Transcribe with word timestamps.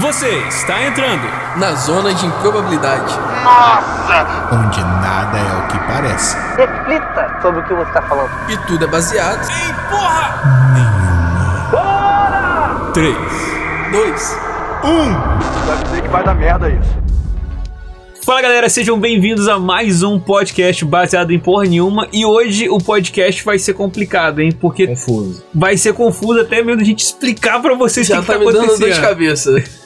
Você 0.00 0.28
está 0.48 0.82
entrando 0.86 1.26
na 1.58 1.72
zona 1.74 2.14
de 2.14 2.24
improbabilidade. 2.26 3.14
Nossa! 3.44 4.26
Onde 4.52 4.80
nada 4.80 5.38
é 5.38 5.64
o 5.64 5.68
que 5.68 5.78
parece. 5.86 6.36
Reflita 6.56 7.38
sobre 7.42 7.60
o 7.60 7.64
que 7.64 7.74
você 7.74 7.88
está 7.88 8.02
falando. 8.02 8.30
E 8.48 8.56
tudo 8.66 8.84
é 8.84 8.88
baseado 8.88 9.42
em 9.50 9.74
porra 9.90 10.72
nenhuma. 10.74 11.68
Bora! 11.70 12.90
3, 12.94 13.16
2, 13.92 14.38
1. 14.84 15.66
Vai 15.66 15.84
dizer 15.84 16.02
que 16.02 16.08
vai 16.08 16.24
dar 16.24 16.34
merda 16.34 16.68
isso. 16.70 17.02
Fala 18.24 18.40
galera, 18.40 18.68
sejam 18.68 18.98
bem-vindos 18.98 19.48
a 19.48 19.58
mais 19.58 20.02
um 20.04 20.18
podcast 20.18 20.84
baseado 20.84 21.32
em 21.32 21.38
porra 21.40 21.64
nenhuma. 21.64 22.08
E 22.12 22.24
hoje 22.24 22.68
o 22.68 22.78
podcast 22.78 23.44
vai 23.44 23.58
ser 23.58 23.74
complicado, 23.74 24.40
hein? 24.40 24.52
Porque 24.52 24.86
Confuso. 24.86 25.44
vai 25.52 25.76
ser 25.76 25.92
confuso 25.92 26.40
até 26.40 26.62
mesmo 26.62 26.80
a 26.80 26.84
gente 26.84 27.00
explicar 27.04 27.60
pra 27.60 27.74
vocês 27.74 28.08
o 28.08 28.20
que, 28.20 28.26
tá 28.26 28.32
que 28.34 28.38
me 28.38 28.46
tá 28.46 28.52
dando 28.52 28.66
dor 28.68 28.76
de 28.78 28.84
acontecendo. 28.84 29.02
cabeça. 29.06 29.62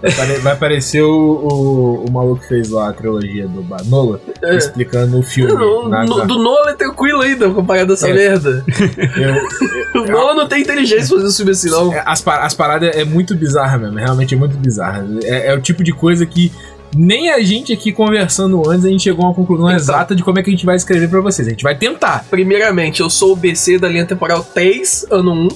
Vai 0.00 0.12
pare- 0.12 0.38
Vai 0.38 0.56
parecer 0.56 1.02
o, 1.02 1.10
o, 1.10 2.04
o 2.08 2.12
maluco 2.12 2.40
que 2.42 2.48
fez 2.48 2.70
lá 2.70 2.88
a 2.88 2.92
trilogia 2.92 3.48
do 3.48 3.62
Banola 3.62 4.20
É. 4.42 4.56
explicando 4.56 5.18
o 5.18 5.22
filme. 5.22 5.52
Não, 5.52 5.88
na- 5.88 6.04
no- 6.04 6.18
na- 6.18 6.24
do 6.24 6.38
Nolan 6.38 6.70
é 6.70 6.74
tranquilo 6.74 7.20
ainda 7.22 7.50
comparado 7.50 7.92
a 7.92 7.94
essa 7.94 8.08
É. 8.08 8.12
merda. 8.14 8.64
eu- 9.94 10.02
O 10.02 10.06
Nolan 10.06 10.34
não 10.34 10.46
tem 10.48 10.60
inteligência 10.62 11.08
pra 11.08 11.16
fazer 11.16 11.28
um 11.28 11.32
filme 11.32 11.50
assim, 11.50 11.70
não. 11.70 11.92
é, 11.92 12.02
as, 12.06 12.24
as 12.26 12.54
paradas 12.54 12.94
é 12.94 13.04
muito 13.04 13.34
bizarra 13.34 13.76
mesmo, 13.78 13.96
realmente 13.98 14.34
é 14.34 14.38
muito 14.38 14.56
bizarra. 14.56 15.04
É, 15.24 15.48
é 15.48 15.54
o 15.54 15.60
tipo 15.60 15.82
de 15.82 15.92
coisa 15.92 16.24
que 16.24 16.52
nem 16.96 17.30
a 17.30 17.40
gente 17.42 17.72
aqui 17.72 17.92
conversando 17.92 18.62
antes 18.70 18.84
a 18.84 18.88
gente 18.88 19.02
chegou 19.02 19.24
a 19.24 19.28
uma 19.28 19.34
conclusão 19.34 19.66
Então. 19.66 19.76
exata 19.76 20.14
de 20.14 20.22
como 20.22 20.38
é 20.38 20.42
que 20.42 20.48
a 20.48 20.52
gente 20.52 20.64
vai 20.64 20.76
escrever 20.76 21.08
pra 21.10 21.20
vocês. 21.20 21.46
A 21.46 21.50
gente 21.50 21.62
vai 21.62 21.74
tentar. 21.76 22.24
Primeiramente, 22.30 23.00
eu 23.00 23.10
sou 23.10 23.32
o 23.32 23.36
BC 23.36 23.78
da 23.78 23.88
linha 23.88 24.06
temporal 24.06 24.42
3, 24.54 25.04
ano 25.10 25.32
1. 25.32 25.48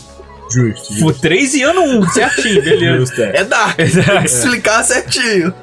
Justo. 0.52 0.98
Foi 1.00 1.14
3 1.14 1.54
e 1.54 1.62
ano 1.62 1.82
1, 1.82 2.08
certinho, 2.10 2.62
beleza. 2.62 2.98
Justo, 2.98 3.22
é. 3.22 3.36
É 3.36 3.44
Dark. 3.44 3.76
Tem 3.76 3.88
que 3.88 4.26
explicar 4.26 4.82
certinho. 4.82 5.54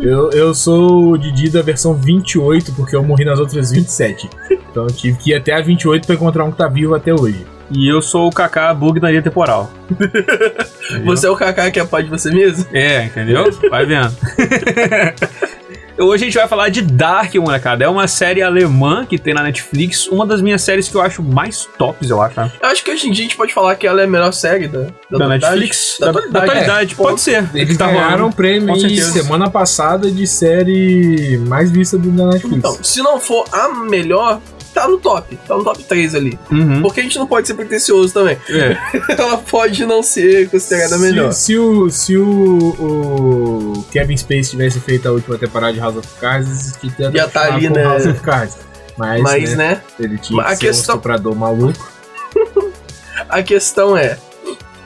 Eu, 0.00 0.30
eu 0.30 0.52
sou 0.52 1.12
o 1.12 1.18
Didi 1.18 1.48
da 1.48 1.62
versão 1.62 1.94
28, 1.94 2.72
porque 2.72 2.96
eu 2.96 3.04
morri 3.04 3.24
nas 3.24 3.38
outras 3.38 3.70
27. 3.70 4.28
Então 4.70 4.84
eu 4.84 4.90
tive 4.90 5.16
que 5.16 5.30
ir 5.30 5.34
até 5.34 5.52
a 5.52 5.60
28 5.60 6.06
pra 6.06 6.16
encontrar 6.16 6.44
um 6.44 6.50
que 6.50 6.58
tá 6.58 6.66
vivo 6.66 6.94
até 6.94 7.14
hoje. 7.14 7.46
E 7.70 7.88
eu 7.88 8.02
sou 8.02 8.28
o 8.28 8.32
Kaká 8.32 8.74
Bug 8.74 9.00
da 9.00 9.10
linha 9.10 9.22
temporal. 9.22 9.70
Entendeu? 9.90 11.04
Você 11.04 11.26
é 11.26 11.30
o 11.30 11.36
Kaká 11.36 11.70
que 11.70 11.80
é 11.80 11.84
pai 11.84 12.02
de 12.02 12.10
você 12.10 12.30
mesmo? 12.30 12.66
É, 12.72 13.04
entendeu? 13.04 13.50
Vai 13.70 13.86
vendo. 13.86 14.14
Hoje 15.96 16.24
a 16.24 16.26
gente 16.26 16.34
vai 16.36 16.48
falar 16.48 16.70
de 16.70 16.82
Dark, 16.82 17.32
molecada. 17.36 17.84
É 17.84 17.88
uma 17.88 18.08
série 18.08 18.42
alemã 18.42 19.06
que 19.06 19.16
tem 19.16 19.32
na 19.32 19.44
Netflix. 19.44 20.08
Uma 20.08 20.26
das 20.26 20.42
minhas 20.42 20.60
séries 20.60 20.88
que 20.88 20.96
eu 20.96 21.00
acho 21.00 21.22
mais 21.22 21.68
tops, 21.78 22.10
eu 22.10 22.20
acho. 22.20 22.40
né? 22.40 22.50
Eu 22.60 22.68
acho 22.68 22.82
que 22.84 22.90
hoje 22.90 23.06
em 23.08 23.12
dia 23.12 23.24
a 23.24 23.28
gente 23.28 23.36
pode 23.36 23.54
falar 23.54 23.76
que 23.76 23.86
ela 23.86 24.00
é 24.00 24.04
a 24.04 24.08
melhor 24.08 24.32
série 24.32 24.66
da, 24.66 24.88
da, 25.08 25.18
Da. 25.18 25.28
Netflix. 25.28 25.96
Da, 26.00 26.10
atualidade. 26.10 26.44
atualidade, 26.50 26.94
pode 26.96 27.20
ser. 27.20 27.48
Eles 27.54 27.76
Tá 27.78 27.86
ganharam 27.86 28.10
rolando. 28.10 28.26
o 28.26 28.32
prêmio 28.32 28.74
semana 29.02 29.48
passada 29.48 30.10
de 30.10 30.26
série 30.26 31.38
mais 31.46 31.70
vista 31.70 31.96
do 31.96 32.10
da 32.10 32.26
Netflix. 32.26 32.56
Então, 32.56 32.76
se 32.82 33.00
não 33.00 33.20
for 33.20 33.44
a 33.52 33.68
melhor, 33.68 34.40
tá 34.74 34.88
no 34.88 34.98
top. 34.98 35.36
Tá 35.46 35.56
no 35.56 35.64
top 35.64 35.82
3 35.84 36.14
ali. 36.14 36.38
Uhum. 36.50 36.82
Porque 36.82 37.00
a 37.00 37.02
gente 37.02 37.18
não 37.18 37.26
pode 37.26 37.46
ser 37.46 37.54
pretencioso 37.54 38.12
também. 38.12 38.36
É. 38.50 38.76
ela 39.16 39.38
pode 39.38 39.86
não 39.86 40.02
ser 40.02 40.50
considerada 40.50 40.96
se, 40.96 41.00
melhor. 41.00 41.32
Se, 41.32 41.56
o, 41.56 41.88
se 41.90 42.16
o, 42.16 42.24
o 42.24 43.84
Kevin 43.90 44.16
Space 44.16 44.50
tivesse 44.50 44.80
feito 44.80 45.08
a 45.08 45.12
última 45.12 45.38
temporada 45.38 45.72
de 45.72 45.78
House 45.80 45.96
of 45.96 46.08
Cards, 46.20 46.76
que 46.76 46.92
Ia 46.98 47.28
tá 47.28 47.54
ali, 47.54 47.70
né? 47.70 47.84
House 47.84 48.06
of 48.06 48.20
Cards. 48.20 48.58
Mas, 48.96 49.22
Mas, 49.22 49.56
né, 49.56 49.74
né, 49.74 49.82
ele 49.98 50.18
tinha 50.18 50.40
a 50.42 50.50
que 50.50 50.56
ser 50.56 50.66
questão- 50.66 50.94
um 50.94 50.98
estuprador 50.98 51.34
maluco. 51.34 51.92
a 53.28 53.42
questão 53.42 53.96
é: 53.96 54.18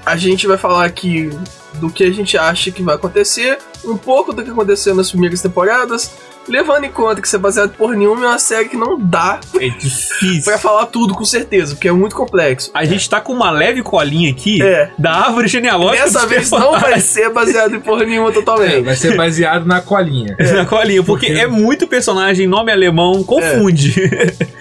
a 0.04 0.16
gente 0.16 0.46
vai 0.46 0.56
falar 0.56 0.84
aqui 0.84 1.30
do 1.74 1.90
que 1.90 2.04
a 2.04 2.10
gente 2.10 2.36
acha 2.36 2.70
que 2.70 2.82
vai 2.82 2.94
acontecer, 2.94 3.58
um 3.84 3.96
pouco 3.96 4.32
do 4.32 4.42
que 4.42 4.50
aconteceu 4.50 4.94
nas 4.94 5.10
primeiras 5.10 5.42
temporadas, 5.42 6.10
levando 6.46 6.84
em 6.84 6.90
conta 6.90 7.20
que 7.20 7.26
isso 7.26 7.36
é 7.36 7.38
baseado 7.38 7.70
por 7.70 7.94
nenhuma, 7.96 8.24
é 8.24 8.28
uma 8.28 8.38
série 8.38 8.68
que 8.68 8.76
não 8.76 8.98
dá 8.98 9.40
É 9.60 9.68
difícil. 9.68 10.42
pra 10.44 10.58
falar 10.58 10.86
tudo 10.86 11.14
com 11.14 11.24
certeza, 11.24 11.74
porque 11.74 11.88
é 11.88 11.92
muito 11.92 12.14
complexo. 12.16 12.70
A 12.74 12.84
gente 12.84 13.08
tá 13.08 13.20
com 13.20 13.32
uma 13.32 13.50
leve 13.50 13.82
colinha 13.82 14.30
aqui 14.30 14.62
É. 14.62 14.90
da 14.98 15.12
árvore 15.12 15.48
genealógica. 15.48 16.04
Dessa 16.04 16.26
vez 16.26 16.50
não 16.50 16.78
vai 16.78 17.00
ser 17.00 17.30
baseado 17.30 17.74
em 17.74 17.80
porra 17.80 18.04
nenhuma 18.04 18.30
É, 18.30 18.32
totalmente. 18.32 18.82
vai 18.82 18.96
ser 18.96 19.16
baseado 19.16 19.66
na 19.66 19.80
colinha. 19.80 20.36
Na 20.58 20.64
colinha, 20.66 21.02
porque, 21.02 21.26
Porque- 21.28 21.40
é 21.40 21.46
muito 21.46 21.86
personagem, 21.86 22.46
nome 22.46 22.72
alemão, 22.72 23.22
confunde. 23.22 23.94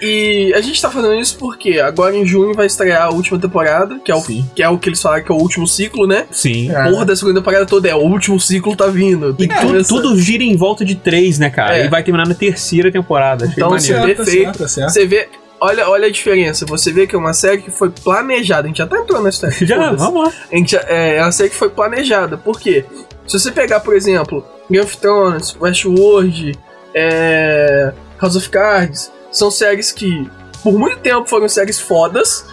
E 0.00 0.52
a 0.54 0.60
gente 0.60 0.80
tá 0.80 0.90
fazendo 0.90 1.14
isso 1.14 1.36
porque 1.38 1.80
agora 1.80 2.14
em 2.16 2.24
junho 2.24 2.54
vai 2.54 2.66
estrear 2.66 3.02
a 3.02 3.10
última 3.10 3.38
temporada, 3.38 3.98
que 4.04 4.10
é 4.12 4.14
o, 4.14 4.20
Sim. 4.20 4.44
que, 4.54 4.62
é 4.62 4.68
o 4.68 4.78
que 4.78 4.88
eles 4.88 5.00
falaram 5.02 5.24
que 5.24 5.32
é 5.32 5.34
o 5.34 5.38
último 5.38 5.66
ciclo, 5.66 6.06
né? 6.06 6.26
Sim. 6.30 6.70
É. 6.70 6.90
Porra 6.90 7.04
da 7.04 7.16
segunda 7.16 7.40
temporada 7.40 7.66
toda 7.66 7.88
é 7.88 7.94
o 7.94 7.98
último 7.98 8.38
ciclo 8.38 8.76
tá 8.76 8.86
vindo. 8.86 9.34
E 9.38 9.48
começar. 9.48 9.88
tudo 9.88 10.16
gira 10.20 10.42
em 10.44 10.56
volta 10.56 10.84
de 10.84 10.94
três, 10.94 11.38
né, 11.38 11.50
cara? 11.50 11.77
É. 11.78 11.86
E 11.86 11.88
vai 11.88 12.02
terminar 12.02 12.26
na 12.26 12.34
terceira 12.34 12.90
temporada. 12.90 13.44
Achei 13.44 13.56
Então, 13.56 13.70
maneiro. 13.70 13.86
você 13.98 14.06
vê- 14.06 14.14
perfeito. 14.14 14.44
Certo, 14.58 14.68
certo. 14.68 14.90
Você 14.92 15.06
vê, 15.06 15.28
olha, 15.60 15.88
olha 15.88 16.06
a 16.06 16.10
diferença. 16.10 16.64
Você 16.66 16.92
vê 16.92 17.06
que 17.06 17.14
é 17.14 17.18
uma 17.18 17.32
série 17.32 17.62
que 17.62 17.70
foi 17.70 17.90
planejada. 17.90 18.62
A 18.64 18.66
gente 18.68 18.78
já 18.78 18.86
tá 18.86 18.98
entrando 18.98 19.22
na 19.22 19.28
história. 19.30 19.56
Já, 19.66 19.92
vamos 19.92 20.24
lá. 20.24 20.32
A 20.52 20.56
gente 20.56 20.76
é, 20.76 21.16
é 21.16 21.22
uma 21.22 21.32
série 21.32 21.50
que 21.50 21.56
foi 21.56 21.68
planejada. 21.70 22.36
Por 22.36 22.58
quê? 22.60 22.84
Se 23.26 23.38
você 23.38 23.50
pegar, 23.52 23.80
por 23.80 23.94
exemplo, 23.94 24.44
Game 24.70 24.84
of 24.84 24.96
Thrones, 24.98 25.56
Westworld, 25.60 26.58
é, 26.94 27.92
House 28.20 28.36
of 28.36 28.48
Cards, 28.50 29.10
são 29.30 29.50
séries 29.50 29.92
que 29.92 30.28
por 30.62 30.72
muito 30.78 30.98
tempo 30.98 31.28
foram 31.28 31.48
séries 31.48 31.78
fodas, 31.78 32.44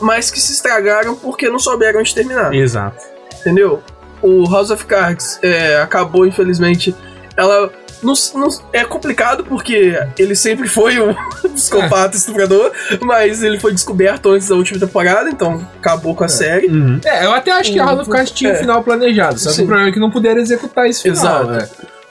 mas 0.00 0.30
que 0.30 0.40
se 0.40 0.52
estragaram 0.52 1.14
porque 1.14 1.48
não 1.48 1.58
souberam 1.58 2.00
onde 2.00 2.14
terminar. 2.14 2.52
Exato. 2.52 3.02
Entendeu? 3.40 3.82
O 4.20 4.50
House 4.50 4.70
of 4.70 4.84
Cards 4.86 5.38
é, 5.42 5.76
acabou, 5.80 6.26
infelizmente. 6.26 6.94
Ela. 7.36 7.70
Não, 8.04 8.14
não- 8.34 8.48
é 8.72 8.84
complicado 8.84 9.44
porque 9.44 9.98
ele 10.18 10.34
sempre 10.34 10.68
foi 10.68 11.00
um 11.00 11.14
psicopata 11.54 12.16
estuprador, 12.16 12.70
mas 13.00 13.42
ele 13.42 13.58
foi 13.58 13.72
descoberto 13.72 14.30
antes 14.30 14.48
da 14.48 14.54
última 14.54 14.78
temporada, 14.78 15.28
então 15.30 15.66
acabou 15.78 16.14
com 16.14 16.24
a 16.24 16.28
série. 16.28 16.66
Uhum. 16.68 17.00
É, 17.04 17.24
eu 17.24 17.32
até 17.32 17.50
acho 17.52 17.72
que 17.72 17.78
a 17.80 17.84
House 17.86 18.00
of 18.00 18.10
Cards 18.10 18.30
tinha 18.32 18.50
É. 18.50 18.54
um 18.54 18.58
final 18.58 18.82
planejado, 18.82 19.38
só 19.38 19.52
que 19.52 19.62
o 19.62 19.66
problema 19.66 19.88
é 19.88 19.92
que 19.92 20.00
não 20.00 20.10
puderam 20.10 20.40
executar 20.40 20.86
esse 20.86 21.02
final. 21.02 21.16
Exato. 21.16 21.50
né? 21.50 21.68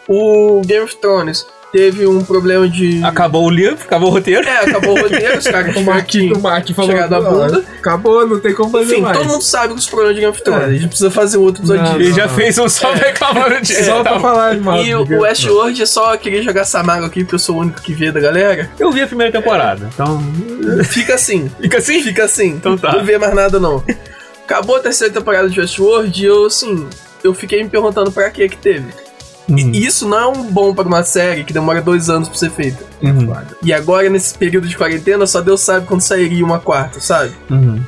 O 0.07 0.61
Game 0.65 0.83
of 0.83 0.95
Thrones 0.97 1.45
teve 1.73 2.05
um 2.07 2.23
problema 2.23 2.69
de. 2.69 3.03
Acabou 3.03 3.45
o 3.45 3.49
livro, 3.49 3.83
acabou 3.83 4.09
o 4.09 4.11
roteiro. 4.13 4.47
É, 4.47 4.59
acabou 4.59 4.95
o 4.97 5.01
roteiro, 5.01 5.39
os 5.39 5.47
caras 5.47 5.75
O 5.75 5.81
Martin, 5.81 6.27
que. 6.29 6.33
o 6.33 6.39
Martin 6.39 6.73
falou 6.75 6.91
chegar 6.91 7.07
da 7.07 7.19
"Ó, 7.19 7.23
bunda." 7.23 7.65
Acabou, 7.79 8.27
não 8.27 8.39
tem 8.39 8.53
como 8.53 8.69
fazer 8.69 8.93
Enfim, 8.93 9.01
mais. 9.01 9.17
todo 9.17 9.27
mundo 9.27 9.41
sabe 9.41 9.73
os 9.73 9.85
problemas 9.87 10.15
de 10.15 10.21
Game 10.21 10.31
of 10.31 10.43
Thrones. 10.43 10.63
É. 10.63 10.65
A 10.67 10.73
gente 10.73 10.87
precisa 10.87 11.09
fazer 11.11 11.37
um 11.37 11.41
outro 11.41 11.61
episódio 11.61 11.83
Não. 11.83 11.95
Ele 11.95 12.13
já 12.13 12.27
não. 12.27 12.35
fez 12.35 12.57
um 12.59 12.69
só 12.69 12.93
reclamando 12.93 13.59
disso. 13.61 13.83
Só 13.83 14.03
pra 14.03 14.19
falar 14.19 14.55
mal. 14.59 14.77
E 14.83 14.93
o 14.93 15.01
of 15.01 15.13
Westworld 15.15 15.81
é 15.81 15.85
só 15.85 16.15
querer 16.15 16.43
jogar 16.43 16.63
Samago 16.63 17.05
aqui, 17.05 17.23
porque 17.23 17.35
eu 17.35 17.39
sou 17.39 17.57
o 17.57 17.59
único 17.59 17.81
que 17.81 17.93
vê 17.93 18.11
da 18.11 18.19
galera. 18.19 18.69
Eu 18.79 18.91
vi 18.91 19.01
a 19.01 19.07
primeira 19.07 19.31
temporada, 19.31 19.89
então. 19.93 20.21
Fica 20.85 21.15
assim. 21.15 21.49
Fica 21.59 21.79
assim? 21.79 22.01
Fica 22.03 22.23
assim. 22.25 22.49
Então 22.49 22.77
tá. 22.77 22.93
Não 22.93 23.03
vê 23.03 23.17
mais 23.17 23.33
nada, 23.33 23.59
não. 23.59 23.83
Acabou 24.45 24.75
a 24.75 24.79
terceira 24.79 25.11
temporada 25.13 25.49
de 25.49 25.59
Westworld 25.59 26.21
e 26.21 26.25
eu, 26.25 26.45
assim, 26.45 26.87
eu 27.23 27.33
fiquei 27.33 27.63
me 27.63 27.69
perguntando 27.69 28.11
pra 28.11 28.29
que 28.29 28.47
que 28.47 28.57
teve. 28.57 28.85
Uhum. 29.49 29.57
E 29.57 29.85
isso 29.85 30.07
não 30.07 30.17
é 30.17 30.27
um 30.27 30.43
bom 30.43 30.73
pra 30.73 30.85
uma 30.85 31.03
série 31.03 31.43
que 31.43 31.51
demora 31.51 31.81
dois 31.81 32.09
anos 32.09 32.29
pra 32.29 32.37
ser 32.37 32.49
feita. 32.49 32.83
Uhum. 33.01 33.33
E 33.61 33.73
agora, 33.73 34.09
nesse 34.09 34.37
período 34.37 34.67
de 34.67 34.77
quarentena, 34.77 35.27
só 35.27 35.41
Deus 35.41 35.61
sabe 35.61 35.85
quando 35.85 36.01
sairia 36.01 36.45
uma 36.45 36.59
quarta, 36.59 36.99
sabe? 36.99 37.33
Uhum. 37.49 37.81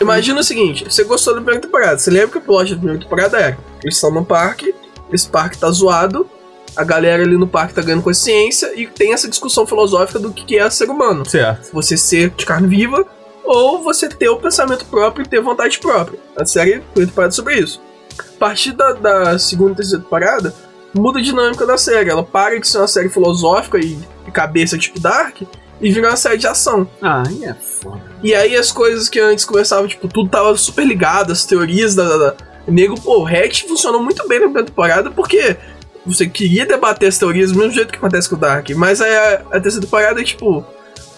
Imagina 0.00 0.40
o 0.40 0.44
seguinte, 0.44 0.84
você 0.84 1.04
gostou 1.04 1.34
da 1.34 1.40
primeira 1.40 1.60
temporada, 1.60 1.98
você 1.98 2.10
lembra 2.10 2.28
que 2.28 2.38
o 2.38 2.40
plot 2.40 2.70
da 2.70 2.76
primeira 2.76 3.00
temporada 3.00 3.38
era 3.38 3.58
eles 3.82 3.94
estão 3.96 4.10
num 4.10 4.24
parque, 4.24 4.74
esse 5.12 5.28
parque 5.28 5.58
tá 5.58 5.70
zoado, 5.70 6.28
a 6.76 6.82
galera 6.82 7.22
ali 7.22 7.36
no 7.36 7.46
parque 7.46 7.74
tá 7.74 7.82
ganhando 7.82 8.02
consciência 8.02 8.72
e 8.74 8.86
tem 8.86 9.12
essa 9.12 9.28
discussão 9.28 9.66
filosófica 9.66 10.18
do 10.18 10.32
que 10.32 10.44
que 10.44 10.58
é 10.58 10.68
ser 10.70 10.90
humano. 10.90 11.24
Certo. 11.24 11.70
Você 11.72 11.96
ser 11.96 12.30
de 12.30 12.44
carne 12.44 12.66
viva 12.66 13.06
ou 13.44 13.82
você 13.82 14.08
ter 14.08 14.28
o 14.28 14.38
pensamento 14.38 14.84
próprio 14.86 15.24
e 15.24 15.28
ter 15.28 15.40
vontade 15.40 15.78
própria. 15.78 16.18
A 16.36 16.44
série 16.44 16.82
foi 16.94 17.06
temporada 17.06 17.32
sobre 17.32 17.58
isso. 17.58 17.80
A 18.18 18.38
partir 18.38 18.72
da, 18.72 18.92
da 18.92 19.38
segunda 19.38 19.72
e 19.72 19.76
terceira 19.76 20.02
temporada, 20.02 20.54
muda 20.94 21.18
a 21.18 21.22
dinâmica 21.22 21.66
da 21.66 21.76
série. 21.76 22.10
Ela 22.10 22.22
para 22.22 22.58
de 22.58 22.66
ser 22.66 22.78
uma 22.78 22.88
série 22.88 23.08
filosófica 23.08 23.78
e, 23.78 23.98
e 24.26 24.30
cabeça 24.30 24.78
tipo 24.78 25.00
Dark 25.00 25.42
e 25.80 25.92
vira 25.92 26.08
uma 26.08 26.16
série 26.16 26.38
de 26.38 26.46
ação. 26.46 26.88
Ah, 27.02 27.22
é 27.42 27.54
foda. 27.54 28.00
E 28.22 28.34
aí 28.34 28.56
as 28.56 28.72
coisas 28.72 29.08
que 29.08 29.20
antes 29.20 29.44
começavam, 29.44 29.86
tipo, 29.86 30.08
tudo 30.08 30.30
tava 30.30 30.56
super 30.56 30.86
ligado, 30.86 31.32
as 31.32 31.44
teorias 31.44 31.94
da. 31.94 32.08
da, 32.08 32.16
da... 32.16 32.34
Nego, 32.66 32.98
pô, 32.98 33.18
o 33.18 33.24
Rex 33.24 33.60
funcionou 33.60 34.02
muito 34.02 34.26
bem 34.26 34.38
na 34.38 34.46
primeira 34.46 34.66
temporada 34.66 35.10
porque 35.10 35.56
você 36.06 36.26
queria 36.26 36.64
debater 36.64 37.08
as 37.08 37.18
teorias 37.18 37.52
do 37.52 37.58
mesmo 37.58 37.72
jeito 37.72 37.92
que 37.92 37.98
acontece 37.98 38.28
com 38.28 38.36
o 38.36 38.38
Dark. 38.38 38.70
Mas 38.70 39.00
aí 39.00 39.14
a, 39.14 39.42
a 39.52 39.60
terceira 39.60 39.86
temporada 39.86 40.20
é 40.20 40.24
tipo. 40.24 40.64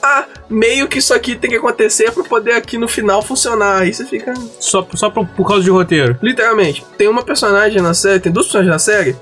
Ah, 0.02 0.24
meio 0.48 0.86
que 0.86 0.98
isso 0.98 1.12
aqui 1.12 1.34
tem 1.34 1.50
que 1.50 1.56
acontecer 1.56 2.12
pra 2.12 2.22
poder 2.22 2.52
aqui 2.52 2.78
no 2.78 2.86
final 2.86 3.22
funcionar. 3.22 3.82
Aí 3.82 3.92
você 3.92 4.04
fica. 4.04 4.34
Só, 4.60 4.86
só 4.94 5.10
por, 5.10 5.26
por 5.28 5.46
causa 5.46 5.62
de 5.62 5.70
roteiro. 5.70 6.18
Literalmente, 6.22 6.84
tem 6.96 7.08
uma 7.08 7.22
personagem 7.22 7.80
na 7.80 7.94
série, 7.94 8.20
tem 8.20 8.32
duas 8.32 8.46
personagens 8.46 8.72
na 8.72 8.78
série, 8.78 9.16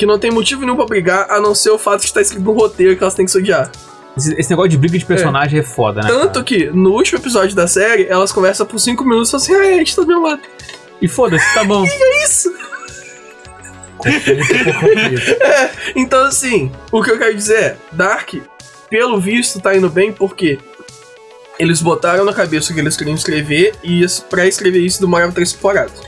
que 0.00 0.06
não 0.06 0.18
tem 0.18 0.30
motivo 0.30 0.62
nenhum 0.62 0.76
pra 0.76 0.86
brigar, 0.86 1.30
a 1.30 1.38
não 1.38 1.54
ser 1.54 1.68
o 1.68 1.78
fato 1.78 2.00
de 2.00 2.06
estar 2.06 2.22
escrito 2.22 2.42
no 2.42 2.52
roteiro 2.52 2.96
que 2.96 3.02
elas 3.02 3.14
têm 3.14 3.26
que 3.26 3.30
se 3.30 3.36
odiar. 3.36 3.70
Esse, 4.16 4.34
esse 4.34 4.48
negócio 4.48 4.70
de 4.70 4.78
briga 4.78 4.98
de 4.98 5.04
personagem 5.04 5.60
é, 5.60 5.62
foda, 5.62 6.00
né? 6.00 6.08
Tanto 6.08 6.32
cara? 6.32 6.44
que, 6.44 6.70
no 6.70 6.92
último 6.92 7.18
episódio 7.18 7.54
da 7.54 7.66
série, 7.66 8.06
elas 8.06 8.32
conversam 8.32 8.64
por 8.64 8.78
5 8.78 9.04
minutos 9.04 9.28
e 9.28 9.32
falam 9.32 9.44
assim, 9.44 9.54
ah, 9.54 9.74
a 9.74 9.78
gente 9.78 9.94
tá 9.94 10.00
do 10.00 10.08
meu 10.08 10.22
lado. 10.22 10.40
E 11.02 11.06
foda-se, 11.06 11.54
tá 11.54 11.62
bom. 11.64 11.84
É 11.86 12.24
isso! 12.24 12.50
Conflito. 13.98 14.42
Então, 15.94 16.24
assim, 16.24 16.72
o 16.90 17.02
que 17.02 17.10
eu 17.10 17.18
quero 17.18 17.34
dizer 17.36 17.58
é: 17.58 17.76
Dark, 17.92 18.32
pelo 18.88 19.20
visto, 19.20 19.60
tá 19.60 19.76
indo 19.76 19.90
bem 19.90 20.10
porque 20.10 20.58
eles 21.58 21.82
botaram 21.82 22.24
na 22.24 22.32
cabeça 22.32 22.72
o 22.72 22.74
que 22.74 22.80
eles 22.80 22.96
queriam 22.96 23.14
escrever 23.14 23.74
e 23.84 24.06
pra 24.30 24.46
escrever 24.46 24.80
isso 24.80 24.98
demorava 24.98 25.30
três 25.32 25.52
temporadas. 25.52 26.00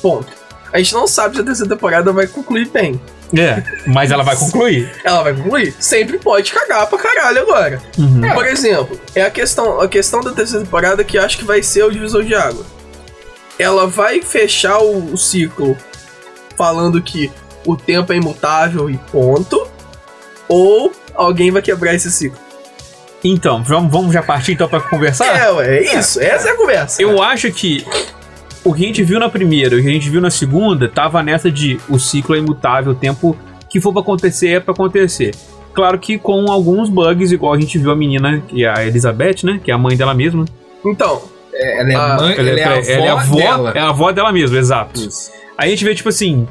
Ponto. 0.00 0.32
A 0.72 0.78
gente 0.78 0.92
não 0.92 1.06
sabe 1.06 1.36
se 1.36 1.40
a 1.40 1.44
terceira 1.44 1.72
temporada 1.72 2.12
vai 2.12 2.26
concluir 2.26 2.68
bem. 2.68 3.00
É, 3.36 3.62
mas 3.86 4.10
ela 4.10 4.22
vai 4.22 4.36
concluir. 4.36 4.90
Ela 5.04 5.22
vai 5.22 5.34
concluir? 5.34 5.74
Sempre 5.78 6.18
pode 6.18 6.52
cagar 6.52 6.86
pra 6.86 6.98
caralho 6.98 7.42
agora. 7.42 7.82
Uhum. 7.98 8.20
Por 8.32 8.46
exemplo, 8.46 9.00
é 9.14 9.22
a 9.22 9.30
questão, 9.30 9.80
a 9.80 9.88
questão 9.88 10.20
da 10.20 10.32
terceira 10.32 10.64
temporada 10.64 11.02
que 11.02 11.18
acho 11.18 11.38
que 11.38 11.44
vai 11.44 11.62
ser 11.62 11.84
o 11.84 11.90
divisor 11.90 12.24
de 12.24 12.34
água. 12.34 12.64
Ela 13.58 13.86
vai 13.86 14.20
fechar 14.22 14.78
o, 14.78 15.12
o 15.12 15.18
ciclo 15.18 15.76
falando 16.56 17.00
que 17.02 17.30
o 17.66 17.76
tempo 17.76 18.12
é 18.12 18.16
imutável 18.16 18.90
e 18.90 18.98
ponto. 18.98 19.66
Ou 20.48 20.92
alguém 21.14 21.50
vai 21.50 21.62
quebrar 21.62 21.94
esse 21.94 22.10
ciclo. 22.10 22.38
Então, 23.22 23.62
vamos, 23.62 23.90
vamos 23.90 24.12
já 24.12 24.22
partir 24.22 24.52
então 24.52 24.68
pra 24.68 24.80
conversar? 24.80 25.34
É, 25.34 25.50
ué, 25.50 25.78
é 25.78 25.98
isso. 25.98 26.20
Essa 26.20 26.50
é 26.50 26.52
a 26.52 26.56
conversa. 26.56 27.00
Eu 27.00 27.22
acho 27.22 27.50
que 27.50 27.86
o 28.64 28.72
que 28.74 28.82
a 28.84 28.86
gente 28.86 29.02
viu 29.02 29.20
na 29.20 29.28
primeira 29.28 29.76
e 29.76 29.80
o 29.80 29.82
que 29.82 29.88
a 29.88 29.92
gente 29.92 30.08
viu 30.08 30.20
na 30.20 30.30
segunda 30.30 30.88
tava 30.88 31.22
nessa 31.22 31.50
de 31.50 31.78
o 31.88 31.98
ciclo 31.98 32.34
é 32.34 32.38
imutável, 32.38 32.92
o 32.92 32.94
tempo 32.94 33.36
que 33.68 33.80
for 33.80 33.92
pra 33.92 34.00
acontecer 34.02 34.48
é 34.48 34.60
pra 34.60 34.72
acontecer. 34.72 35.34
Claro 35.74 35.98
que 35.98 36.16
com 36.18 36.50
alguns 36.50 36.88
bugs, 36.88 37.32
igual 37.32 37.52
a 37.52 37.60
gente 37.60 37.76
viu 37.78 37.90
a 37.90 37.96
menina, 37.96 38.42
que 38.46 38.64
é 38.64 38.68
a 38.68 38.86
Elizabeth, 38.86 39.38
né? 39.44 39.60
Que 39.62 39.70
é 39.70 39.74
a 39.74 39.78
mãe 39.78 39.96
dela 39.96 40.14
mesma. 40.14 40.44
Então, 40.84 41.22
É, 41.52 41.80
Ela 41.80 41.92
é 41.92 41.94
Ah, 41.94 42.16
mãe, 42.20 42.34
Ela, 42.36 42.50
ela, 42.50 42.60
é, 42.60 42.64
a 42.64 42.72
avó 42.72 42.90
ela 42.90 43.04
é 43.04 43.08
a 43.08 43.12
avó, 43.12 43.36
dela. 43.36 43.72
é 43.74 43.78
a 43.80 43.88
avó 43.88 44.12
dela 44.12 44.32
mesma, 44.32 44.58
exato. 44.58 45.00
Isso. 45.00 45.30
Aí 45.58 45.68
a 45.68 45.70
gente 45.70 45.84
vê, 45.84 45.94
tipo 45.94 46.08
assim, 46.08 46.46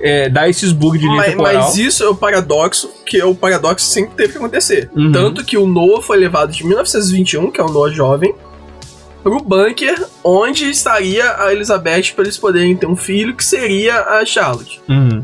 é, 0.00 0.28
dá 0.28 0.48
esses 0.48 0.72
bugs 0.72 1.00
de 1.00 1.06
linha 1.06 1.16
mas, 1.16 1.30
temporal. 1.30 1.54
mas 1.54 1.76
isso 1.78 2.02
é 2.04 2.08
o 2.08 2.14
paradoxo, 2.14 2.90
que 3.04 3.20
é 3.20 3.24
o 3.24 3.34
paradoxo 3.34 3.86
que 3.86 3.92
sempre 3.92 4.14
teve 4.16 4.32
que 4.32 4.38
acontecer. 4.38 4.90
Uhum. 4.94 5.10
Tanto 5.12 5.44
que 5.44 5.56
o 5.56 5.66
Noah 5.66 6.02
foi 6.02 6.16
levado 6.16 6.52
de 6.52 6.64
1921, 6.64 7.50
que 7.50 7.60
é 7.60 7.64
o 7.64 7.68
Noah 7.68 7.92
jovem, 7.92 8.34
pro 9.26 9.40
bunker 9.42 10.06
onde 10.22 10.70
estaria 10.70 11.28
a 11.42 11.52
Elizabeth 11.52 12.12
para 12.14 12.22
eles 12.24 12.38
poderem 12.38 12.76
ter 12.76 12.86
um 12.86 12.94
filho 12.94 13.34
que 13.34 13.44
seria 13.44 14.00
a 14.00 14.24
Charlotte. 14.24 14.80
Uhum. 14.88 15.20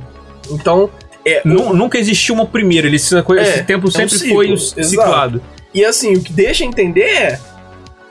Então, 0.50 0.90
é, 1.24 1.40
Nu- 1.44 1.72
Nunca 1.72 1.96
existiu 1.98 2.34
uma 2.34 2.44
primeira, 2.46 2.88
ele, 2.88 2.98
coisa- 3.24 3.42
É, 3.44 3.48
esse 3.48 3.62
tempo 3.62 3.86
é 3.86 3.88
um 3.88 3.92
sempre 3.92 4.18
ciclo, 4.18 4.34
foi 4.34 4.50
exato. 4.50 4.84
ciclado. 4.88 5.42
E 5.72 5.84
assim, 5.84 6.14
o 6.14 6.20
que 6.20 6.32
deixa 6.32 6.64
entender 6.64 7.02
é. 7.04 7.40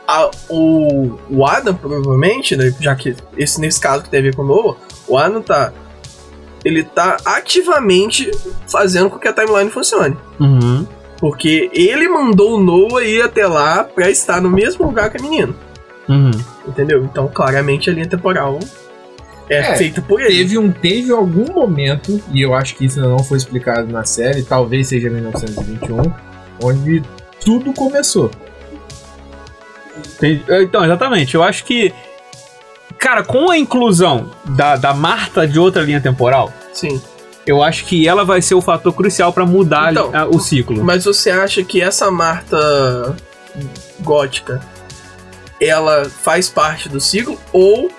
a- 0.07 0.31
o, 0.49 1.17
o 1.29 1.45
Adam, 1.45 1.73
provavelmente, 1.75 2.55
né, 2.55 2.73
já 2.79 2.95
que 2.95 3.13
esse, 3.37 3.59
nesse 3.59 3.79
caso 3.81 4.03
que 4.03 4.09
tem 4.09 4.19
a 4.21 4.23
ver 4.23 4.35
com 4.35 4.43
o 4.43 4.45
Noah, 4.45 4.77
o 5.07 5.17
Adam 5.17 5.41
tá. 5.41 5.73
Ele 6.63 6.83
tá 6.83 7.17
ativamente 7.25 8.29
fazendo 8.67 9.09
com 9.09 9.17
que 9.19 9.27
a 9.27 9.33
timeline 9.33 9.69
funcione. 9.69 10.15
Uhum. 10.39 10.87
Porque 11.19 11.69
ele 11.73 12.07
mandou 12.07 12.57
o 12.57 12.63
Noah 12.63 13.03
ir 13.03 13.21
até 13.21 13.45
lá 13.47 13.83
pra 13.83 14.09
estar 14.09 14.39
no 14.41 14.49
mesmo 14.49 14.85
lugar 14.85 15.09
que 15.09 15.17
a 15.17 15.21
menina. 15.21 15.53
Uhum. 16.11 16.31
Entendeu? 16.67 17.03
Então, 17.05 17.27
claramente, 17.27 17.89
a 17.89 17.93
linha 17.93 18.07
temporal 18.07 18.59
é, 19.49 19.57
É, 19.57 19.75
feita 19.75 20.01
por 20.01 20.21
ele. 20.21 20.35
Teve, 20.37 20.57
um, 20.57 20.71
teve 20.71 21.11
algum 21.11 21.51
momento, 21.53 22.21
e 22.31 22.41
eu 22.41 22.53
acho 22.53 22.75
que 22.75 22.85
isso 22.85 22.99
ainda 22.99 23.09
não 23.11 23.19
foi 23.23 23.37
explicado 23.37 23.91
na 23.91 24.03
série, 24.03 24.43
talvez 24.43 24.87
seja 24.87 25.09
1921, 25.09 26.01
onde 26.63 27.03
tudo 27.43 27.73
começou. 27.73 28.31
Entendi. 30.15 30.43
Então, 30.49 30.83
exatamente. 30.83 31.35
Eu 31.35 31.43
acho 31.43 31.63
que. 31.65 31.93
Cara, 32.97 33.23
com 33.23 33.49
a 33.49 33.57
inclusão 33.57 34.29
da, 34.45 34.75
da 34.75 34.93
Marta 34.93 35.47
de 35.47 35.57
outra 35.57 35.81
linha 35.81 35.99
temporal, 35.99 36.53
Sim. 36.71 37.01
eu 37.47 37.63
acho 37.63 37.85
que 37.85 38.07
ela 38.07 38.23
vai 38.23 38.41
ser 38.43 38.53
o 38.53 38.61
fator 38.61 38.93
crucial 38.93 39.33
pra 39.33 39.43
mudar 39.45 39.91
Então, 39.91 40.11
a- 40.13 40.25
o 40.27 40.39
ciclo. 40.39 40.83
Mas 40.83 41.03
você 41.05 41.31
acha 41.31 41.63
que 41.63 41.81
essa 41.81 42.11
Marta 42.11 43.15
gótica 44.01 44.61
ela 45.61 46.09
faz 46.09 46.49
parte 46.49 46.89
do 46.89 46.99
ciclo 46.99 47.39
ou 47.53 47.89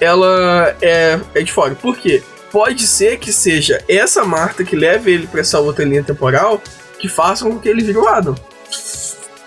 ela 0.00 0.76
é, 0.82 1.18
é 1.34 1.42
de 1.42 1.50
fora? 1.52 1.74
Por 1.74 1.96
quê? 1.96 2.22
Pode 2.52 2.86
ser 2.86 3.18
que 3.18 3.32
seja 3.32 3.82
essa 3.88 4.24
Marta 4.24 4.62
que 4.64 4.76
leve 4.76 5.10
ele 5.10 5.26
pra 5.26 5.40
essa 5.40 5.58
outra 5.58 5.84
linha 5.84 6.02
temporal 6.02 6.62
que 6.98 7.08
faça 7.08 7.44
com 7.44 7.58
que 7.58 7.68
ele 7.68 7.82
vire 7.82 7.98
o 7.98 8.08
Adam. 8.08 8.34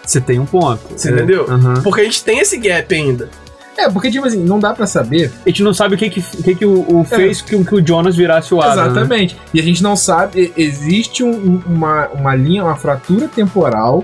Você 0.05 0.19
tem 0.19 0.39
um 0.39 0.45
ponto. 0.45 0.81
Você 0.95 1.09
entendeu? 1.11 1.45
Aham. 1.49 1.81
Porque 1.83 2.01
a 2.01 2.03
gente 2.03 2.23
tem 2.23 2.39
esse 2.39 2.57
gap 2.57 2.93
ainda. 2.93 3.29
É, 3.77 3.89
porque, 3.89 4.11
tipo 4.11 4.27
assim, 4.27 4.43
não 4.43 4.59
dá 4.59 4.73
pra 4.73 4.85
saber 4.85 5.31
A 5.45 5.49
gente 5.49 5.63
não 5.63 5.73
sabe 5.73 5.95
o 5.95 5.97
que 5.97 6.09
que, 6.09 6.19
o, 6.19 6.43
que 6.43 6.55
que 6.55 6.65
o, 6.65 6.99
o 6.99 7.03
fez 7.05 7.41
que, 7.41 7.63
que 7.63 7.75
o 7.75 7.85
Jonas 7.87 8.15
virasse 8.15 8.53
o 8.53 8.61
Adam. 8.61 8.75
né? 8.75 8.91
exatamente. 8.91 9.37
E 9.53 9.59
a 9.59 9.63
gente 9.63 9.81
não 9.81 9.95
sabe, 9.95 10.53
existe 10.57 11.23
um- 11.23 11.61
uma, 11.65 12.07
uma 12.09 12.35
linha, 12.35 12.63
uma 12.63 12.75
fratura 12.75 13.27
temporal, 13.29 14.03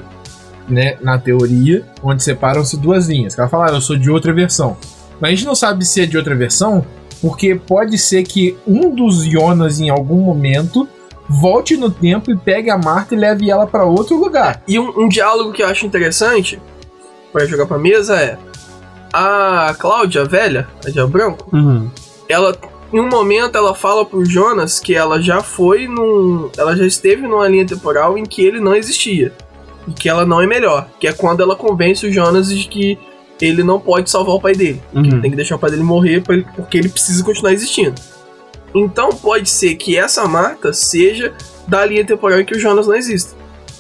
né, 0.68 0.98
na 1.02 1.18
teoria, 1.18 1.86
onde 2.04 2.22
separam-se 2.24 2.78
duas 2.78 3.08
linhas. 3.08 3.34
Que 3.36 3.42
ela 3.42 3.50
fala, 3.50 3.68
ah, 3.72 3.76
eu 3.76 3.82
sou 3.82 3.98
de 3.98 4.10
outra 4.10 4.34
versão. 4.34 4.78
Mas 5.20 5.32
a 5.32 5.36
gente 5.36 5.46
não 5.46 5.56
sabe 5.56 5.86
se 5.86 6.02
é 6.02 6.06
de 6.06 6.18
outra 6.18 6.36
versão, 6.36 6.86
porque 7.22 7.56
pode 7.56 7.98
ser 7.98 8.24
que 8.24 8.58
um 8.68 8.94
dos 8.94 9.24
Jonas, 9.26 9.80
em 9.80 9.90
algum 9.90 10.18
momento, 10.22 10.88
volte 11.28 11.76
no 11.76 11.90
tempo 11.90 12.32
e 12.32 12.38
pegue 12.38 12.70
a 12.70 12.78
Marta 12.78 13.16
e 13.16 13.18
leve 13.18 13.50
ela 13.50 13.66
pra 13.66 13.84
outro 13.86 14.18
lugar. 14.18 14.62
E 14.68 14.78
um, 14.80 14.94
um 15.06 15.08
diálogo 15.10 15.52
que 15.52 15.64
eu 15.64 15.68
acho 15.68 15.86
interessante 15.86 16.60
pra 17.34 17.46
jogar 17.46 17.66
pra 17.66 17.78
mesa 17.78 18.16
é 18.16 18.38
a 19.12 19.76
Cláudia, 19.80 20.22
a 20.22 20.26
velha, 20.26 20.68
a 20.86 20.90
de 20.90 21.04
branco, 21.08 21.50
Uhum. 21.56 21.90
ela 22.30 22.56
em 22.94 23.00
um 23.02 23.10
momento 23.10 23.58
ela 23.58 23.76
fala 23.76 24.06
pro 24.06 24.24
Jonas 24.24 24.80
que 24.80 24.96
ela 24.96 25.22
já 25.22 25.42
foi 25.42 25.88
num. 25.90 26.50
Ela 26.58 26.74
já 26.76 26.86
esteve 26.86 27.28
numa 27.28 27.46
linha 27.48 27.66
temporal 27.66 28.18
em 28.18 28.24
que 28.24 28.42
ele 28.42 28.62
não 28.62 28.74
existia. 28.74 29.34
E 29.88 29.92
que 29.92 30.10
ela 30.10 30.26
não 30.26 30.42
é 30.42 30.46
melhor. 30.48 30.88
Que 31.00 31.08
é 31.08 31.14
quando 31.14 31.42
ela 31.42 31.56
convence 31.56 32.06
o 32.06 32.12
Jonas 32.12 32.50
de 32.50 32.68
que 32.68 32.98
ele 33.42 33.64
não 33.64 33.80
pode 33.80 34.10
salvar 34.10 34.36
o 34.36 34.42
pai 34.42 34.54
dele. 34.54 34.82
Uhum. 34.94 35.22
Tem 35.22 35.30
que 35.30 35.38
deixar 35.38 35.56
o 35.56 35.60
pai 35.60 35.70
dele 35.72 35.84
morrer 35.84 36.24
ele- 36.28 36.46
porque 36.56 36.78
ele 36.78 36.90
precisa 36.90 37.24
continuar 37.24 37.54
existindo. 37.54 37.96
Então 38.76 39.10
pode 39.10 39.50
ser 39.50 39.76
que 39.76 39.98
essa 39.98 40.28
Marta 40.28 40.74
seja 40.74 41.34
da 41.68 41.86
linha 41.86 42.06
temporal 42.06 42.40
em 42.42 42.46
que 42.46 42.56
o 42.56 42.60
Jonas 42.60 42.88
não 42.88 42.96
existe. 42.96 43.32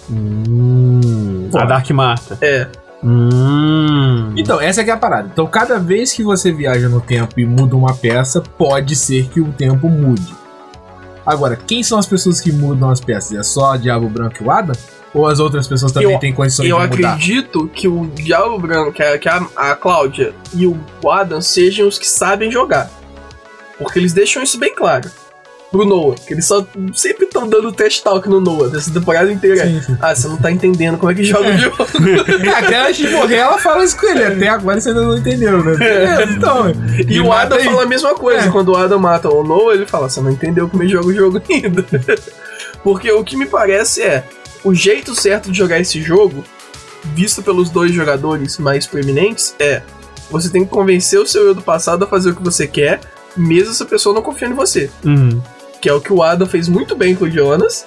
Hum, 0.09 1.49
a 1.53 1.65
Dark 1.65 1.89
Marta. 1.91 2.37
É. 2.41 2.67
Hum. 3.03 4.33
Então, 4.35 4.59
essa 4.59 4.83
que 4.83 4.89
é 4.89 4.93
a 4.93 4.97
parada. 4.97 5.29
Então, 5.31 5.45
cada 5.47 5.77
vez 5.79 6.13
que 6.13 6.23
você 6.23 6.51
viaja 6.51 6.89
no 6.89 6.99
tempo 7.01 7.39
e 7.39 7.45
muda 7.45 7.75
uma 7.75 7.93
peça, 7.95 8.41
pode 8.41 8.95
ser 8.95 9.27
que 9.29 9.39
o 9.39 9.51
tempo 9.51 9.87
mude. 9.89 10.33
Agora, 11.25 11.55
quem 11.55 11.83
são 11.83 11.99
as 11.99 12.05
pessoas 12.05 12.39
que 12.39 12.51
mudam 12.51 12.89
as 12.89 12.99
peças? 12.99 13.37
É 13.37 13.43
só 13.43 13.75
Diabo 13.75 14.07
Branco 14.09 14.35
e 14.41 14.45
o 14.45 14.49
Adam? 14.51 14.75
Ou 15.13 15.25
as 15.25 15.39
outras 15.39 15.67
pessoas 15.67 15.91
também 15.91 16.11
Eu- 16.13 16.19
têm 16.19 16.33
condições 16.33 16.69
Eu 16.69 16.77
de 16.79 16.95
mudar? 16.97 17.13
acredito 17.13 17.67
que 17.73 17.87
o 17.87 18.05
Diabo 18.13 18.59
Branco, 18.59 18.91
que 18.91 19.01
a, 19.01 19.17
que 19.17 19.27
a, 19.29 19.45
a 19.55 19.75
Cláudia 19.75 20.33
e 20.53 20.67
o 20.67 20.77
Adam 21.09 21.41
sejam 21.41 21.87
os 21.87 21.97
que 21.97 22.07
sabem 22.07 22.51
jogar. 22.51 22.89
Porque 23.77 23.99
eles 23.99 24.13
deixam 24.13 24.43
isso 24.43 24.57
bem 24.59 24.73
claro. 24.75 25.09
Pro 25.71 25.85
Noah. 25.85 26.15
Que 26.25 26.33
eles 26.33 26.45
só 26.45 26.65
sempre 26.93 27.25
estão 27.25 27.47
dando 27.47 27.71
test 27.73 28.01
talk 28.01 28.27
no 28.29 28.39
Noah, 28.39 28.69
dessa 28.69 28.89
temporada 28.91 29.29
inteira. 29.31 29.65
Sim, 29.67 29.81
sim. 29.81 29.97
Ah, 30.01 30.15
você 30.15 30.27
não 30.27 30.37
tá 30.37 30.49
entendendo 30.49 30.97
como 30.97 31.11
é 31.11 31.15
que 31.15 31.23
joga 31.25 31.49
o 31.49 31.57
jogo. 31.57 31.75
É, 32.45 32.49
até 32.57 32.87
antes 32.87 32.97
de 32.97 33.09
morrer, 33.09 33.35
ela 33.35 33.57
fala 33.57 33.83
isso 33.83 33.97
com 33.99 34.07
ele. 34.07 34.23
Até 34.23 34.47
agora 34.47 34.79
você 34.79 34.89
ainda 34.89 35.01
não 35.01 35.17
entendeu, 35.17 35.61
né? 35.63 35.75
É, 35.85 36.23
então. 36.23 36.65
E, 37.07 37.19
o 37.19 37.27
mata 37.27 37.41
Adam 37.55 37.57
aí. 37.59 37.65
fala 37.65 37.83
a 37.83 37.85
mesma 37.85 38.15
coisa. 38.15 38.47
É. 38.47 38.49
Quando 38.49 38.69
o 38.69 38.77
Adam 38.77 38.97
mata 38.99 39.29
o 39.29 39.43
Noah, 39.43 39.75
ele 39.75 39.85
fala: 39.85 40.09
Você 40.09 40.21
não 40.21 40.31
entendeu 40.31 40.69
como 40.69 40.83
ele 40.83 40.89
joga 40.91 41.07
o 41.07 41.13
jogo 41.13 41.41
ainda. 41.49 41.85
Porque 42.81 43.11
o 43.11 43.23
que 43.23 43.35
me 43.35 43.45
parece 43.45 44.01
é: 44.03 44.23
o 44.63 44.73
jeito 44.73 45.15
certo 45.15 45.51
de 45.51 45.57
jogar 45.57 45.79
esse 45.79 46.01
jogo, 46.01 46.43
visto 47.13 47.41
pelos 47.41 47.69
dois 47.69 47.91
jogadores 47.91 48.57
mais 48.57 48.85
proeminentes, 48.85 49.55
é 49.59 49.81
você 50.29 50.49
tem 50.49 50.65
que 50.65 50.71
convencer 50.71 51.19
o 51.19 51.25
seu 51.25 51.47
eu 51.47 51.55
do 51.55 51.61
passado 51.61 52.03
a 52.03 52.07
fazer 52.07 52.31
o 52.31 52.35
que 52.35 52.43
você 52.43 52.67
quer, 52.67 52.99
mesmo 53.35 53.71
essa 53.71 53.85
pessoa 53.85 54.13
não 54.13 54.21
confiando 54.21 54.53
em 54.53 54.57
você. 54.57 54.89
Uhum. 55.05 55.41
Que 55.81 55.89
é 55.89 55.93
o 55.93 56.01
que 56.01 56.11
o 56.11 56.21
Adam 56.21 56.47
fez 56.47 56.67
muito 56.67 56.95
bem 56.95 57.15
com 57.15 57.25
o 57.25 57.31
Jonas. 57.31 57.85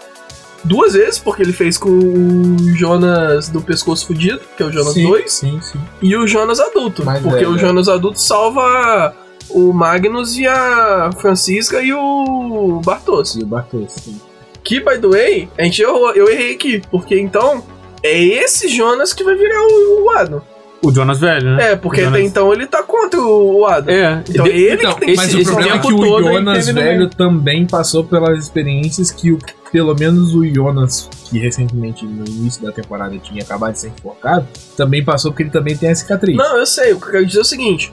Duas 0.62 0.93
vezes, 0.93 1.19
porque 1.19 1.43
ele 1.43 1.53
fez 1.53 1.79
com 1.79 1.89
o 1.89 2.77
Jonas 2.77 3.49
do 3.49 3.62
pescoço 3.62 4.07
fudido, 4.07 4.41
que 4.57 4.62
é 4.62 4.67
o 4.67 4.71
Jonas 4.71 4.93
sim, 4.93 5.07
2 5.07 5.33
Sim, 5.33 5.61
sim. 5.62 5.81
e 6.03 6.15
o 6.15 6.27
Jonas 6.27 6.61
adulto. 6.61 7.05
Mais 7.05 7.23
porque 7.23 7.39
velho, 7.39 7.50
o 7.50 7.55
né? 7.55 7.61
Jonas 7.61 7.89
adulto 7.89 8.21
salva 8.21 9.15
o 9.49 9.73
Magnus 9.73 10.37
e 10.37 10.47
a 10.47 11.11
Francisca 11.19 11.83
e 11.83 11.93
o 11.93 12.81
Bartos. 12.85 13.37
E 13.37 13.43
o 13.43 13.47
Bartos, 13.47 13.93
sim. 13.93 14.21
Que, 14.62 14.81
by 14.81 14.99
the 14.99 15.07
way, 15.09 15.49
a 15.59 15.62
gente 15.64 15.83
errou, 15.83 16.12
eu 16.12 16.29
errei 16.31 16.55
aqui. 16.55 16.83
Porque 16.90 17.19
então 17.19 17.64
é 18.02 18.19
esse 18.19 18.69
Jonas 18.69 19.12
que 19.12 19.25
vai 19.25 19.35
virar 19.35 19.61
o, 19.62 20.05
o 20.05 20.11
Adam. 20.11 20.43
O 20.83 20.90
Jonas 20.90 21.19
velho, 21.21 21.57
né? 21.57 21.73
É, 21.73 21.76
porque 21.76 22.00
Jonas- 22.02 22.14
até 22.21 22.26
então 22.26 22.52
ele 22.55 22.67
tá 22.67 22.83
contra 22.83 23.21
o, 23.21 23.67
Adam. 23.67 23.95
É. 23.95 24.23
Então 24.29 24.45
de- 24.45 24.50
ele 24.50 24.75
Então, 24.76 24.95
que 24.95 25.00
tem 25.07 25.14
mas 25.17 25.31
ser 25.31 25.37
o 25.37 25.40
esse 25.40 25.50
problema 25.50 25.76
é 25.76 25.79
que 25.79 25.93
o 25.93 26.23
Jonas 26.23 26.69
velho 26.69 27.11
também 27.11 27.67
passou 27.67 28.02
pelas 28.05 28.38
experiências 28.43 29.11
que 29.11 29.31
o, 29.31 29.38
pelo 29.71 29.95
menos 29.95 30.35
o 30.35 30.43
Jonas, 30.47 31.09
que 31.29 31.38
recentemente 31.38 32.07
no 32.07 32.25
início 32.26 32.62
da 32.62 32.73
temporada 32.73 33.17
tinha 33.19 33.43
acabado 33.43 33.73
de 33.73 33.81
ser 33.81 33.88
enforcado, 33.88 34.47
também 34.76 35.05
passou 35.05 35.31
porque 35.33 35.43
ele 35.43 35.50
também 35.50 35.76
tem 35.76 35.90
a 35.90 35.95
cicatriz. 35.95 36.35
Não, 36.37 36.57
eu 36.57 36.64
sei. 36.64 36.95
O 36.95 37.00
que 37.00 37.09
eu 37.09 37.11
quero 37.12 37.26
dizer 37.26 37.38
é 37.40 37.43
o 37.43 37.45
seguinte: 37.45 37.93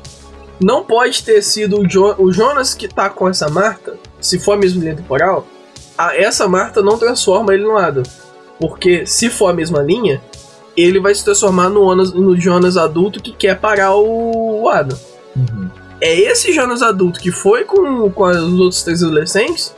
não 0.64 0.86
pode 0.86 1.24
ter 1.24 1.42
sido 1.42 1.82
o, 1.82 1.88
jo 1.90 2.16
o 2.18 2.32
Jonas 2.32 2.74
que 2.74 2.88
tá 2.88 3.10
com 3.10 3.28
essa 3.28 3.50
Marta 3.50 3.96
se 4.22 4.40
for 4.40 4.54
a 4.54 4.58
mesma 4.58 4.82
linha 4.82 4.96
temporal, 4.96 5.46
a- 5.98 6.16
essa 6.16 6.48
Marta 6.48 6.82
não 6.82 6.98
transforma 6.98 7.54
ele 7.54 7.64
no 7.64 7.78
Adam. 7.78 8.04
Porque 8.60 9.06
se 9.06 9.30
for 9.30 9.48
a 9.50 9.54
mesma 9.54 9.82
linha, 9.82 10.22
ele 10.76 11.00
vai 11.00 11.14
se 11.14 11.24
transformar 11.24 11.70
no, 11.70 11.82
Jonas- 11.82 12.14
no 12.14 12.40
Jonas 12.40 12.78
adulto 12.78 13.22
que 13.22 13.32
quer 13.32 13.60
parar 13.60 13.96
o, 13.96 14.64
o 14.64 14.70
Adam. 14.70 14.98
Uhum. 15.36 15.70
É 16.02 16.16
esse 16.16 16.52
Jonas 16.54 16.82
adulto 16.82 17.20
que 17.20 17.32
foi 17.32 17.64
com, 17.66 18.10
com 18.12 18.24
os 18.26 18.60
outros 18.60 18.84
três 18.84 19.02
adolescentes 19.04 19.76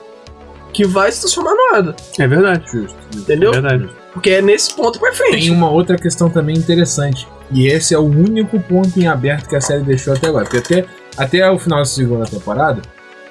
que 0.73 0.85
vai 0.85 1.11
se 1.11 1.21
transformar 1.21 1.51
no 1.55 1.75
Adam. 1.75 1.95
É 2.17 2.27
verdade. 2.27 2.63
Justo. 2.71 2.97
Entendeu? 3.15 3.49
É 3.51 3.61
verdade. 3.61 3.89
Porque 4.13 4.29
é 4.31 4.41
nesse 4.41 4.73
ponto 4.73 4.99
pra 4.99 5.13
frente. 5.13 5.47
Tem 5.47 5.51
uma 5.51 5.69
outra 5.69 5.97
questão 5.97 6.29
também 6.29 6.55
interessante. 6.57 7.27
E 7.51 7.67
esse 7.67 7.93
é 7.93 7.97
o 7.97 8.03
único 8.03 8.59
ponto 8.59 8.99
em 8.99 9.07
aberto 9.07 9.47
que 9.47 9.55
a 9.55 9.61
série 9.61 9.83
deixou 9.83 10.13
até 10.13 10.27
agora. 10.27 10.45
Porque 10.45 10.57
até, 10.57 10.85
até 11.17 11.49
o 11.51 11.57
final 11.59 11.79
da 11.79 11.85
segunda 11.85 12.25
temporada, 12.25 12.81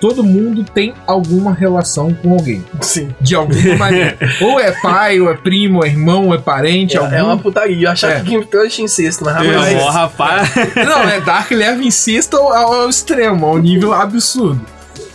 todo 0.00 0.23
mundo 0.23 0.64
tem 0.64 0.95
alguma 1.07 1.52
relação 1.52 2.12
com 2.14 2.33
alguém. 2.33 2.64
Sim. 2.81 3.14
De 3.21 3.35
alguma 3.35 3.76
maneira. 3.76 4.17
ou 4.40 4.59
é 4.61 4.73
pai, 4.81 5.21
ou 5.21 5.31
é 5.31 5.35
primo, 5.35 5.78
ou 5.78 5.85
é 5.85 5.88
irmão, 5.88 6.26
ou 6.26 6.35
é 6.35 6.38
parente. 6.38 6.97
É, 6.97 7.00
algum... 7.00 7.14
é 7.14 7.23
uma 7.23 7.37
putaria. 7.38 7.88
Eu 7.88 7.90
achava 7.93 8.14
É. 8.14 8.21
que 8.21 8.25
Game 8.26 8.38
of 8.43 8.49
Thrones 8.50 8.75
tinha 8.75 8.85
incesto, 8.85 9.25
mas 9.25 9.37
É, 9.37 9.50
rapaz. 9.50 9.76
ó, 9.83 9.90
rapaz. 9.90 10.50
Não, 10.76 11.02
é 11.09 11.21
Dark 11.21 11.50
leva 11.50 11.83
incesto 11.83 12.37
ao, 12.37 12.73
ao 12.83 12.88
extremo, 12.88 13.47
ao 13.47 13.59
nível 13.59 13.93
absurdo. 13.93 14.61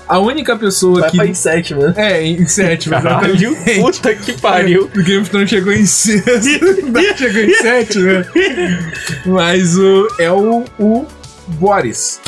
A 0.05 0.19
única 0.19 0.55
pessoa 0.57 0.99
Vai 0.99 1.09
que. 1.11 1.17
pra 1.17 1.25
em 1.27 1.33
sete, 1.33 1.73
né? 1.73 1.93
É, 1.95 2.21
em 2.27 2.45
sétimo, 2.45 2.93
Caralho, 3.01 3.55
puta 3.81 4.13
que 4.13 4.33
pariu. 4.39 4.89
O 4.95 5.01
Game 5.01 5.21
of 5.21 5.29
Thrones 5.29 5.49
chegou 5.49 5.71
em 5.71 5.85
sexto, 5.85 6.91
Dark 6.91 7.17
chegou 7.17 7.41
em 7.41 7.53
sétimo, 7.53 8.05
né? 8.05 8.25
Mas 9.25 9.77
o, 9.77 10.07
é 10.19 10.29
o, 10.29 10.65
o 10.77 11.05
Boris, 11.47 12.19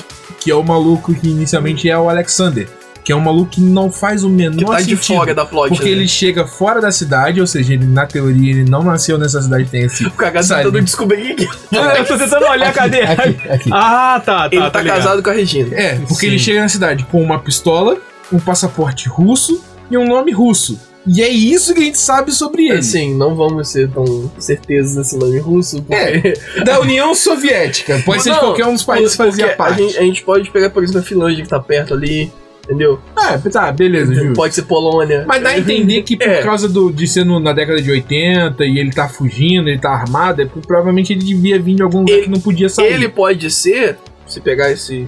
que 0.46 0.52
é 0.52 0.56
o 0.56 0.62
maluco 0.62 1.12
que 1.12 1.28
inicialmente 1.28 1.90
é 1.90 1.98
o 1.98 2.08
Alexander, 2.08 2.68
que 3.04 3.12
é 3.12 3.16
um 3.16 3.20
maluco 3.20 3.50
que 3.50 3.62
não 3.62 3.92
faz 3.92 4.24
o 4.24 4.30
menor 4.30 4.60
Que 4.60 4.66
tá 4.66 4.78
de 4.78 4.96
sentido. 4.96 5.18
fora 5.18 5.34
da 5.34 5.44
plot. 5.44 5.70
Porque 5.70 5.86
né? 5.86 5.90
ele 5.90 6.08
chega 6.08 6.46
fora 6.46 6.80
da 6.80 6.92
cidade, 6.92 7.42
ou 7.42 7.48
seja, 7.48 7.74
ele 7.74 7.84
na 7.88 8.06
teoria 8.06 8.52
ele 8.52 8.70
não 8.70 8.84
nasceu 8.84 9.18
nessa 9.18 9.42
cidade, 9.42 9.66
tem 9.66 9.86
esse. 9.86 10.06
O 10.06 10.12
cagado 10.12 10.46
Sabe? 10.46 10.66
tentando 10.66 10.84
descobrir 10.84 11.34
que 11.34 11.46
Eu 11.46 12.06
tô 12.06 12.16
tentando 12.16 12.46
olhar, 12.46 12.72
cadê? 12.72 13.02
Aqui, 13.02 13.50
aqui. 13.50 13.70
Ah, 13.74 14.22
tá, 14.24 14.48
tá. 14.48 14.56
ele 14.56 14.70
tá 14.70 14.82
ligado. 14.82 14.98
casado 14.98 15.24
com 15.24 15.32
a 15.32 15.34
Regina. 15.34 15.76
É, 15.76 15.96
porque 15.96 16.14
Sim. 16.14 16.28
ele 16.28 16.38
chega 16.38 16.62
na 16.62 16.70
cidade 16.70 17.08
com 17.10 17.20
uma 17.24 17.40
pistola, 17.40 17.98
um 18.32 18.38
passaporte 18.38 19.10
russo 19.10 19.64
e 19.90 19.98
um 19.98 20.06
nome 20.06 20.32
russo. 20.32 20.80
E 21.08 21.22
é 21.22 21.30
isso 21.30 21.74
que 21.74 21.82
a 21.82 21.84
gente 21.84 21.98
sabe 22.00 22.32
sobre 22.32 22.68
ele. 22.70 22.80
Assim, 22.80 23.14
não 23.16 23.36
vamos 23.36 23.70
ser 23.70 23.90
tão 23.90 24.32
certezos 24.40 24.96
nesse 24.96 25.18
nome 25.18 25.38
russo, 25.40 25.82
porque... 25.84 25.94
É, 25.96 26.34
da 26.66 26.80
União 26.80 27.14
Soviética. 27.14 28.02
Pode 28.06 28.24
ser 28.24 28.34
de 28.34 28.40
qualquer 28.40 28.66
um 28.66 28.74
dos 28.74 28.84
países 28.84 29.16
fazia 29.16 29.48
A 29.48 29.56
parte. 29.56 29.84
gente, 29.84 29.98
a 29.98 30.02
gente 30.02 30.24
pode 30.24 30.50
pegar, 30.50 30.70
por 30.72 30.84
exemplo, 30.84 31.02
a 31.02 31.04
Finlândia, 31.04 31.44
que 31.44 31.50
tá 31.50 31.60
perto 31.60 31.94
ali, 31.94 32.32
entendeu? 32.64 33.00
Ah, 33.16 33.38
tá, 33.38 33.72
beleza, 33.72 34.16
justo. 34.16 34.34
Pode 34.34 34.56
ser 34.56 34.64
Polônia. 34.64 35.26
Mas 35.28 35.44
dá 35.44 35.50
a 35.50 35.60
entender 35.60 36.02
que 36.02 36.18
por 36.18 36.28
É. 36.28 36.42
causa 36.42 36.68
do, 36.68 36.92
de 36.92 37.08
ser 37.08 37.24
no- 37.24 37.40
na 37.40 37.54
década 37.54 37.80
de 37.82 37.92
80 37.92 38.66
e 38.66 38.80
ele 38.80 38.92
tá 38.92 39.08
fugindo, 39.08 39.70
ele 39.70 39.78
tá 39.80 39.92
armado, 39.92 40.42
é 40.42 40.46
porque 40.46 40.66
provavelmente 40.68 41.14
ele 41.14 41.24
devia 41.24 41.60
vir 41.60 41.76
de 41.76 41.84
algum 41.84 42.00
lugar 42.00 42.14
Ele- 42.14 42.24
que 42.24 42.30
não 42.32 42.40
podia 42.42 42.68
sair. 42.68 42.92
Ele 42.94 43.08
pode 43.10 43.52
ser, 43.52 43.98
se 44.26 44.40
pegar 44.42 44.72
esse 44.72 45.08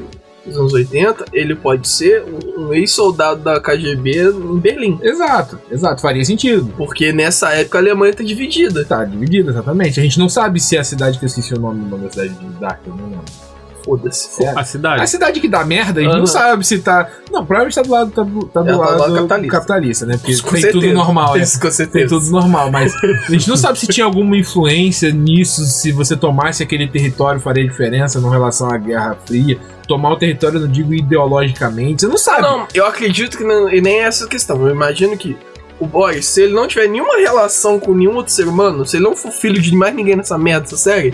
os 0.50 0.58
anos 0.58 0.74
80, 0.74 1.26
ele 1.34 1.56
pode 1.56 1.88
ser 1.88 2.24
um, 2.24 2.68
um 2.68 2.74
ex-soldado 2.74 3.42
da 3.42 3.60
KGB 3.60 4.30
em 4.30 4.60
Berlim. 4.60 5.00
Exato, 5.02 5.60
exato, 5.72 6.02
faria 6.02 6.24
sentido. 6.24 6.74
Porque 6.78 7.12
nessa 7.12 7.54
época 7.54 7.78
a 7.78 7.82
Alemanha 7.82 8.14
tá 8.14 8.24
dividida. 8.24 8.84
Tá 8.86 9.04
dividido, 9.06 9.50
exatamente. 9.52 10.00
A 10.00 10.04
gente 10.04 10.20
não 10.20 10.30
sabe 10.30 10.60
se 10.60 10.76
é 10.76 10.80
a 10.80 10.84
cidade 10.84 11.18
que 11.18 11.26
eu 11.26 11.28
esqueci 11.28 11.54
o 11.54 11.60
nome 11.60 11.88
nome 11.88 12.06
da 12.06 12.12
cidade 12.12 12.34
de 12.34 12.60
Dark, 12.60 12.80
eu 12.86 12.96
não 12.96 13.06
lembro. 13.06 13.47
Foda-se. 13.88 14.44
É. 14.44 14.50
A 14.50 14.64
cidade. 14.66 15.02
A 15.02 15.08
cidade 15.08 15.40
que 15.40 15.48
dá 15.48 15.64
merda, 15.64 16.02
a 16.02 16.04
gente 16.04 16.12
Aham. 16.12 16.20
não 16.20 16.28
sabe 16.28 16.68
se 16.68 16.80
tá. 16.80 17.10
Não, 17.32 17.46
provavelmente 17.46 17.76
tá 17.76 17.82
do 17.82 17.92
lado, 17.92 18.12
tá 18.12 18.24
do, 18.24 18.46
tá 18.48 18.62
do 18.62 18.72
do 18.74 18.78
lado, 18.78 19.14
lado 19.14 19.48
capitalista. 19.48 20.06
né? 20.06 20.18
Porque 20.18 20.34
tem 20.34 20.42
tudo 20.44 20.60
certeza. 20.60 20.94
normal, 20.94 21.38
é. 21.38 21.40
Isso, 21.42 21.56
com 21.56 21.62
Tem 21.62 21.72
certeza. 21.72 22.10
tudo 22.10 22.30
normal, 22.32 22.70
mas 22.70 22.94
a 22.96 23.32
gente 23.32 23.48
não 23.48 23.56
sabe 23.56 23.80
se 23.80 23.88
tinha 23.88 24.06
alguma 24.06 24.36
influência 24.36 25.10
nisso, 25.12 25.64
se 25.66 25.92
você 25.92 26.16
tomasse 26.18 26.62
aquele 26.62 26.88
território 26.88 27.40
faria 27.40 27.66
diferença 27.66 28.20
em 28.20 28.30
relação 28.30 28.70
à 28.70 28.78
Guerra 28.78 29.18
Fria. 29.26 29.58
Tomar 29.88 30.12
o 30.12 30.18
território, 30.18 30.58
eu 30.58 30.62
não 30.66 30.72
digo 30.72 30.94
ideologicamente, 30.94 32.02
você 32.02 32.08
não 32.08 32.18
sabe. 32.18 32.42
Não, 32.42 32.68
eu 32.74 32.86
acredito 32.86 33.38
que 33.38 33.44
não, 33.46 33.70
e 33.70 33.80
nem 33.80 34.00
é 34.02 34.04
essa 34.04 34.28
questão. 34.28 34.68
Eu 34.68 34.74
imagino 34.76 35.16
que 35.18 35.38
o 35.80 35.86
Boris, 35.88 36.26
se 36.26 36.42
ele 36.42 36.54
não 36.54 36.68
tiver 36.68 36.88
nenhuma 36.88 37.16
relação 37.18 37.80
com 37.80 37.94
nenhum 37.94 38.16
outro 38.16 38.34
ser 38.34 38.48
humano, 38.48 38.86
se 38.86 38.98
ele 38.98 39.04
não 39.06 39.16
for 39.16 39.32
filho 39.32 39.62
de 39.62 39.74
mais 39.76 39.96
ninguém 39.96 40.16
nessa 40.18 40.38
merda, 40.38 40.62
dessa 40.62 40.76
série, 40.78 41.14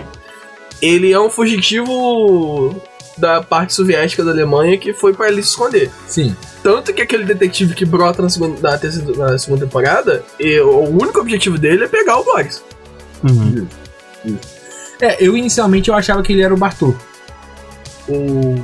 ele 0.84 1.12
é 1.12 1.20
um 1.20 1.30
fugitivo 1.30 2.80
da 3.16 3.40
parte 3.42 3.72
soviética 3.74 4.24
da 4.24 4.32
Alemanha 4.32 4.76
que 4.76 4.92
foi 4.92 5.12
pra 5.14 5.28
ele 5.28 5.42
se 5.42 5.50
esconder. 5.50 5.90
Sim. 6.06 6.34
Tanto 6.62 6.92
que 6.92 7.02
aquele 7.02 7.24
detetive 7.24 7.74
que 7.74 7.84
brota 7.84 8.20
na 8.22 8.28
segunda, 8.28 8.60
na 8.70 8.76
terceira- 8.78 9.16
na 9.16 9.38
segunda 9.38 9.64
temporada, 9.66 10.24
e 10.40 10.58
o 10.60 10.80
único 10.80 11.20
objetivo 11.20 11.56
dele 11.58 11.84
é 11.84 11.88
pegar 11.88 12.18
o 12.18 12.24
Boris. 12.24 12.62
Uhum. 13.22 13.66
É, 15.00 15.16
eu 15.24 15.36
inicialmente 15.36 15.88
eu 15.90 15.94
achava 15.94 16.22
que 16.22 16.32
ele 16.32 16.42
era 16.42 16.52
o 16.52 16.56
Bartô, 16.56 16.94
O... 18.08 18.54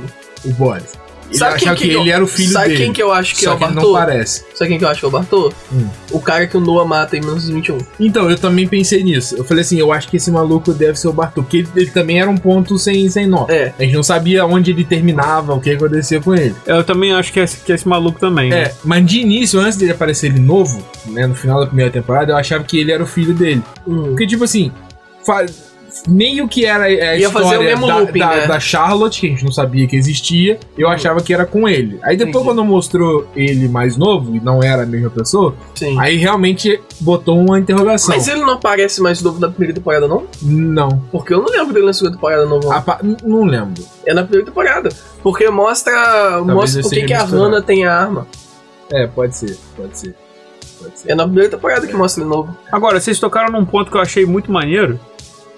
o 0.45 0.53
Boris. 0.57 0.93
Sabe 1.31 1.59
quem 1.59 1.73
que, 1.75 1.87
que 1.87 1.93
eu- 1.93 2.01
ele 2.01 2.11
era 2.11 2.23
o 2.23 2.27
filho 2.27 2.51
Sabe 2.51 2.69
dele. 2.69 2.83
quem 2.83 2.93
que 2.93 3.01
eu 3.01 3.11
acho 3.11 3.35
que 3.35 3.43
só 3.43 3.51
é 3.51 3.53
o 3.53 3.57
que 3.57 3.63
ele 3.63 3.73
não 3.75 3.81
Bartô? 3.81 3.93
parece. 3.93 4.43
Sabe 4.53 4.69
quem 4.69 4.77
que 4.77 4.83
eu 4.85 4.89
acho 4.89 4.99
que 4.99 5.05
é 5.05 5.07
o 5.07 5.11
Bartô? 5.11 5.53
Hum. 5.73 5.87
O 6.11 6.19
cara 6.19 6.45
que 6.47 6.57
o 6.57 6.59
Noah 6.59 6.85
mata 6.87 7.15
em 7.15 7.19
1921. 7.21 7.77
Então, 7.99 8.29
eu 8.29 8.37
também 8.37 8.67
pensei 8.67 9.03
nisso. 9.03 9.35
Eu 9.37 9.43
falei 9.43 9.61
assim, 9.61 9.79
eu 9.79 9.91
acho 9.93 10.07
que 10.09 10.17
esse 10.17 10.29
maluco 10.29 10.73
deve 10.73 10.99
ser 10.99 11.07
o 11.07 11.13
Bartô, 11.13 11.41
porque 11.41 11.57
ele, 11.57 11.69
ele 11.75 11.89
também 11.91 12.19
era 12.19 12.29
um 12.29 12.37
ponto 12.37 12.77
sem, 12.77 13.09
sem 13.09 13.27
nó. 13.27 13.45
É. 13.49 13.73
A 13.79 13.83
gente 13.83 13.93
não 13.95 14.03
sabia 14.03 14.45
onde 14.45 14.71
ele 14.71 14.83
terminava, 14.83 15.53
o 15.53 15.61
que 15.61 15.71
acontecia 15.71 16.19
com 16.19 16.33
ele. 16.35 16.53
Eu 16.65 16.83
também 16.83 17.13
acho 17.13 17.31
que 17.31 17.39
é, 17.39 17.43
esse- 17.43 17.57
que 17.57 17.71
é 17.71 17.75
esse 17.75 17.87
maluco 17.87 18.19
também. 18.19 18.51
É, 18.53 18.73
mas 18.83 19.05
de 19.05 19.19
início, 19.21 19.59
antes 19.59 19.77
dele 19.77 19.91
aparecer 19.91 20.27
ele 20.27 20.39
novo, 20.39 20.83
né, 21.07 21.25
no 21.27 21.35
final 21.35 21.59
da 21.59 21.65
primeira 21.67 21.91
temporada, 21.91 22.33
eu 22.33 22.37
achava 22.37 22.63
que 22.63 22.77
ele 22.77 22.91
era 22.91 23.01
o 23.01 23.07
filho 23.07 23.33
dele. 23.33 23.61
Hum. 23.87 24.03
Porque, 24.09 24.27
tipo 24.27 24.43
assim, 24.43 24.71
fa- 25.25 25.45
meio 26.07 26.47
que 26.47 26.65
era 26.65 26.85
a 26.85 26.89
Ia 27.17 27.29
fazer 27.29 27.45
história 27.49 27.75
da, 27.75 27.97
looping, 27.99 28.19
da, 28.19 28.27
né? 28.35 28.47
da 28.47 28.59
Charlotte, 28.59 29.21
que 29.21 29.27
a 29.27 29.29
gente 29.29 29.45
não 29.45 29.51
sabia 29.51 29.85
que 29.87 29.95
existia, 29.95 30.59
eu 30.77 30.87
achava 30.89 31.21
que 31.21 31.33
era 31.33 31.45
com 31.45 31.67
ele. 31.67 31.99
Aí 32.03 32.17
depois, 32.17 32.35
Entendi. 32.35 32.45
quando 32.45 32.63
mostrou 32.65 33.27
ele 33.35 33.67
mais 33.67 33.97
novo, 33.97 34.35
e 34.35 34.39
não 34.39 34.63
era 34.63 34.83
a 34.83 34.85
mesma 34.85 35.09
pessoa, 35.09 35.55
Sim. 35.75 35.99
aí 35.99 36.15
realmente 36.17 36.79
botou 36.99 37.37
uma 37.39 37.59
interrogação. 37.59 38.15
Mas 38.15 38.27
ele 38.27 38.41
não 38.41 38.53
aparece 38.53 39.01
mais 39.01 39.21
novo 39.21 39.39
na 39.39 39.49
primeira 39.49 39.73
temporada, 39.73 40.07
não? 40.07 40.23
Não. 40.41 41.03
Porque 41.11 41.33
eu 41.33 41.41
não 41.41 41.49
lembro 41.51 41.73
dele 41.73 41.85
na 41.85 41.93
segunda 41.93 42.15
temporada, 42.15 42.45
não. 42.45 42.59
não. 42.59 42.71
Apa- 42.71 42.99
n- 43.03 43.17
não 43.23 43.43
lembro. 43.43 43.83
É 44.05 44.13
na 44.13 44.23
primeira 44.23 44.45
temporada. 44.45 44.89
Porque 45.21 45.47
mostra, 45.49 46.41
mostra 46.43 46.81
por 46.81 46.89
que 46.91 47.13
a. 47.13 47.23
Hannah 47.23 47.61
tem 47.61 47.85
a 47.85 47.95
arma. 47.95 48.27
É, 48.91 49.05
pode 49.07 49.37
ser, 49.37 49.57
pode 49.77 49.97
ser. 49.97 50.15
Pode 50.81 50.99
ser. 50.99 51.11
É 51.11 51.15
na 51.15 51.23
primeira 51.25 51.49
temporada 51.49 51.85
que 51.85 51.93
mostra 51.93 52.23
ele 52.23 52.29
novo. 52.29 52.55
Agora, 52.71 52.99
vocês 52.99 53.19
tocaram 53.19 53.51
num 53.51 53.63
ponto 53.65 53.91
que 53.91 53.95
eu 53.97 54.01
achei 54.01 54.25
muito 54.25 54.51
maneiro, 54.51 54.99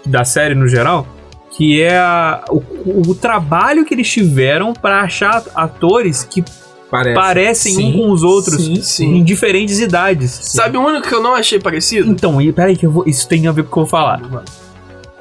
da 0.05 0.23
série 0.25 0.55
no 0.55 0.67
geral, 0.67 1.07
que 1.51 1.81
é 1.81 1.97
a- 1.97 2.43
o, 2.49 2.63
o 3.11 3.15
trabalho 3.15 3.85
que 3.85 3.93
eles 3.93 4.09
tiveram 4.09 4.73
pra 4.73 5.01
achar 5.01 5.43
atores 5.55 6.23
que 6.23 6.43
Parece. 6.89 7.15
parecem 7.15 7.75
Sim, 7.75 7.89
um 7.95 7.97
com 7.97 8.11
os 8.11 8.21
outros 8.23 8.63
sim, 8.63 8.75
sim. 8.81 9.15
em 9.15 9.23
diferentes 9.23 9.79
idades. 9.79 10.29
Sabe 10.31 10.77
o 10.77 10.81
único 10.85 11.07
que 11.07 11.13
eu 11.15 11.21
não 11.23 11.33
achei 11.33 11.59
parecido? 11.59 12.09
Então, 12.11 12.39
e 12.39 12.51
peraí 12.53 12.75
que 12.77 12.85
eu 12.85 12.91
vou, 12.91 13.03
isso 13.07 13.27
tem 13.27 13.47
a 13.47 13.51
ver 13.51 13.63
com 13.63 13.69
o 13.69 13.71
que 13.73 13.77
eu 13.79 13.83
vou 13.83 13.89
falar. 13.89 14.21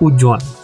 O 0.00 0.10
Jonas. 0.18 0.61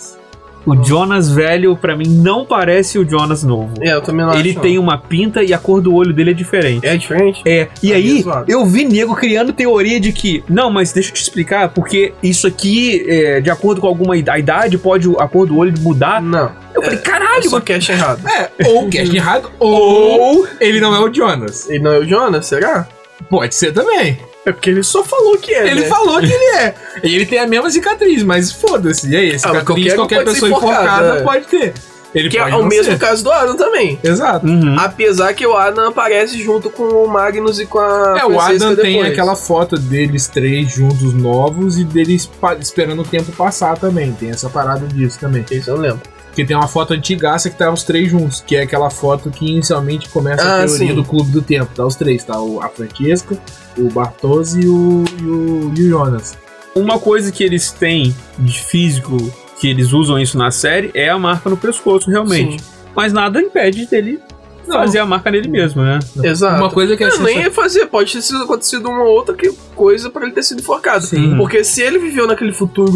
O 0.66 0.74
Jonas 0.84 1.30
velho, 1.30 1.74
pra 1.76 1.96
mim, 1.96 2.06
não 2.06 2.44
parece 2.44 2.98
o 2.98 3.08
Jonas 3.08 3.42
novo. 3.42 3.72
É, 3.80 3.94
eu 3.94 4.02
também 4.02 4.26
não 4.26 4.34
Ele 4.34 4.50
acho. 4.50 4.60
tem 4.60 4.74
não. 4.76 4.82
uma 4.82 4.98
pinta 4.98 5.42
e 5.42 5.54
a 5.54 5.58
cor 5.58 5.80
do 5.80 5.94
olho 5.94 6.12
dele 6.12 6.30
é 6.32 6.34
diferente. 6.34 6.86
É 6.86 6.96
diferente? 6.96 7.42
É, 7.46 7.68
e 7.82 7.92
Ah, 7.92 7.96
aí 7.96 8.22
zoado. 8.22 8.44
eu 8.52 8.66
vi 8.66 8.84
nego 8.84 9.14
criando 9.14 9.52
teoria 9.52 9.98
de 9.98 10.12
que, 10.12 10.44
não, 10.48 10.70
mas 10.70 10.92
deixa 10.92 11.08
eu 11.10 11.14
te 11.14 11.22
explicar, 11.22 11.70
porque 11.70 12.12
isso 12.22 12.46
aqui, 12.46 13.04
é, 13.08 13.40
de 13.40 13.48
acordo 13.50 13.80
com 13.80 13.86
alguma 13.86 14.16
idade, 14.16 14.76
pode 14.76 15.08
a 15.18 15.26
cor 15.26 15.46
do 15.46 15.56
olho 15.56 15.72
mudar. 15.80 16.20
Não. 16.20 16.50
Eu 16.74 16.82
falei, 16.82 16.98
É 16.98 17.02
caralho, 17.02 17.44
só 17.44 17.52
mano. 17.52 17.64
cash 17.64 17.88
errado. 17.88 18.20
É, 18.28 18.50
ou 18.68 18.88
cast 18.88 19.16
errado, 19.16 19.50
ou 19.58 20.46
ele 20.60 20.80
não 20.80 20.94
é 20.94 21.00
o 21.00 21.12
Jonas. 21.12 21.68
Ele 21.70 21.80
não 21.82 21.92
é 21.92 21.98
o 21.98 22.04
Jonas, 22.06 22.46
será? 22.46 22.86
Pode 23.30 23.54
ser 23.54 23.72
também. 23.72 24.18
É 24.48 24.52
porque 24.52 24.70
ele 24.70 24.82
só 24.82 25.04
falou 25.04 25.36
que 25.36 25.52
é. 25.52 25.66
Ele 25.70 25.80
né? 25.82 25.86
falou 25.86 26.18
que 26.20 26.32
ele 26.32 26.56
é. 26.56 26.74
E 27.04 27.14
ele 27.14 27.26
tem 27.26 27.38
a 27.38 27.46
mesma 27.46 27.70
cicatriz, 27.70 28.22
mas 28.22 28.50
foda-se. 28.50 29.10
E 29.10 29.16
aí, 29.16 29.34
Ah, 29.34 29.38
cicatriz, 29.38 29.54
mas 29.54 29.64
qualquer 29.66 29.94
qualquer, 29.96 30.24
pessoa 30.24 30.50
enforcada 30.50 31.18
é. 31.18 31.22
pode 31.22 31.46
ter. 31.46 31.74
Ele 32.14 32.30
Que 32.30 32.38
pode 32.38 32.50
é 32.52 32.56
o 32.56 32.64
mesmo 32.64 32.92
ser. 32.92 32.98
caso 32.98 33.22
do 33.22 33.30
Adam 33.30 33.54
também. 33.54 33.98
Exato. 34.02 34.46
Uhum. 34.46 34.76
Apesar 34.78 35.34
que 35.34 35.46
o 35.46 35.54
Adam 35.54 35.88
aparece 35.88 36.42
junto 36.42 36.70
com 36.70 36.84
o 36.84 37.06
Magnus 37.06 37.60
e 37.60 37.66
com 37.66 37.78
a. 37.78 38.16
É, 38.18 38.24
o 38.24 38.40
Adam 38.40 38.74
tem 38.74 38.94
depois. 38.94 39.12
aquela 39.12 39.36
foto 39.36 39.76
deles 39.76 40.26
três 40.26 40.70
juntos 40.72 41.12
novos 41.12 41.78
e 41.78 41.84
deles 41.84 42.28
esperando 42.60 43.02
o 43.02 43.04
tempo 43.04 43.30
passar 43.32 43.76
também. 43.76 44.12
Tem 44.12 44.30
essa 44.30 44.48
parada 44.48 44.86
disso 44.86 45.18
também. 45.20 45.44
Isso 45.50 45.68
eu 45.68 45.76
lembro. 45.76 46.00
Porque 46.38 46.46
tem 46.46 46.56
uma 46.56 46.68
foto 46.68 46.94
antigaça 46.94 47.50
que 47.50 47.56
tá 47.58 47.68
os 47.72 47.82
três 47.82 48.08
juntos, 48.12 48.40
que 48.40 48.54
é 48.54 48.62
aquela 48.62 48.90
foto 48.90 49.28
que 49.28 49.44
inicialmente 49.44 50.08
começa 50.08 50.40
a 50.40 50.54
Ah, 50.62 50.66
teoria 50.66 50.86
sim. 50.90 50.94
do 50.94 51.02
Clube 51.02 51.32
do 51.32 51.42
Tempo. 51.42 51.68
Tá 51.74 51.84
os 51.84 51.96
três, 51.96 52.22
tá? 52.22 52.40
O, 52.40 52.60
a 52.62 52.68
Francesca, 52.68 53.36
o 53.76 53.88
Bartosz 53.90 54.54
e 54.54 54.68
o, 54.68 55.02
e 55.20 55.24
o, 55.24 55.72
e 55.76 55.82
o 55.82 55.88
Jonas. 55.88 56.38
Uma 56.76 56.96
coisa 57.00 57.32
que 57.32 57.42
eles 57.42 57.72
têm 57.72 58.14
de 58.38 58.56
físico, 58.62 59.16
que 59.58 59.66
eles 59.68 59.92
usam 59.92 60.16
isso 60.16 60.38
na 60.38 60.52
série, 60.52 60.92
é 60.94 61.08
a 61.08 61.18
marca 61.18 61.50
no 61.50 61.56
pescoço, 61.56 62.08
realmente. 62.08 62.62
Sim. 62.62 62.68
Mas 62.94 63.12
nada 63.12 63.42
impede 63.42 63.84
dele 63.86 64.20
fazer 64.64 65.00
a 65.00 65.06
marca 65.06 65.32
nele 65.32 65.48
mesmo, 65.48 65.82
né? 65.82 65.98
Exato. 66.22 66.62
Uma 66.62 66.70
coisa 66.70 66.96
que 66.96 67.02
é 67.02 67.08
Não, 67.08 67.18
nem 67.22 67.40
ia 67.40 67.50
fazer, 67.50 67.86
pode 67.86 68.12
ter 68.12 68.22
sido 68.22 68.44
acontecido 68.44 68.88
uma 68.88 69.02
outra 69.02 69.34
que- 69.34 69.50
coisa 69.74 70.08
pra 70.08 70.22
ele 70.24 70.32
ter 70.34 70.44
sido 70.44 70.60
enforcado. 70.60 71.04
Sim. 71.04 71.36
Porque 71.36 71.64
se 71.64 71.82
ele 71.82 71.98
viveu 71.98 72.28
naquele 72.28 72.52
futuro 72.52 72.92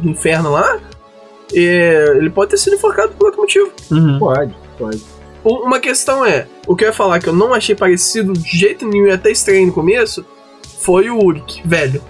do 0.00 0.08
inferno 0.08 0.52
lá, 0.52 0.78
é, 1.54 2.16
ele 2.16 2.30
pode 2.30 2.50
ter 2.50 2.56
sido 2.56 2.76
enforcado 2.76 3.12
por 3.12 3.26
outro 3.26 3.40
motivo. 3.40 3.70
Uhum. 3.90 4.18
Pode, 4.18 4.54
pode. 4.78 5.02
Uma 5.44 5.80
questão 5.80 6.24
é, 6.24 6.46
o 6.66 6.76
que 6.76 6.84
eu 6.84 6.88
ia 6.88 6.94
falar 6.94 7.18
que 7.18 7.28
eu 7.28 7.32
não 7.32 7.52
achei 7.52 7.74
parecido 7.74 8.32
de 8.32 8.58
jeito 8.58 8.86
nenhum 8.86 9.06
e 9.06 9.10
até 9.10 9.30
estranho 9.30 9.66
no 9.66 9.72
começo, 9.72 10.24
foi 10.80 11.10
o 11.10 11.18
Uric, 11.18 11.62
velho. 11.66 12.00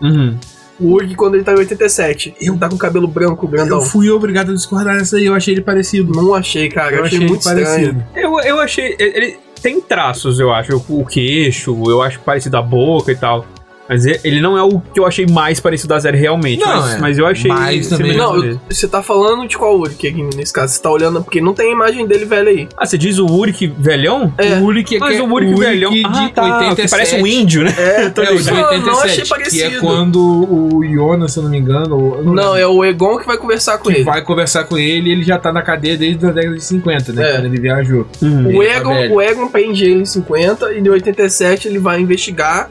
Uhum. 0.00 0.38
O 0.78 0.92
Uric 0.94 1.14
quando 1.14 1.36
ele 1.36 1.44
tá 1.44 1.52
em 1.52 1.58
87. 1.58 2.34
Ele 2.40 2.58
tá 2.58 2.68
com 2.68 2.76
cabelo 2.76 3.08
branco, 3.08 3.46
grandão. 3.46 3.78
Eu 3.78 3.84
fui 3.84 4.10
obrigado 4.10 4.50
a 4.50 4.54
discordar 4.54 4.98
dessa 4.98 5.16
aí, 5.16 5.26
eu 5.26 5.34
achei 5.34 5.54
ele 5.54 5.62
parecido. 5.62 6.12
Não 6.12 6.34
achei, 6.34 6.68
cara. 6.68 6.96
Eu, 6.96 7.04
achei, 7.04 7.20
muito 7.20 7.40
estranho. 7.40 8.04
Eu, 8.14 8.40
eu 8.40 8.60
achei. 8.60 8.96
Ele 8.98 9.38
tem 9.62 9.80
traços, 9.80 10.40
eu 10.40 10.52
acho. 10.52 10.84
O 10.88 11.06
queixo, 11.06 11.82
eu 11.86 12.02
acho 12.02 12.20
parecido 12.20 12.56
a 12.56 12.62
boca 12.62 13.12
e 13.12 13.16
tal. 13.16 13.46
Mas 13.88 14.06
e- 14.06 14.18
ele 14.24 14.40
não 14.40 14.56
é 14.56 14.62
o 14.62 14.80
que 14.80 14.98
eu 15.00 15.04
achei 15.04 15.26
mais 15.26 15.58
parecido 15.60 15.88
da 15.88 16.00
série 16.00 16.16
realmente. 16.16 16.60
Não, 16.60 16.80
mas, 16.80 16.94
é. 16.94 16.98
mas 16.98 17.18
eu 17.18 17.26
achei. 17.26 17.50
Mas 17.50 17.88
também- 17.88 18.16
Não, 18.16 18.40
dele. 18.40 18.60
você 18.70 18.86
tá 18.88 19.02
falando 19.02 19.46
de 19.46 19.58
qual 19.58 19.76
Uric 19.78 20.06
aqui 20.08 20.22
nesse 20.36 20.52
caso? 20.52 20.72
Você 20.74 20.80
tá 20.82 20.90
olhando, 20.90 21.22
porque 21.22 21.40
não 21.40 21.52
tem 21.52 21.68
a 21.68 21.72
imagem 21.72 22.06
dele 22.06 22.24
velho 22.24 22.48
aí. 22.48 22.68
Ah, 22.76 22.86
você 22.86 22.96
diz 22.96 23.18
o 23.18 23.26
Uric 23.26 23.66
velhão? 23.78 24.32
É. 24.38 24.54
O 24.54 24.64
Uric 24.64 24.96
é 24.96 24.98
Mas 24.98 25.16
que 25.16 25.20
é 25.20 25.22
o 25.22 25.32
Uric 25.32 25.54
velhão. 25.58 25.90
de 25.90 26.02
Ah, 26.06 26.30
tá, 26.32 26.44
87. 26.44 26.82
que 26.82 26.88
parece 26.90 27.14
um 27.16 27.26
índio, 27.26 27.64
né? 27.64 27.74
É, 27.76 28.08
Tô 28.10 28.22
É, 28.22 28.30
o 28.32 28.36
de 28.36 28.44
ligado. 28.44 28.54
Não, 28.56 28.62
87, 28.70 28.86
não 28.86 29.00
achei 29.02 29.22
que 29.24 29.28
parecido. 29.28 29.76
é 29.76 29.80
quando 29.80 30.18
o 30.20 30.84
Jonas, 30.88 31.32
se 31.32 31.38
eu 31.38 31.42
não 31.42 31.50
me 31.50 31.58
engano, 31.58 31.96
ou- 31.98 32.24
não 32.24 32.32
Não, 32.34 32.56
é 32.56 32.66
o 32.66 32.84
Egon 32.84 33.18
que 33.18 33.26
vai 33.26 33.36
conversar 33.36 33.78
com 33.78 33.90
que 33.90 33.96
ele. 33.96 34.04
vai 34.04 34.22
conversar 34.22 34.64
com 34.64 34.78
ele 34.78 35.10
e 35.10 35.12
ele 35.12 35.22
já 35.24 35.38
tá 35.38 35.52
na 35.52 35.60
cadeia 35.60 35.96
desde 35.98 36.24
a 36.24 36.30
década 36.30 36.54
de 36.56 36.64
50, 36.64 37.12
né? 37.12 37.28
É. 37.28 37.32
Quando 37.34 37.44
ele 37.46 37.60
viajou. 37.60 38.06
Uhum. 38.22 38.56
O 38.56 38.62
Ele 38.62 38.72
tá 38.72 38.78
Egon, 38.78 38.94
velho. 38.94 39.14
o 39.14 39.20
Egon 39.20 39.48
prende 39.48 39.84
ele 39.84 40.02
em 40.02 40.04
50 40.04 40.72
e 40.72 40.78
em 40.78 40.88
87 40.88 41.66
ele 41.68 41.78
vai 41.78 42.00
investigar 42.00 42.68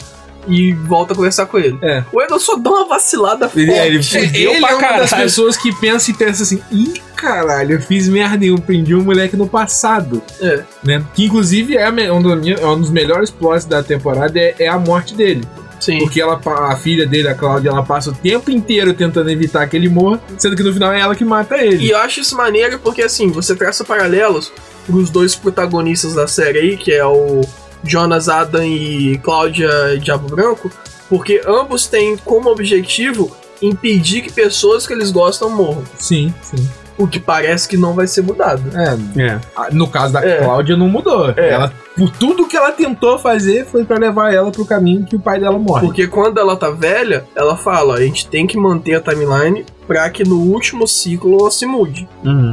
e 0.48 0.74
volta 0.74 1.13
a 1.13 1.15
conversar 1.15 1.45
com 1.45 1.57
ele. 1.60 1.77
É. 1.81 2.03
O 2.12 2.21
Egon 2.21 2.39
só 2.39 2.55
dá 2.57 2.69
uma 2.69 2.88
vacilada 2.88 3.48
forte. 3.48 3.62
Ele- 3.62 3.71
ele- 3.77 3.98
É, 4.00 4.01
Fudeu 4.03 4.51
ele 4.51 4.60
pra 4.62 4.69
é 4.71 4.75
uma 4.75 4.98
das 4.98 5.10
caralho. 5.10 5.27
pessoas 5.29 5.57
que 5.57 5.74
pensa 5.75 6.12
e 6.12 6.13
pensa 6.13 6.43
assim: 6.43 6.62
ih, 6.71 6.93
caralho, 7.15 7.75
eu 7.75 7.81
fiz 7.81 8.07
merda 8.07 8.43
eu 8.45 8.57
prendi 8.57 8.95
um 8.95 9.03
moleque 9.03 9.36
no 9.38 9.48
passado. 9.48 10.21
É. 10.41 10.63
Né? 10.83 11.03
Que 11.13 11.25
inclusive 11.25 11.75
é, 11.77 11.89
um, 12.12 12.21
dos, 12.21 12.48
é 12.48 12.65
um 12.65 12.79
dos 12.79 12.89
melhores 12.89 13.29
plots 13.29 13.65
da 13.65 13.83
temporada 13.83 14.38
é, 14.39 14.55
é 14.60 14.67
a 14.67 14.77
morte 14.79 15.13
dele. 15.15 15.43
Sim. 15.79 15.98
Porque 15.98 16.21
ela, 16.21 16.39
a 16.69 16.75
filha 16.75 17.07
dele, 17.07 17.27
a 17.27 17.33
Cláudia, 17.33 17.69
ela 17.69 17.81
passa 17.83 18.12
o 18.12 18.13
tempo 18.13 18.51
inteiro 18.51 18.93
tentando 18.93 19.31
evitar 19.31 19.65
que 19.67 19.75
ele 19.75 19.89
morra, 19.89 20.21
sendo 20.38 20.55
que 20.55 20.62
no 20.62 20.71
final 20.71 20.93
é 20.93 21.00
ela 21.00 21.15
que 21.15 21.25
mata 21.25 21.57
ele. 21.57 21.83
E 21.86 21.89
eu 21.89 21.98
acho 21.98 22.19
isso 22.19 22.38
maneiro 22.38 22.77
porque, 22.77 23.01
assim, 23.01 23.29
você 23.29 23.55
traça 23.55 23.83
paralelos 23.83 24.53
pros 24.86 25.10
dois 25.10 25.36
protagonistas 25.36 26.13
da 26.13 26.27
série 26.27 26.60
aí, 26.60 26.77
que 26.77 26.91
é 26.91 27.03
o 27.03 27.41
Jonas 27.83 28.29
Adam 28.29 28.63
e 28.63 29.17
Cláudia 29.23 29.69
Diabo 30.00 30.27
Branco, 30.27 30.71
porque 31.09 31.41
ambos 31.45 31.88
têm 31.88 32.17
como 32.17 32.50
objetivo 32.50 33.35
impedir 33.61 34.21
que 34.21 34.31
pessoas 34.31 34.88
que 34.88 34.93
eles 34.93 35.11
gostam 35.11 35.50
morram. 35.50 35.83
Sim, 35.97 36.33
sim. 36.41 36.67
O 36.97 37.07
que 37.07 37.19
parece 37.19 37.67
que 37.67 37.77
não 37.77 37.93
vai 37.93 38.05
ser 38.05 38.21
mudado. 38.21 38.61
É, 38.77 39.21
É. 39.23 39.39
a- 39.55 39.69
no 39.71 39.88
caso 39.88 40.13
da 40.13 40.23
É. 40.23 40.38
Cláudia 40.43 40.77
não 40.77 40.88
mudou. 40.88 41.31
É. 41.35 41.50
Ela, 41.50 41.73
por 41.97 42.11
tudo 42.11 42.47
que 42.47 42.55
ela 42.55 42.71
tentou 42.71 43.17
fazer 43.17 43.65
foi 43.65 43.83
pra 43.83 43.97
levar 43.97 44.31
ela 44.33 44.51
pro 44.51 44.65
caminho 44.65 45.05
que 45.05 45.15
o 45.15 45.19
pai 45.19 45.39
dela 45.39 45.57
morre. 45.57 45.85
Porque 45.85 46.05
quando 46.07 46.39
ela 46.39 46.55
tá 46.55 46.69
velha, 46.69 47.25
ela 47.35 47.57
fala: 47.57 47.95
a 47.95 48.01
gente 48.01 48.27
tem 48.27 48.45
que 48.45 48.57
manter 48.57 48.95
a 48.95 49.01
timeline 49.01 49.65
pra 49.88 50.09
que 50.11 50.23
no 50.23 50.38
último 50.39 50.88
ciclo 50.88 51.39
ela 51.39 51.50
se 51.50 51.65
mude. 51.65 52.07
Uhum. 52.23 52.51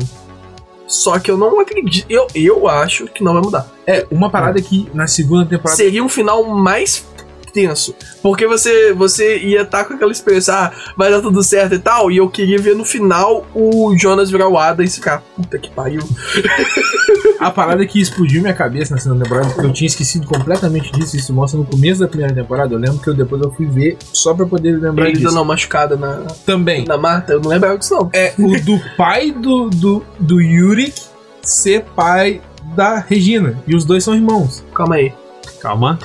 Só 0.89 1.19
que 1.19 1.31
eu 1.31 1.37
não 1.37 1.61
acredito. 1.61 2.07
Eu, 2.09 2.27
eu 2.35 2.67
acho 2.67 3.07
que 3.07 3.23
não 3.23 3.35
vai 3.35 3.43
mudar. 3.43 3.71
É, 3.87 4.07
uma 4.11 4.31
parada 4.31 4.61
que 4.61 4.89
na 4.95 5.07
segunda 5.07 5.45
temporada. 5.45 5.77
Seria 5.77 6.03
um 6.03 6.09
final 6.09 6.43
mais 6.45 7.07
tenso. 7.53 7.95
Porque 8.23 8.47
você, 8.47 8.93
você 8.93 9.39
ia 9.39 9.63
estar 9.63 9.85
com 9.85 9.95
aquela 9.95 10.13
experiência, 10.13 10.55
ah, 10.55 10.73
vai 10.97 11.11
dar 11.11 11.21
tudo 11.21 11.43
certo 11.43 11.75
e 11.75 11.79
tal. 11.79 12.11
E 12.11 12.17
eu 12.17 12.29
queria 12.29 12.59
ver 12.59 12.75
no 12.75 12.85
final 12.85 13.47
o 13.55 13.95
Jonas 13.97 14.31
virar 14.31 14.49
o 14.49 14.59
Ada 14.59 14.83
e 14.85 14.89
ficar, 14.89 15.23
puta 15.37 15.59
que 15.59 15.71
pariu. 15.71 16.03
A 17.39 17.53
parada 17.53 17.87
que 17.87 18.01
explodiu 18.01 18.43
minha 18.43 18.53
cabeça 18.53 18.93
na 18.93 19.01
segunda 19.01 19.23
temporada, 19.23 19.49
porque 19.51 19.67
eu 19.67 19.73
tinha 19.73 19.87
esquecido 19.87 20.27
completamente 20.27 20.91
disso, 20.91 21.17
isso 21.17 21.33
mostra 21.33 21.59
no 21.59 21.65
começo 21.65 22.01
da 22.01 22.09
primeira 22.09 22.35
temporada. 22.35 22.75
Eu 22.75 22.79
lembro 22.81 22.99
que 22.99 23.09
eu 23.09 23.15
depois 23.15 23.41
eu 23.41 23.51
fui 23.53 23.65
ver 23.67 23.97
só 24.13 24.35
pra 24.35 24.45
poder 24.45 24.73
lembrar 24.77 25.05
Ele 25.05 25.13
disso. 25.13 25.27
dando 25.29 25.37
uma 25.37 25.45
machucada 25.45 25.97
na, 25.97 26.17
Também. 26.45 26.85
na 26.85 26.97
Marta, 26.97 27.35
eu 27.35 27.41
não 27.41 27.51
lembrava 27.51 27.79
disso 27.79 27.95
não. 27.95 28.11
É 28.13 28.35
o 28.37 28.61
do 28.61 28.81
pai 28.99 29.31
do, 29.31 29.71
do, 29.71 30.05
do 30.19 30.41
Yurik 30.41 31.01
ser 31.43 31.85
pai 31.95 32.41
da 32.75 32.99
Regina. 32.99 33.57
E 33.69 33.77
os 33.77 33.85
dois 33.85 34.03
são 34.03 34.15
irmãos. 34.17 34.65
Calma 34.75 34.97
aí. 34.97 35.13
Calma. 35.61 35.97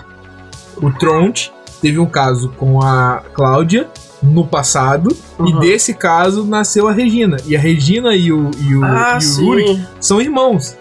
O 0.81 0.91
Tronte 0.91 1.51
teve 1.81 1.99
um 1.99 2.05
caso 2.05 2.49
com 2.57 2.81
a 2.81 3.21
Cláudia 3.33 3.88
no 4.21 4.45
passado. 4.47 5.15
E 5.39 5.51
Uhum. 5.51 5.59
desse 5.59 5.93
caso 5.93 6.45
nasceu 6.45 6.88
a 6.88 6.91
Regina. 6.93 7.38
E 7.45 7.55
a 7.55 7.59
Regina 7.59 8.15
e 8.15 8.31
o, 8.31 8.49
e 8.62 8.75
o, 8.75 8.83
Ah, 8.83 9.17
e 9.21 9.73
o 9.73 9.79
são 9.99 10.21
irmãos. 10.21 10.77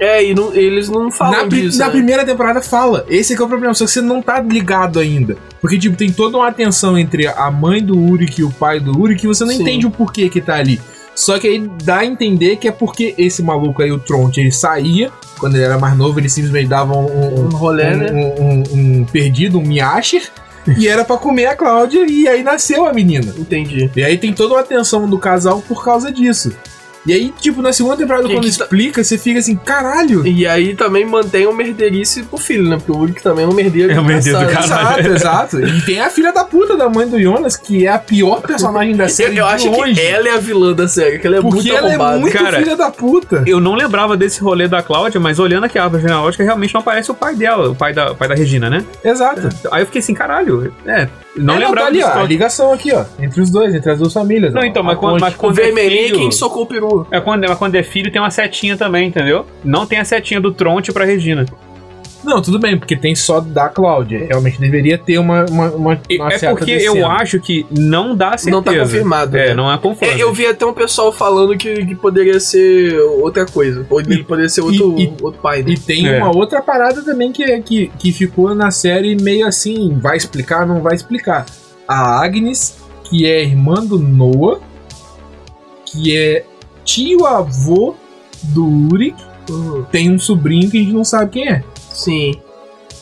É, 0.00 0.24
e 0.24 0.34
não- 0.34 0.52
eles 0.52 0.88
não 0.88 1.08
falam 1.10 1.42
na, 1.42 1.44
disso. 1.46 1.78
na 1.78 1.86
né? 1.86 1.92
primeira 1.92 2.24
temporada 2.24 2.60
fala. 2.60 3.04
Esse 3.08 3.32
é 3.32 3.36
que 3.36 3.42
é 3.42 3.44
o 3.44 3.48
problema, 3.48 3.72
só 3.74 3.84
que 3.84 3.90
você 3.92 4.00
não 4.00 4.20
tá 4.20 4.40
ligado 4.40 4.98
ainda. 4.98 5.36
Porque, 5.60 5.78
tipo, 5.78 5.96
tem 5.96 6.10
toda 6.10 6.36
uma 6.36 6.50
tensão 6.50 6.98
entre 6.98 7.26
a 7.28 7.50
mãe 7.50 7.82
do 7.82 7.96
Uric 7.96 8.40
e 8.40 8.44
o 8.44 8.50
pai 8.50 8.80
do 8.80 8.98
Uric 8.98 9.24
e 9.24 9.28
você 9.28 9.44
não 9.44 9.52
Sim. 9.52 9.62
entende 9.62 9.86
o 9.86 9.90
porquê 9.90 10.28
que 10.28 10.40
tá 10.40 10.56
ali. 10.56 10.80
Só 11.14 11.38
que 11.38 11.46
aí 11.46 11.68
dá 11.84 11.98
a 11.98 12.04
entender 12.06 12.56
que 12.56 12.66
é 12.68 12.72
porque 12.72 13.14
esse 13.16 13.42
maluco 13.42 13.82
aí, 13.82 13.90
o 13.92 13.98
Tronte, 13.98 14.40
ele 14.40 14.50
saía, 14.52 15.10
quando 15.38 15.54
ele 15.54 15.64
era 15.64 15.78
mais 15.78 15.96
novo, 15.96 16.18
ele 16.18 16.28
simplesmente 16.28 16.68
dava 16.68 16.96
um, 16.96 17.44
um, 17.44 17.48
rolê, 17.50 17.94
um- 17.94 17.96
né? 17.96 18.12
um- 18.12 18.62
um- 19.00 19.04
perdido, 19.04 19.58
um 19.58 19.62
miasher, 19.62 20.22
e 20.78 20.88
era 20.88 21.04
pra 21.04 21.16
comer 21.16 21.46
a 21.46 21.56
Cláudia, 21.56 22.04
e 22.08 22.26
aí 22.26 22.42
nasceu 22.42 22.86
a 22.86 22.92
menina. 22.92 23.32
Entendi. 23.38 23.90
E 23.94 24.02
aí 24.02 24.16
tem 24.18 24.32
toda 24.32 24.54
uma 24.54 24.62
tensão 24.62 25.08
do 25.08 25.18
casal 25.18 25.62
por 25.68 25.84
causa 25.84 26.10
disso. 26.10 26.52
E 27.06 27.12
aí, 27.12 27.32
tipo, 27.40 27.60
na 27.60 27.72
segunda 27.72 27.96
temporada, 27.96 28.26
Que 28.26 28.32
quando 28.34 28.44
que 28.44 28.56
tá- 28.56 28.64
explica, 28.64 29.04
você 29.04 29.18
fica 29.18 29.38
assim, 29.38 29.56
caralho! 29.56 30.26
E 30.26 30.46
aí 30.46 30.74
também 30.74 31.04
mantém 31.04 31.46
o 31.46 31.52
merderice 31.54 32.22
pro 32.22 32.38
filho, 32.38 32.68
né? 32.68 32.76
Porque 32.76 32.92
o 32.92 32.96
Uric 32.96 33.22
também 33.22 33.44
é 33.44 33.48
um 33.48 33.52
merdeiro. 33.52 33.92
É 33.92 34.00
um 34.00 34.04
merdeiro 34.04 34.38
do 34.38 34.46
caralho. 34.46 35.12
Exato, 35.14 35.56
exato. 35.58 35.60
E 35.66 35.80
tem 35.82 36.00
a 36.00 36.08
filha 36.08 36.32
da 36.32 36.44
puta 36.44 36.76
da 36.76 36.88
mãe 36.88 37.06
do 37.06 37.20
Jonas, 37.20 37.56
que 37.56 37.86
é 37.86 37.90
a 37.90 37.98
pior 37.98 38.40
personagem 38.40 38.96
da 38.96 39.08
série. 39.08 39.36
eu 39.36 39.46
acho 39.46 39.70
longe, 39.70 39.94
que 39.94 40.00
ela 40.00 40.28
é 40.28 40.32
a 40.32 40.38
vilã 40.38 40.72
da 40.72 40.88
série, 40.88 41.18
que 41.18 41.26
ela 41.26 41.36
é 41.36 41.40
Porque 41.42 41.56
muito 41.56 41.76
ela 41.76 41.88
arrombada. 41.88 42.16
é 42.16 42.20
muito 42.20 42.32
Cara, 42.38 42.58
filha 42.58 42.76
da 42.76 42.90
puta. 42.90 43.42
Eu 43.46 43.60
não 43.60 43.74
lembrava 43.74 44.16
desse 44.16 44.40
rolê 44.40 44.66
da 44.66 44.82
Cláudia, 44.82 45.20
mas 45.20 45.38
olhando 45.38 45.64
aqui 45.64 45.78
a 45.78 45.84
árvore 45.84 46.02
genealógica, 46.02 46.42
realmente 46.42 46.72
não 46.72 46.80
aparece 46.80 47.10
o 47.10 47.14
pai 47.14 47.34
dela, 47.34 47.68
o 47.70 47.74
pai 47.74 47.92
da, 47.92 48.12
o 48.12 48.16
pai 48.16 48.28
da 48.28 48.34
Regina, 48.34 48.70
né? 48.70 48.84
Exato. 49.04 49.48
Aí 49.70 49.82
eu 49.82 49.86
fiquei 49.86 50.00
assim, 50.00 50.14
caralho, 50.14 50.72
é, 50.86 51.08
não 51.36 51.54
É, 51.54 51.58
lembrava 51.58 51.80
tá 51.82 51.86
ali, 51.88 51.98
disso. 51.98 52.10
ó, 52.14 52.20
a 52.20 52.24
ligação 52.24 52.72
aqui, 52.72 52.92
ó. 52.94 53.04
Entre 53.18 53.40
os 53.40 53.50
dois, 53.50 53.74
entre 53.74 53.90
as 53.90 53.98
duas 53.98 54.12
famílias. 54.12 54.52
Não, 54.54 54.62
ó. 54.62 54.64
então, 54.64 54.82
mas 54.82 54.98
quando, 54.98 55.20
mas 55.20 55.34
O 55.34 55.38
quando 55.38 55.58
é 55.58 55.62
vermelhinho 55.64 56.00
é 56.00 56.04
filho... 56.06 56.18
quem 56.18 56.30
socou 56.30 56.62
o 56.62 56.66
peru. 56.66 56.93
É 57.10 57.20
quando, 57.20 57.46
mas 57.48 57.58
quando 57.58 57.74
é 57.74 57.82
filho 57.82 58.10
tem 58.10 58.20
uma 58.20 58.30
setinha 58.30 58.76
também, 58.76 59.08
entendeu? 59.08 59.46
Não 59.64 59.86
tem 59.86 59.98
a 59.98 60.04
setinha 60.04 60.40
do 60.40 60.52
Tronte 60.52 60.92
pra 60.92 61.04
Regina. 61.04 61.44
Não, 62.22 62.40
tudo 62.40 62.58
bem, 62.58 62.78
porque 62.78 62.96
tem 62.96 63.14
só 63.14 63.38
da 63.38 63.68
Cláudia. 63.68 64.24
Realmente 64.26 64.58
deveria 64.58 64.96
ter 64.96 65.18
uma, 65.18 65.44
uma, 65.44 65.68
uma, 65.72 66.00
uma 66.10 66.32
é 66.32 66.38
porque 66.48 66.64
descendo. 66.78 66.96
eu 66.96 67.06
acho 67.06 67.38
que 67.38 67.66
não 67.70 68.16
dá 68.16 68.30
certeza. 68.30 68.50
Não 68.50 68.62
tá 68.62 68.74
confirmado, 68.78 69.36
É, 69.36 69.48
né? 69.48 69.54
não 69.54 69.70
é 69.70 69.76
confirmado. 69.76 70.18
É, 70.18 70.22
eu 70.22 70.32
vi 70.32 70.46
até 70.46 70.64
um 70.64 70.72
pessoal 70.72 71.12
falando 71.12 71.54
que, 71.54 71.84
que 71.84 71.94
poderia 71.94 72.40
ser 72.40 72.98
outra 73.20 73.44
coisa. 73.44 73.86
Ou 73.90 74.00
ele 74.00 74.24
poderia 74.24 74.48
ser 74.48 74.62
outro, 74.62 74.98
e- 74.98 75.12
outro 75.20 75.38
pai. 75.42 75.62
né? 75.62 75.72
E 75.72 75.78
tem 75.78 76.08
É. 76.08 76.16
uma 76.16 76.34
outra 76.34 76.62
parada 76.62 77.02
também 77.02 77.30
que, 77.30 77.42
é- 77.44 77.60
que, 77.60 77.88
que 77.98 78.10
ficou 78.10 78.54
na 78.54 78.70
série 78.70 79.14
meio 79.22 79.46
assim, 79.46 79.94
vai 80.00 80.16
explicar, 80.16 80.66
não 80.66 80.80
vai 80.80 80.94
explicar. 80.94 81.44
A 81.86 82.24
Agnes, 82.24 82.78
que 83.04 83.26
é 83.26 83.42
irmã 83.42 83.74
do 83.84 83.98
Noah, 83.98 84.60
que 85.84 86.16
é 86.16 86.44
tio-avô 86.84 87.96
do 88.42 88.66
Uric, 88.92 89.16
Uhum. 89.50 89.84
tem 89.92 90.10
um 90.10 90.18
sobrinho 90.18 90.70
que 90.70 90.78
a 90.78 90.80
gente 90.80 90.92
não 90.94 91.04
sabe 91.04 91.30
quem 91.32 91.48
é. 91.52 91.62
Sim. 91.92 92.32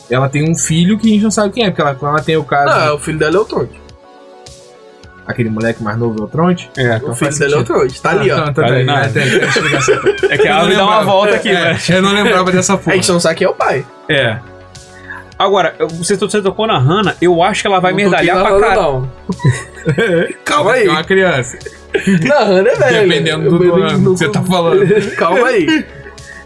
Ela 0.09 0.27
tem 0.27 0.43
um 0.49 0.53
filho 0.55 0.97
que 0.99 1.07
a 1.07 1.11
gente 1.11 1.23
não 1.23 1.31
sabe 1.31 1.53
quem 1.53 1.63
é, 1.63 1.69
porque 1.69 1.81
ela, 1.81 1.97
ela 2.01 2.21
tem 2.21 2.35
o 2.35 2.43
caso. 2.43 2.85
Não, 2.85 2.95
o 2.95 2.99
filho 2.99 3.17
dela 3.17 3.37
é 3.37 3.39
o 3.39 3.45
Tronte. 3.45 3.81
Aquele 5.25 5.49
moleque 5.49 5.81
mais 5.81 5.97
novo 5.97 6.19
é 6.19 6.23
o 6.25 6.27
Tronte. 6.27 6.69
É, 6.75 6.97
O 6.97 7.15
filho 7.15 7.39
dela 7.39 7.55
é 7.55 7.57
o. 7.59 7.63
Tronte. 7.63 8.01
Tá 8.01 8.09
ali, 8.11 8.29
ó. 8.29 8.39
Então, 8.39 8.53
tá 8.53 8.61
Tá 8.63 8.67
ali, 8.67 8.83
não. 8.83 8.97
é, 8.97 9.07
tem, 9.07 9.23
tem 9.29 9.47
explicação. 9.47 9.95
é 10.29 10.37
que 10.37 10.47
a 10.47 10.51
não 10.51 10.57
árvore 10.59 10.75
dá 10.75 10.85
uma 10.85 11.03
volta 11.03 11.35
aqui, 11.35 11.47
É, 11.49 11.53
né? 11.53 11.77
Eu 11.89 12.01
não 12.01 12.11
lembrava 12.13 12.51
dessa 12.51 12.73
A 12.73 12.77
porra. 12.77 12.95
gente 12.97 13.09
não 13.09 13.19
sabe 13.21 13.35
quem 13.35 13.47
é 13.47 13.49
o 13.49 13.53
pai. 13.53 13.85
É. 14.09 14.37
Agora, 15.37 15.75
você, 15.89 16.15
tocou 16.41 16.67
na 16.67 16.77
Hannah, 16.77 17.15
eu 17.21 17.41
acho 17.41 17.61
que 17.61 17.67
ela 17.67 17.79
vai 17.79 17.91
Não 17.91 17.97
merdalhar 17.97 18.39
pra 18.41 18.59
caralho. 18.59 19.11
Calma 20.45 20.73
aí. 20.73 20.87
É 20.87 20.91
uma 20.91 21.03
criança. 21.03 21.57
Na 22.23 22.39
Hannah 22.43 22.69
é 22.71 22.75
velho. 22.75 23.09
Dependendo 23.09 23.57
do 23.57 23.63
Eu- 23.63 23.75
ano 23.75 23.97
que 24.13 24.19
você 24.19 24.29
tá 24.29 24.41
falando. 24.43 24.85
Calma 25.17 25.47
aí. 25.47 25.85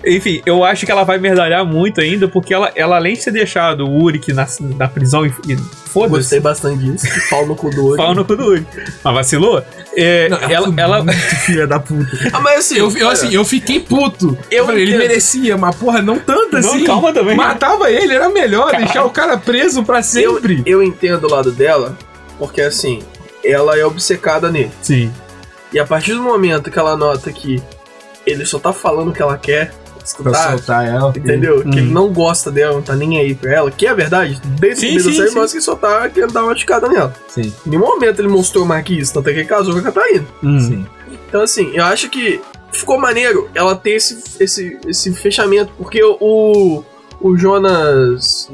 Enfim, 0.07 0.41
eu 0.45 0.63
acho 0.63 0.85
que 0.85 0.91
ela 0.91 1.03
vai 1.03 1.17
merdalhar 1.17 1.65
muito 1.65 1.99
ainda, 1.99 2.27
porque 2.27 2.53
ela, 2.53 2.71
ela 2.75 2.95
além 2.95 3.15
de 3.15 3.25
ter 3.25 3.31
deixado 3.31 3.85
o 3.85 4.01
Uric 4.03 4.31
na, 4.31 4.47
na 4.77 4.87
prisão 4.87 5.25
e, 5.25 5.33
e 5.47 5.57
foda-se, 5.57 6.17
Gostei 6.17 6.39
bastante 6.39 6.79
disso. 6.83 7.05
Pau 7.29 7.45
no 7.45 7.55
cu 7.55 7.69
do 7.69 7.87
olho. 7.87 7.97
pau 7.97 8.15
no 8.15 8.23
cu 8.23 8.35
do 8.35 8.45
Uric. 8.45 8.67
Mas 9.03 9.13
vacilou? 9.13 9.61
É, 9.95 10.29
Não, 10.29 10.37
ela, 10.37 10.73
ela, 10.77 11.03
muito 11.03 11.17
filha 11.17 11.67
da 11.67 11.79
puta. 11.79 12.07
Ah, 12.31 12.39
mas 12.39 12.59
assim, 12.59 12.77
Eu, 12.77 12.91
eu, 12.97 13.09
assim, 13.09 13.33
eu 13.33 13.43
fiquei 13.43 13.79
puto. 13.79 14.37
Eu 14.49 14.59
Eu 14.59 14.65
falei, 14.65 14.83
ele 14.83 14.97
merecia, 14.97 15.57
mas 15.57 15.75
porra, 15.75 16.01
não 16.01 16.19
tanto 16.19 16.53
Não, 16.53 16.59
assim. 16.59 16.83
calma 16.83 17.11
também. 17.11 17.35
Matava 17.35 17.91
ele, 17.91 18.13
era 18.13 18.29
melhor 18.29 18.71
deixar 18.75 19.03
o 19.03 19.09
cara 19.09 19.37
preso 19.37 19.83
pra 19.83 19.99
eu, 19.99 20.03
sempre. 20.03 20.63
eu 20.65 20.81
entendo 20.81 21.25
o 21.25 21.29
lado 21.31 21.51
dela, 21.51 21.97
porque 22.37 22.61
assim, 22.61 23.01
ela 23.43 23.77
é 23.77 23.85
obcecada 23.85 24.49
nele. 24.51 24.71
Sim. 24.81 25.11
E 25.73 25.79
a 25.79 25.85
partir 25.85 26.13
do 26.13 26.21
momento 26.23 26.71
que 26.71 26.79
ela 26.79 26.95
nota 26.95 27.31
que 27.31 27.61
ele 28.25 28.45
só 28.45 28.59
tá 28.59 28.71
falando 28.71 29.09
o 29.09 29.13
que 29.13 29.21
ela 29.21 29.37
quer 29.37 29.71
Pra 30.15 30.31
escutar, 30.31 30.57
soltar 30.57 30.87
ela. 30.87 31.13
entendeu? 31.15 31.61
Que 31.61 31.67
Hum. 31.69 31.73
ele 31.73 31.91
não 31.91 32.11
gosta 32.13 32.49
dela, 32.51 32.73
não 32.75 32.81
tá 32.81 32.95
nem 32.95 33.19
aí 33.19 33.35
pra 33.35 33.51
ela, 33.53 33.71
que 33.71 33.85
é 33.87 33.93
verdade. 33.93 34.39
Desde 34.59 34.81
Sim, 34.81 34.87
o 34.87 34.89
começo 34.91 35.09
da 35.09 35.15
série 35.25 35.35
mostra 35.35 35.59
que 35.59 35.65
só 35.65 35.75
tá 35.75 36.09
querendo 36.09 36.33
dar 36.33 36.43
uma 36.43 36.55
ticada 36.55 36.87
nela. 36.87 37.13
Sim, 37.27 37.53
Em 37.65 37.69
nenhum 37.69 37.85
momento 37.85 38.19
ele 38.19 38.27
mostrou 38.27 38.65
mais 38.65 38.83
que 38.83 38.97
isso, 38.97 39.13
tanto 39.13 39.29
é 39.29 39.33
que 39.33 39.39
ele 39.39 39.47
casou 39.47 39.73
com 39.73 39.79
a 39.79 39.83
Catarina. 39.83 40.25
Hum. 40.43 40.59
sim. 40.59 40.85
Então, 41.27 41.41
assim, 41.41 41.71
eu 41.73 41.83
acho 41.83 42.09
que 42.09 42.39
ficou 42.71 42.97
maneiro 42.99 43.49
ela 43.53 43.75
ter 43.75 43.91
esse, 43.91 44.23
esse, 44.39 44.77
esse 44.87 45.11
fechamento, 45.13 45.71
porque 45.77 46.01
o, 46.03 46.83
o 47.19 47.37
Jonas 47.37 48.49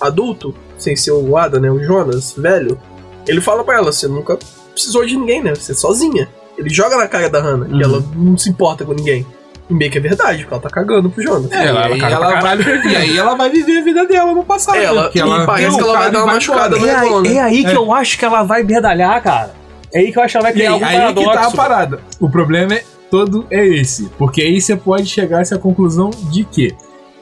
adulto, 0.00 0.54
sem 0.76 0.94
ser 0.96 1.12
o 1.12 1.36
Ada, 1.36 1.58
né? 1.58 1.70
O 1.70 1.82
Jonas 1.82 2.34
velho, 2.36 2.78
ele 3.26 3.40
fala 3.40 3.64
pra 3.64 3.76
ela: 3.76 3.92
você 3.92 4.06
nunca 4.08 4.38
precisou 4.72 5.04
de 5.06 5.16
ninguém, 5.16 5.42
né? 5.42 5.54
Você 5.54 5.72
é 5.72 5.74
sozinha. 5.74 6.28
Ele 6.56 6.68
joga 6.68 6.96
na 6.96 7.06
cara 7.08 7.28
da 7.30 7.40
Hannah, 7.40 7.66
Uhum. 7.66 7.78
que 7.78 7.84
ela 7.84 8.04
não 8.16 8.36
se 8.36 8.50
importa 8.50 8.84
com 8.84 8.92
ninguém. 8.92 9.24
E 9.68 9.74
meio 9.74 9.90
que 9.90 9.98
é 9.98 10.00
verdade, 10.00 10.38
porque 10.42 10.54
ela 10.54 10.62
tá 10.62 10.70
cagando 10.70 11.10
pro 11.10 11.22
Jonas. 11.22 11.52
É, 11.52 11.66
Ela- 11.66 11.88
e 11.90 11.92
aí 11.92 12.00
ela 12.00 12.10
ela, 12.32 12.40
vai, 12.40 12.58
e 12.90 12.96
aí 12.96 13.18
ela 13.18 13.34
vai 13.34 13.50
viver 13.50 13.78
a 13.80 13.84
vida 13.84 14.06
dela 14.06 14.32
no 14.34 14.42
passado. 14.44 14.78
Ela- 14.78 15.02
porque 15.04 15.18
e 15.18 15.22
parece 15.46 15.68
tem 15.68 15.76
que 15.78 15.82
ela 15.90 15.98
vai 15.98 16.10
dar 16.10 16.24
uma 16.24 16.32
machucada 16.34 16.76
no- 16.78 16.86
É 16.86 16.94
aí, 16.94 17.36
é 17.36 17.40
aí 17.42 17.64
que 17.64 17.70
É. 17.70 17.76
eu 17.76 17.92
acho 17.92 18.18
que 18.18 18.24
ela 18.24 18.42
vai 18.44 18.62
merdalhar, 18.62 19.22
cara. 19.22 19.52
É 19.92 19.98
aí 20.00 20.12
que 20.12 20.18
eu 20.18 20.22
acho 20.22 20.32
que 20.32 20.36
ela 20.38 20.42
vai 20.44 20.52
E 20.52 20.54
criar 20.54 20.68
aí, 20.68 20.72
algum 20.74 20.86
aí 20.86 20.96
é 20.96 20.98
que 21.12 21.24
paradoxo. 21.24 21.38
tá 21.40 21.46
a 21.46 21.50
parada. 21.68 22.00
O 22.18 22.30
problema 22.30 22.74
é 22.74 22.84
todo 23.10 23.46
é 23.50 23.66
esse. 23.66 24.08
Porque 24.18 24.40
aí 24.42 24.60
você 24.60 24.74
pode 24.76 25.06
chegar 25.06 25.38
a 25.38 25.40
essa 25.42 25.58
conclusão 25.58 26.10
de 26.30 26.44
que 26.44 26.74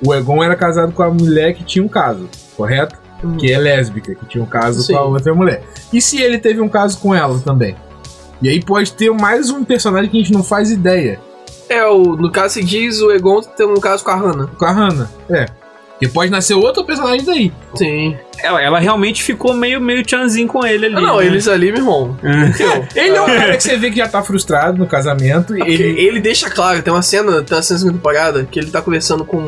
o 0.04 0.14
Egon 0.14 0.42
era 0.44 0.54
casado 0.54 0.92
com 0.92 1.02
a 1.02 1.10
mulher 1.10 1.52
que 1.54 1.64
tinha 1.64 1.84
um 1.84 1.88
caso, 1.88 2.28
correto? 2.56 2.96
Hum. 3.24 3.36
Que 3.38 3.50
é 3.52 3.58
lésbica, 3.58 4.14
que 4.14 4.26
tinha 4.26 4.44
um 4.44 4.46
caso 4.46 4.82
Sim. 4.82 4.92
com 4.92 4.98
a 5.00 5.02
outra 5.02 5.34
mulher. 5.34 5.62
E 5.92 6.00
se 6.00 6.20
ele 6.20 6.38
teve 6.38 6.60
um 6.60 6.68
caso 6.68 6.98
com 7.00 7.12
ela 7.14 7.38
também? 7.40 7.74
E 8.42 8.48
aí 8.48 8.62
pode 8.62 8.92
ter 8.92 9.10
mais 9.10 9.48
um 9.50 9.64
personagem 9.64 10.10
que 10.10 10.16
a 10.18 10.20
gente 10.20 10.32
não 10.32 10.44
faz 10.44 10.70
ideia. 10.70 11.18
É, 11.68 11.84
o, 11.86 12.16
no 12.16 12.30
caso 12.30 12.54
se 12.54 12.64
diz 12.64 13.00
o 13.00 13.10
Egon 13.10 13.40
tem 13.42 13.66
um 13.66 13.80
caso 13.80 14.04
com 14.04 14.10
a 14.10 14.16
Hannah. 14.16 14.46
Com 14.58 14.64
a 14.64 14.70
Hannah. 14.70 15.10
É. 15.28 15.46
Que 15.98 16.06
pode 16.08 16.30
nascer 16.30 16.54
outro 16.54 16.84
personagem 16.84 17.24
daí. 17.24 17.52
Sim. 17.74 18.16
Ela, 18.42 18.60
ela 18.62 18.78
realmente 18.78 19.22
ficou 19.24 19.54
meio, 19.54 19.80
meio 19.80 20.02
tchanzinho 20.04 20.46
com 20.46 20.64
ele 20.66 20.84
ali. 20.86 20.94
Ah, 20.96 21.00
não, 21.00 21.16
né? 21.18 21.26
eles 21.26 21.48
ali, 21.48 21.72
meu 21.72 21.80
irmão. 21.80 22.18
É. 22.22 22.48
Entendeu? 22.48 22.86
Ele 22.94 23.16
é 23.16 23.22
um 23.22 23.26
cara 23.26 23.56
que 23.56 23.62
você 23.62 23.76
vê 23.78 23.90
que 23.90 23.96
já 23.96 24.06
tá 24.06 24.22
frustrado 24.22 24.76
no 24.76 24.86
casamento. 24.86 25.54
E 25.54 25.58
Porque 25.58 25.72
ele. 25.72 25.98
ele 26.00 26.20
deixa 26.20 26.50
claro, 26.50 26.82
tem 26.82 26.92
uma 26.92 27.00
cena, 27.00 27.42
tem 27.42 27.56
uma 27.56 27.62
cena 27.62 27.78
segunda 27.78 27.96
temporada, 27.96 28.44
que 28.50 28.58
ele 28.60 28.70
tá 28.70 28.82
conversando 28.82 29.24
com, 29.24 29.38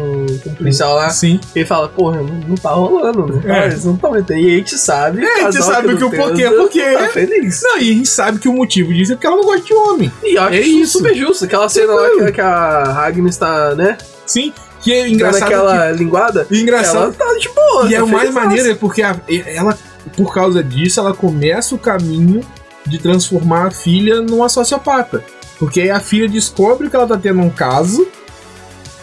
com 0.42 0.48
o 0.50 0.56
policial 0.56 0.94
lá, 0.94 1.11
Sim. 1.11 1.38
e 1.54 1.58
ele 1.58 1.66
fala, 1.66 1.87
porra, 1.88 2.16
não, 2.22 2.24
não 2.48 2.54
tá 2.56 2.70
rolando, 2.70 3.26
né? 3.26 3.42
É. 3.44 3.52
Ah, 3.61 3.66
Eles 3.66 3.84
não 3.84 3.94
estão 3.94 4.18
entendendo. 4.18 4.46
E 4.48 4.54
a 4.54 4.56
gente 4.56 4.78
sabe. 4.78 5.22
É, 5.22 5.40
a 5.44 5.50
gente 5.50 5.62
sabe 5.62 5.96
que 5.96 6.04
o 6.04 6.11
porquê, 6.11 6.42
transa, 6.44 6.56
porque- 6.56 6.92
Tá 6.92 7.08
feliz. 7.08 7.61
Não, 7.62 7.76
e 7.78 7.90
a 7.90 7.94
gente 7.94 8.08
sabe 8.08 8.38
que 8.38 8.48
o 8.48 8.54
motivo 8.54 8.94
disso 8.94 9.12
é 9.12 9.14
porque 9.16 9.26
ela 9.26 9.37
não 9.37 9.44
gosta 9.44 9.66
de 9.66 9.74
homem. 9.74 10.11
E 10.24 10.34
eu 10.38 10.42
acho 10.42 10.54
É 10.54 10.61
isso 10.61 10.78
isso. 10.80 10.98
super 10.98 11.14
justo. 11.14 11.44
Aquela 11.44 11.68
cena 11.68 11.92
lá 11.92 12.08
que, 12.08 12.32
que 12.32 12.40
a 12.40 13.04
Agnes 13.04 13.37
tá, 13.37 13.74
né? 13.74 13.98
Sim. 14.24 14.50
Que 14.80 14.92
é 14.92 15.08
engraçado. 15.08 15.42
aquela 15.44 15.90
linguada. 15.92 16.44
que, 16.44 16.60
engraçado 16.60 16.96
Ela 17.04 17.12
tá 17.12 17.34
de 17.38 17.48
boa. 17.48 17.90
E 17.90 17.94
é 17.94 17.98
tá 17.98 18.04
o 18.04 18.08
mais 18.08 18.32
maneiro 18.32 18.70
é 18.70 18.74
porque 18.74 19.02
a- 19.02 19.16
ela, 19.46 19.76
por 20.16 20.32
causa 20.32 20.62
disso, 20.62 21.00
ela 21.00 21.12
começa 21.14 21.74
o 21.74 21.78
caminho 21.78 22.40
de 22.86 22.98
transformar 22.98 23.66
a 23.66 23.70
filha 23.70 24.20
numa 24.22 24.48
sociopata. 24.48 25.22
Porque 25.58 25.80
aí 25.80 25.90
a 25.90 26.00
filha 26.00 26.28
descobre 26.28 26.88
que 26.88 26.94
ela 26.96 27.06
tá 27.06 27.16
tendo 27.16 27.40
um 27.40 27.50
caso 27.50 28.06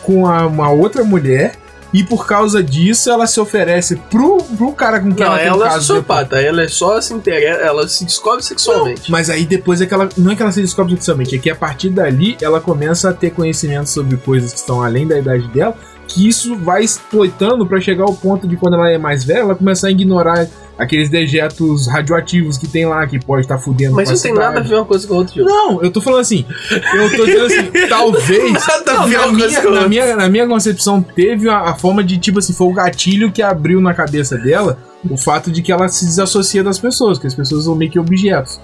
com 0.03 0.25
a- 0.25 0.47
uma 0.47 0.69
outra 0.71 1.03
mulher. 1.03 1.55
E 1.95 2.03
por 2.03 2.27
causa 2.27 2.62
disso, 2.62 3.10
ela 3.10 3.25
se 3.25 3.39
oferece 3.39 3.95
pro, 3.95 4.43
pro 4.58 4.73
cara 4.73 4.99
com 4.99 5.15
quem 5.15 5.25
Não, 5.25 5.31
ela 5.31 5.38
tem 5.38 5.49
um 5.49 5.53
ela 5.53 5.65
é 5.65 5.69
caso. 5.69 5.86
sociopata. 5.86 6.41
Ela 6.41 6.63
é 6.63 6.67
só 6.67 6.99
se 6.99 7.13
interessa, 7.13 7.62
ela 7.62 7.88
se 7.88 8.03
descobre 8.03 8.43
sexualmente. 8.43 9.10
Mas 9.10 9.29
aí 9.29 9.45
depois 9.45 9.79
é 9.79 9.86
que 9.86 9.93
ela. 9.93 10.10
Não 10.17 10.29
é 10.29 10.36
que 10.36 10.41
ela 10.41 10.51
se 10.51 10.62
descobre 10.62 10.91
sexualmente, 10.95 11.34
é 11.38 11.39
que 11.39 11.49
a 11.49 11.55
partir 11.55 11.89
dali 11.89 12.36
ela 12.41 12.60
começa 12.60 13.10
a 13.10 13.13
ter 13.13 13.29
conhecimento 13.29 13.89
sobre 13.89 14.17
coisas 14.17 14.51
que 14.51 14.60
estão 14.60 14.84
além 14.84 15.08
da 15.08 15.17
idade 15.17 15.47
dela. 15.47 15.73
Que 16.15 16.30
isso 16.30 16.56
vai 16.56 16.82
exploitando 16.82 17.67
pra 17.67 17.82
chegar 17.82 18.06
ao 18.06 18.13
ponto 18.13 18.47
de 18.47 18.56
quando 18.56 18.75
ela 18.75 18.89
é 18.89 18.97
mais 18.97 19.25
velha, 19.25 19.39
ela 19.39 19.56
começar 19.56 19.88
a 19.88 19.91
ignorar 19.91 20.47
aqueles 20.78 21.10
dejetos 21.10 21.88
radioativos 21.88 22.58
que 22.58 22.67
tem 22.67 22.86
lá, 22.86 23.06
que 23.06 23.19
pode 23.19 23.41
estar 23.41 23.58
fudendo 23.58 23.95
Mas 23.95 24.10
com 24.10 24.15
não 24.15 24.21
tem 24.21 24.34
nada 24.34 24.60
a 24.60 24.63
ver 24.63 24.75
uma 24.75 24.86
coisa 24.86 25.06
com 25.06 25.13
a 25.13 25.17
outra. 25.17 25.43
Não, 25.43 25.84
eu 25.84 25.91
tô 25.91 25.99
falando 25.99 26.21
assim. 26.21 26.45
Eu 26.71 27.17
tô 27.17 27.25
dizendo 27.25 27.45
assim, 27.45 27.71
talvez. 27.89 28.54
Não, 28.86 28.95
na, 28.95 29.08
minha, 29.08 29.63
na, 29.63 29.88
minha, 29.88 30.15
na 30.15 30.30
minha 30.30 30.47
concepção, 30.47 31.01
teve 31.01 31.49
a, 31.49 31.60
a 31.60 31.75
forma 31.75 32.01
de, 32.01 32.17
tipo 32.17 32.39
assim, 32.39 32.54
foi 32.54 32.67
o 32.67 32.73
gatilho 32.73 33.30
que 33.30 33.41
abriu 33.41 33.82
na 33.82 33.93
cabeça 33.93 34.38
dela 34.38 34.78
o 35.10 35.17
fato 35.17 35.51
de 35.51 35.62
que 35.62 35.71
ela 35.71 35.88
se 35.89 36.06
desassocia 36.06 36.63
das 36.63 36.80
pessoas, 36.80 37.19
que 37.19 37.28
as 37.28 37.36
pessoas 37.36 37.65
são 37.65 37.75
meio 37.75 37.91
que 37.91 37.99
objetos. 37.99 38.60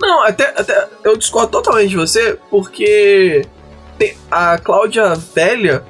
Não, 0.00 0.24
até, 0.24 0.48
até 0.56 0.88
eu 1.02 1.16
discordo 1.16 1.50
totalmente 1.50 1.90
de 1.90 1.96
você, 1.96 2.38
porque 2.50 3.46
a 4.30 4.58
Cláudia 4.58 5.14
velha, 5.34 5.82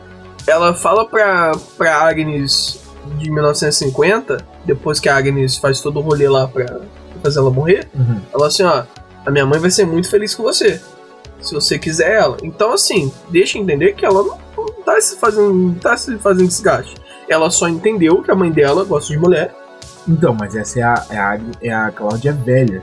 ela 0.47 0.75
fala 0.75 1.07
pra, 1.07 1.53
pra 1.77 1.97
Agnes 2.09 2.81
de 3.19 3.31
1950, 3.31 4.39
depois 4.65 4.99
que 5.01 5.09
a 5.09 5.17
Agnes 5.17 5.57
faz 5.57 5.81
todo 5.81 5.99
o 5.99 6.03
rolê 6.03 6.29
lá 6.29 6.47
pra 6.49 6.81
fazer 7.23 7.39
ela 7.39 7.51
morrer, 7.51 7.89
Uhum. 7.95 8.21
ela 8.33 8.47
assim, 8.47 8.63
ó, 8.63 8.85
a 9.25 9.31
minha 9.31 9.47
mãe 9.47 9.59
vai 9.59 9.71
ser 9.71 9.87
muito 9.87 10.09
feliz 10.11 10.35
com 10.35 10.43
você, 10.43 10.81
se 11.41 11.55
você 11.55 11.79
quiser 11.79 12.13
ela. 12.21 12.37
Então, 12.43 12.73
assim, 12.73 13.13
deixa 13.31 13.59
entender 13.59 13.95
que 13.95 14.05
ela 14.05 14.23
não, 14.23 14.39
não 14.57 14.83
tá 14.85 15.01
se 15.01 15.17
fazendo, 15.17 15.53
não 15.53 15.75
tá 15.75 15.97
se 15.97 16.17
fazendo 16.19 16.49
desgaste. 16.49 16.95
Ela 17.29 17.51
só 17.51 17.69
entendeu 17.69 18.23
que 18.23 18.31
a 18.31 18.35
mãe 18.35 18.51
dela 18.51 18.85
gosta 18.85 19.13
de 19.13 19.19
mulher. 19.19 19.55
Então, 20.07 20.35
mas 20.39 20.55
essa 20.55 20.81
é 20.81 20.83
a, 20.83 21.07
é 21.11 21.19
a, 21.19 21.41
é 21.63 21.73
a 21.73 21.91
Cláudia 21.91 22.33
velha. 22.35 22.83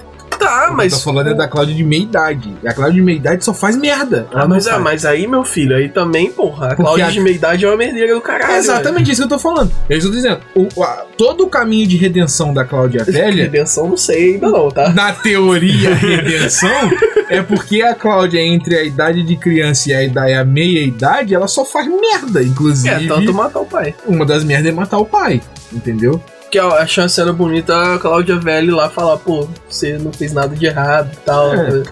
Tá, 0.52 0.72
mas. 0.72 0.94
tô 0.94 1.00
falando 1.00 1.30
é 1.30 1.34
da 1.34 1.48
Cláudia 1.48 1.74
de 1.76 1.84
meia 1.84 2.02
idade. 2.04 2.54
E 2.64 2.68
a 2.68 2.74
Cláudia 2.74 2.96
de 2.96 3.02
meia 3.02 3.16
idade 3.18 3.44
só 3.46 3.54
faz 3.54 3.78
merda. 3.78 4.28
Ah, 4.34 4.46
mas, 4.48 4.68
ah, 4.68 4.80
mas 4.80 5.06
aí, 5.06 5.28
meu 5.28 5.44
filho, 5.44 5.76
aí 5.76 5.88
também, 5.90 6.32
porra, 6.32 6.74
a 6.74 6.76
Cláudia 6.76 7.06
a- 7.08 7.10
de 7.12 7.20
meia 7.20 7.36
idade 7.36 7.66
é 7.66 7.68
uma 7.68 7.78
merdeira 7.78 8.14
do 8.14 8.22
caralho. 8.22 8.54
É 8.54 8.58
exatamente 8.58 9.12
isso 9.12 9.22
que 9.22 9.26
eu 9.26 9.30
tô 9.30 9.40
falando. 9.40 9.72
Eu 9.90 9.98
estou 9.98 10.12
dizendo, 10.12 10.40
o- 10.56 10.84
a- 10.84 11.06
todo 11.18 11.46
o 11.46 11.50
caminho 11.50 11.88
de 11.88 11.98
redenção 11.98 12.54
da 12.54 12.66
Cláudia 12.66 13.04
velho. 13.06 13.18
velha, 13.18 13.44
Redenção 13.44 13.88
não 13.88 13.98
sei 13.98 14.34
ainda 14.34 14.50
não, 14.50 14.70
tá? 14.70 14.90
na 14.90 15.14
teoria 15.14 15.94
redenção, 15.96 16.92
é 17.30 17.42
porque 17.42 17.82
a 17.82 17.94
Cláudia, 17.96 18.40
entre 18.40 18.76
a 18.78 18.84
idade 18.84 19.24
de 19.24 19.36
criança 19.36 19.90
e 19.90 19.94
a, 19.94 20.04
idade, 20.04 20.34
a 20.34 20.44
meia 20.44 20.84
idade, 20.84 21.34
ela 21.34 21.48
só 21.48 21.64
faz 21.66 21.88
merda. 21.88 22.44
Inclusive, 22.44 23.06
É, 23.06 23.08
tanto 23.08 23.34
matar 23.34 23.60
o 23.62 23.66
pai. 23.66 23.96
uma 24.06 24.26
das 24.26 24.44
merdas 24.44 24.68
é 24.68 24.72
matar 24.76 24.98
o 24.98 25.06
pai. 25.06 25.42
Entendeu? 25.72 26.22
Que 26.52 26.60
eu 26.60 26.72
achei 26.76 27.02
a 27.04 27.08
cena 27.10 27.32
bonita 27.32 27.96
a 27.96 27.98
Cláudia 27.98 28.38
velha 28.38 28.76
lá 28.76 28.90
falar, 28.90 29.18
pô, 29.18 29.48
você 29.70 29.98
não 29.98 30.12
fez 30.12 30.34
nada 30.34 30.54
de 30.54 30.66
errado 30.66 31.10
e 31.14 31.18
tal. 31.26 31.54
É. 31.54 31.84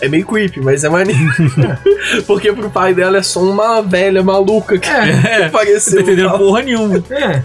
É. 0.00 0.08
meio 0.08 0.26
creepy, 0.26 0.60
mas 0.62 0.82
é 0.84 0.88
maneiro. 0.88 1.20
Porque 2.26 2.50
pro 2.52 2.70
pai 2.70 2.94
dela 2.94 3.18
é 3.18 3.22
só 3.22 3.40
uma 3.42 3.82
velha 3.82 4.22
maluca 4.22 4.78
que 4.78 4.88
É, 4.88 5.40
tá 5.40 5.46
apareceu. 5.48 6.00
entendendo 6.00 6.26
e 6.26 6.28
tal. 6.30 6.38
porra 6.38 6.62
nenhuma. 6.62 7.04
é. 7.10 7.42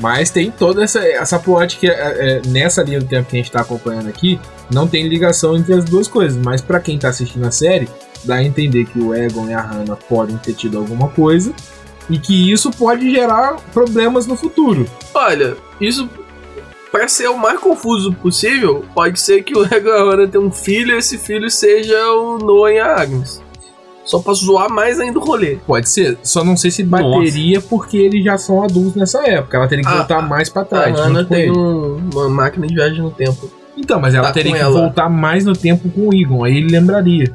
Mas 0.00 0.30
tem 0.30 0.50
toda 0.50 0.84
essa, 0.84 1.00
essa 1.00 1.38
plot 1.38 1.76
que 1.76 1.88
é, 1.88 1.92
é, 1.92 2.42
nessa 2.46 2.80
linha 2.82 3.00
do 3.00 3.06
tempo 3.06 3.28
que 3.28 3.36
a 3.36 3.38
gente 3.40 3.50
tá 3.50 3.60
acompanhando 3.60 4.08
aqui, 4.08 4.40
não 4.72 4.86
tem 4.86 5.06
ligação 5.08 5.56
entre 5.56 5.74
as 5.74 5.84
duas 5.84 6.06
coisas. 6.08 6.38
Mas 6.42 6.62
pra 6.62 6.78
quem 6.80 6.96
tá 6.98 7.08
assistindo 7.08 7.44
a 7.46 7.50
série, 7.50 7.88
dá 8.24 8.36
a 8.36 8.44
entender 8.44 8.86
que 8.86 8.98
o 8.98 9.12
Egon 9.14 9.48
e 9.50 9.52
a 9.52 9.60
Hannah 9.60 9.96
podem 9.96 10.36
ter 10.38 10.54
tido 10.54 10.78
alguma 10.78 11.08
coisa 11.08 11.52
e 12.08 12.18
que 12.18 12.50
isso 12.52 12.70
pode 12.70 13.10
gerar 13.10 13.56
problemas 13.72 14.26
no 14.26 14.36
futuro. 14.36 14.86
Olha, 15.14 15.56
isso, 15.80 16.08
pra 16.90 17.06
ser 17.08 17.28
o 17.28 17.36
mais 17.38 17.58
confuso 17.60 18.12
possível, 18.14 18.84
pode 18.94 19.20
ser 19.20 19.42
que 19.42 19.56
o 19.56 19.62
Egon 19.72 19.90
agora 19.92 20.26
tenha 20.28 20.42
um 20.44 20.50
filho 20.50 20.94
e 20.94 20.98
esse 20.98 21.18
filho 21.18 21.50
seja 21.50 22.10
o 22.12 22.38
Noah 22.38 22.72
e 22.72 22.78
a 22.78 22.94
Agnes. 23.00 23.42
Só 24.04 24.18
pra 24.18 24.32
zoar 24.32 24.68
mais 24.72 24.98
ainda 24.98 25.20
o 25.20 25.22
rolê. 25.24 25.58
Pode 25.64 25.88
ser, 25.88 26.18
só 26.22 26.42
não 26.42 26.56
sei 26.56 26.70
se 26.72 26.82
bateria 26.82 27.60
porque 27.60 27.96
eles 27.96 28.24
já 28.24 28.36
são 28.36 28.60
adultos 28.64 28.96
nessa 28.96 29.22
época. 29.28 29.56
Ela 29.56 29.68
teria 29.68 29.84
que 29.84 29.90
Ah, 29.90 29.96
voltar 29.98 30.22
mais 30.28 30.48
pra 30.48 30.62
A 30.62 30.64
trás. 30.64 30.98
Junto 30.98 31.26
com 31.26 31.34
tem 31.34 31.50
um- 31.52 32.10
uma 32.12 32.28
máquina 32.28 32.66
de 32.66 32.74
viagem 32.74 33.02
no 33.02 33.10
tempo. 33.12 33.48
Então, 33.76 34.00
mas 34.00 34.12
ela 34.14 34.26
tá 34.28 34.32
teria 34.32 34.52
que 34.52 34.58
ela. 34.58 34.72
voltar 34.80 35.08
mais 35.08 35.44
no 35.44 35.52
tempo 35.52 35.88
com 35.90 36.08
o 36.08 36.14
Egon. 36.14 36.42
Aí 36.42 36.56
ele 36.56 36.68
lembraria 36.72 37.32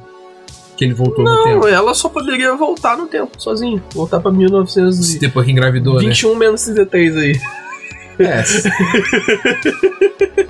que 0.76 0.84
ele 0.84 0.94
voltou 0.94 1.24
no 1.24 1.44
tempo. 1.44 1.60
Não, 1.62 1.68
ela 1.68 1.94
só 1.94 2.10
poderia 2.10 2.54
voltar 2.56 2.98
no 2.98 3.08
tempo, 3.08 3.32
sozinha. 3.38 3.82
Voltar 3.94 4.20
pra 4.20 4.32
1921 4.32 5.20
Depois 5.20 5.46
que 5.46 5.52
engravidou, 5.52 5.96
né? 6.02 6.12
menos 6.38 6.64
33 6.64 7.18
aí. 7.18 7.40
É. 8.18 8.44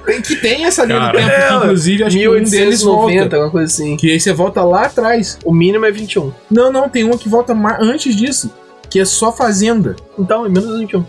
tem 0.06 0.22
que 0.22 0.36
tem 0.36 0.66
essa 0.66 0.86
linha 0.86 1.00
do 1.00 1.06
Cara. 1.06 1.18
tempo, 1.18 1.32
É, 1.32 1.48
que 1.50 1.56
inclusive 1.56 2.04
acho 2.04 2.18
que 2.18 2.28
um 2.30 2.32
deles 2.34 2.52
1890, 2.52 3.20
volta. 3.22 3.36
alguma 3.36 3.52
coisa 3.52 3.74
assim. 3.74 3.98
Que 3.98 4.12
aí 4.12 4.20
você 4.20 4.34
volta 4.34 4.64
lá 4.64 4.84
atrás. 4.86 5.38
O 5.44 5.54
mínimo 5.54 5.86
é 5.86 5.92
21. 5.92 6.32
Não, 6.50 6.72
não, 6.72 6.88
tem 6.90 7.04
um 7.04 7.18
que 7.18 7.28
volta 7.28 7.54
antes 7.80 8.16
disso. 8.16 8.52
Que 8.90 9.00
é 9.00 9.06
só 9.06 9.32
fazenda. 9.32 9.96
Então, 10.18 10.46
é 10.46 10.50
menos 10.50 10.78
21. 10.80 11.04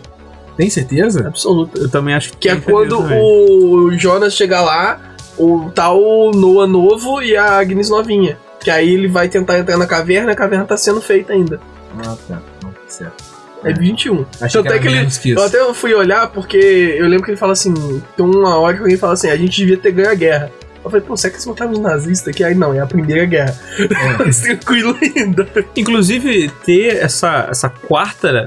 Tem 0.57 0.69
certeza? 0.69 1.27
Absoluta. 1.27 1.79
Eu 1.79 1.89
também 1.89 2.15
acho 2.15 2.31
que 2.31 2.37
Que 2.37 2.49
é 2.49 2.55
quando 2.55 2.97
também. 2.97 3.19
o 3.21 3.91
Jonas 3.97 4.33
chega 4.33 4.59
lá, 4.59 4.99
o 5.37 5.69
tal 5.75 6.31
Noah 6.33 6.65
novo 6.67 7.21
e 7.21 7.37
a 7.37 7.59
Agnes 7.59 7.89
novinha. 7.91 8.37
Que 8.59 8.69
aí 8.69 8.93
ele 8.93 9.07
vai 9.07 9.29
tentar 9.29 9.59
entrar 9.59 9.77
na 9.77 9.85
caverna, 9.85 10.31
a 10.31 10.35
caverna 10.35 10.65
tá 10.65 10.77
sendo 10.77 11.01
feita 11.01 11.33
ainda. 11.33 11.59
Ah, 11.99 12.15
tá. 12.27 12.41
Não, 12.63 12.71
tá 12.71 12.79
certo. 12.87 13.23
É 13.63 13.73
21. 13.73 14.25
Achei 14.39 14.61
Tanto 14.61 14.73
é 14.73 14.79
que 14.79 14.87
que 14.87 14.93
ele. 14.93 15.07
que 15.09 15.29
Eu 15.31 15.43
até 15.43 15.73
fui 15.73 15.93
olhar 15.93 16.27
porque 16.29 16.57
eu 16.57 17.07
lembro 17.07 17.25
que 17.25 17.31
ele 17.31 17.37
fala 17.37 17.53
assim: 17.53 17.73
tem 18.15 18.25
uma 18.25 18.57
hora 18.59 18.75
que 18.75 18.81
alguém 18.81 18.97
fala 18.97 19.13
assim, 19.13 19.29
a 19.29 19.35
gente 19.35 19.57
devia 19.57 19.77
ter 19.77 19.91
ganho 19.91 20.09
a 20.11 20.15
guerra. 20.15 20.51
Eu 20.83 20.91
falei, 20.91 21.05
pô, 21.05 21.17
será 21.17 21.31
que 21.31 21.37
eles 21.37 21.45
botaram 21.45 21.71
os 21.71 21.79
nazistas 21.79 22.29
aqui? 22.33 22.43
Aí 22.43 22.55
não, 22.55 22.73
é 22.73 22.79
a 22.79 22.85
primeira 22.85 23.25
guerra. 23.25 23.59
É. 23.77 24.31
Tranquilo 24.31 24.97
ainda. 25.01 25.47
Inclusive, 25.75 26.49
ter 26.65 26.97
essa, 26.97 27.47
essa 27.49 27.67
quarta 27.69 28.45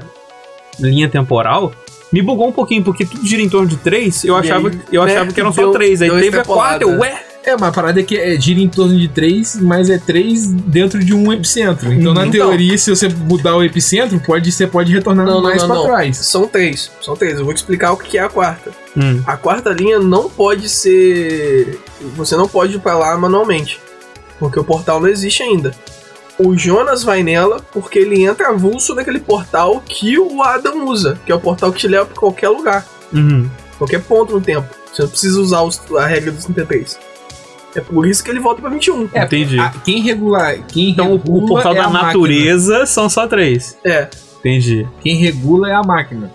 linha 0.79 1.07
temporal 1.07 1.71
me 2.11 2.21
bugou 2.21 2.47
um 2.47 2.51
pouquinho, 2.51 2.83
porque 2.83 3.05
tudo 3.05 3.25
gira 3.25 3.41
em 3.41 3.49
torno 3.49 3.67
de 3.67 3.77
três. 3.77 4.23
Eu 4.23 4.35
E 4.35 4.39
achava, 4.39 4.69
aí, 4.69 4.79
eu 4.91 5.05
né, 5.05 5.13
achava 5.13 5.31
que 5.31 5.39
eram 5.39 5.53
só 5.53 5.71
três. 5.71 6.01
Aí 6.01 6.09
teve 6.09 6.39
a 6.39 6.43
quarta, 6.43 6.83
eu, 6.83 6.99
ué. 6.99 7.23
É, 7.43 7.53
mas 7.53 7.63
a 7.69 7.71
parada 7.71 7.99
é 7.99 8.03
que 8.03 8.15
é, 8.17 8.39
gira 8.39 8.59
em 8.59 8.69
torno 8.69 8.95
de 8.95 9.07
três, 9.07 9.55
mas 9.59 9.89
é 9.89 9.97
três 9.97 10.45
dentro 10.45 11.03
de 11.03 11.11
um 11.13 11.33
epicentro. 11.33 11.91
Então, 11.91 12.13
na 12.13 12.21
Então. 12.27 12.31
teoria, 12.49 12.77
se 12.77 12.89
você 12.91 13.09
mudar 13.09 13.55
o 13.57 13.63
epicentro, 13.63 14.19
pode, 14.19 14.51
você 14.51 14.67
pode 14.67 14.93
retornar 14.93 15.25
Não, 15.25 15.35
não, 15.35 15.41
mais 15.41 15.61
não, 15.63 15.67
pra 15.67 15.75
não. 15.77 15.83
trás. 15.85 16.17
São 16.17 16.47
três. 16.47 16.91
São 17.01 17.15
três. 17.15 17.39
Eu 17.39 17.45
vou 17.45 17.53
te 17.53 17.57
explicar 17.57 17.93
o 17.93 17.97
que 17.97 18.17
é 18.17 18.21
a 18.21 18.29
quarta. 18.29 18.71
Hum. 18.95 19.23
A 19.25 19.35
quarta 19.37 19.71
linha 19.71 19.97
não 19.97 20.29
pode 20.29 20.69
ser. 20.69 21.79
Você 22.15 22.35
não 22.35 22.47
pode 22.47 22.75
ir 22.75 22.79
pra 22.79 22.95
lá 22.95 23.17
manualmente. 23.17 23.79
Porque 24.39 24.59
o 24.59 24.63
portal 24.63 24.99
não 24.99 25.07
existe 25.07 25.41
ainda. 25.41 25.71
O 26.37 26.55
Jonas 26.55 27.03
vai 27.03 27.23
nela 27.23 27.59
porque 27.71 27.99
ele 27.99 28.23
entra 28.23 28.49
avulso 28.49 28.93
naquele 28.95 29.19
portal 29.19 29.81
que 29.85 30.17
o 30.19 30.41
Adam 30.43 30.85
usa, 30.87 31.19
que 31.25 31.31
é 31.31 31.35
o 31.35 31.39
portal 31.39 31.71
que 31.71 31.79
te 31.79 31.87
leva 31.87 32.05
pra 32.05 32.15
qualquer 32.15 32.49
lugar, 32.49 32.85
Uhum. 33.13 33.47
qualquer 33.77 34.01
ponto 34.01 34.33
no 34.33 34.41
tempo. 34.41 34.67
Você 34.91 35.03
não 35.03 35.09
precisa 35.09 35.39
usar 35.39 35.61
os- 35.61 35.79
a 35.95 36.05
regra 36.07 36.31
dos 36.31 36.45
33. 36.45 36.97
É 37.75 37.81
por 37.81 38.05
isso 38.07 38.23
que 38.23 38.29
ele 38.29 38.39
volta 38.39 38.61
pra 38.61 38.69
21. 38.69 39.07
É, 39.13 39.23
Entendi. 39.23 39.59
a- 39.59 39.69
quem 39.83 40.01
regula. 40.01 40.53
Quem 40.67 40.89
Então, 40.89 41.13
o- 41.13 41.17
regula 41.17 41.43
o 41.43 41.47
portal 41.47 41.71
é 41.73 41.75
da 41.75 41.85
a 41.85 41.89
máquina. 41.89 42.07
natureza 42.13 42.85
são 42.85 43.09
só 43.09 43.27
três. 43.27 43.77
É. 43.85 44.09
Entendi. 44.39 44.87
Quem 45.01 45.15
regula 45.15 45.69
é 45.69 45.73
a 45.73 45.81
máquina. 45.83 46.31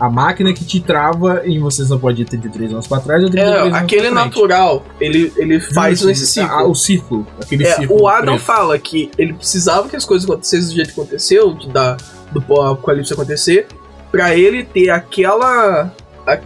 A 0.00 0.08
máquina 0.08 0.52
que 0.52 0.64
te 0.64 0.80
trava 0.80 1.42
em 1.44 1.60
você 1.60 1.84
só 1.84 1.96
pode 1.96 2.22
ir 2.22 2.24
33 2.24 2.72
anos 2.72 2.86
pra 2.88 2.98
trás 3.00 3.22
ou 3.22 3.30
33 3.30 3.56
É, 3.56 3.66
anos 3.68 3.74
aquele 3.78 4.10
natural, 4.10 4.84
ele, 5.00 5.32
ele 5.36 5.60
faz 5.60 5.98
Isso, 5.98 6.06
nesse 6.08 6.40
ah, 6.40 6.48
ciclo. 6.48 6.70
o 6.70 6.74
círculo. 6.74 7.26
Aquele 7.40 7.64
É, 7.64 7.76
círculo. 7.76 8.02
o 8.02 8.08
Adam 8.08 8.34
preto. 8.34 8.44
fala 8.44 8.78
que 8.78 9.10
ele 9.16 9.32
precisava 9.34 9.88
que 9.88 9.94
as 9.94 10.04
coisas 10.04 10.28
acontecessem 10.28 10.68
do 10.70 10.74
jeito 10.74 10.92
que 10.94 11.00
aconteceu, 11.00 11.54
de, 11.54 11.68
da, 11.68 11.96
do 12.32 12.40
apocalipse 12.62 13.12
acontecer, 13.12 13.66
pra 14.10 14.34
ele 14.36 14.64
ter 14.64 14.90
aquela. 14.90 15.92
a- 16.26 16.38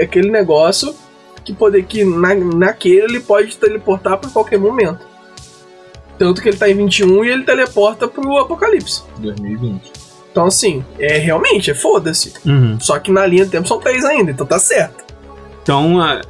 aquele 0.00 0.30
negócio 0.30 0.94
que 1.44 1.52
poder 1.52 1.84
que 1.84 2.04
na, 2.04 2.34
naquele 2.34 3.00
ele 3.00 3.20
pode 3.20 3.56
teleportar 3.56 4.18
pra 4.18 4.30
qualquer 4.30 4.58
momento. 4.58 5.00
Tanto 6.18 6.40
que 6.40 6.48
ele 6.48 6.56
tá 6.56 6.68
em 6.68 6.74
21 6.74 7.24
e 7.24 7.30
ele 7.30 7.42
teleporta 7.44 8.06
pro 8.06 8.38
apocalipse. 8.38 9.02
2020. 9.18 9.92
Então 10.30 10.46
assim, 10.46 10.84
é 10.98 11.18
realmente, 11.18 11.70
é 11.70 11.74
foda-se. 11.74 12.32
Uhum. 12.46 12.78
Só 12.80 12.98
que 12.98 13.10
na 13.10 13.26
linha 13.26 13.44
do 13.44 13.50
tempo 13.50 13.68
são 13.68 13.78
três 13.78 14.04
ainda, 14.04 14.30
então 14.30 14.46
tá 14.46 14.58
certo. 14.58 15.04
Então, 15.62 16.00
a, 16.00 16.20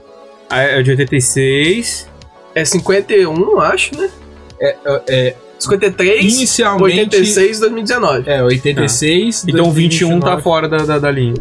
a, 0.51 0.61
a 0.61 0.83
de 0.83 0.90
86. 0.90 2.11
É 2.55 2.64
51, 2.64 3.61
acho, 3.61 3.96
né? 3.98 4.11
É, 4.61 4.77
é, 5.09 5.37
53, 5.62 6.35
inicialmente. 6.35 6.98
86 7.01 7.61
2019. 7.61 8.31
É, 8.31 8.42
86. 8.42 9.44
Então, 9.48 9.70
21 9.70 10.20
tá 10.20 10.37
2029. 10.37 10.42
fora 10.42 10.68
da, 10.68 10.79
da, 10.79 10.98
da 10.98 11.11
linha. 11.11 11.35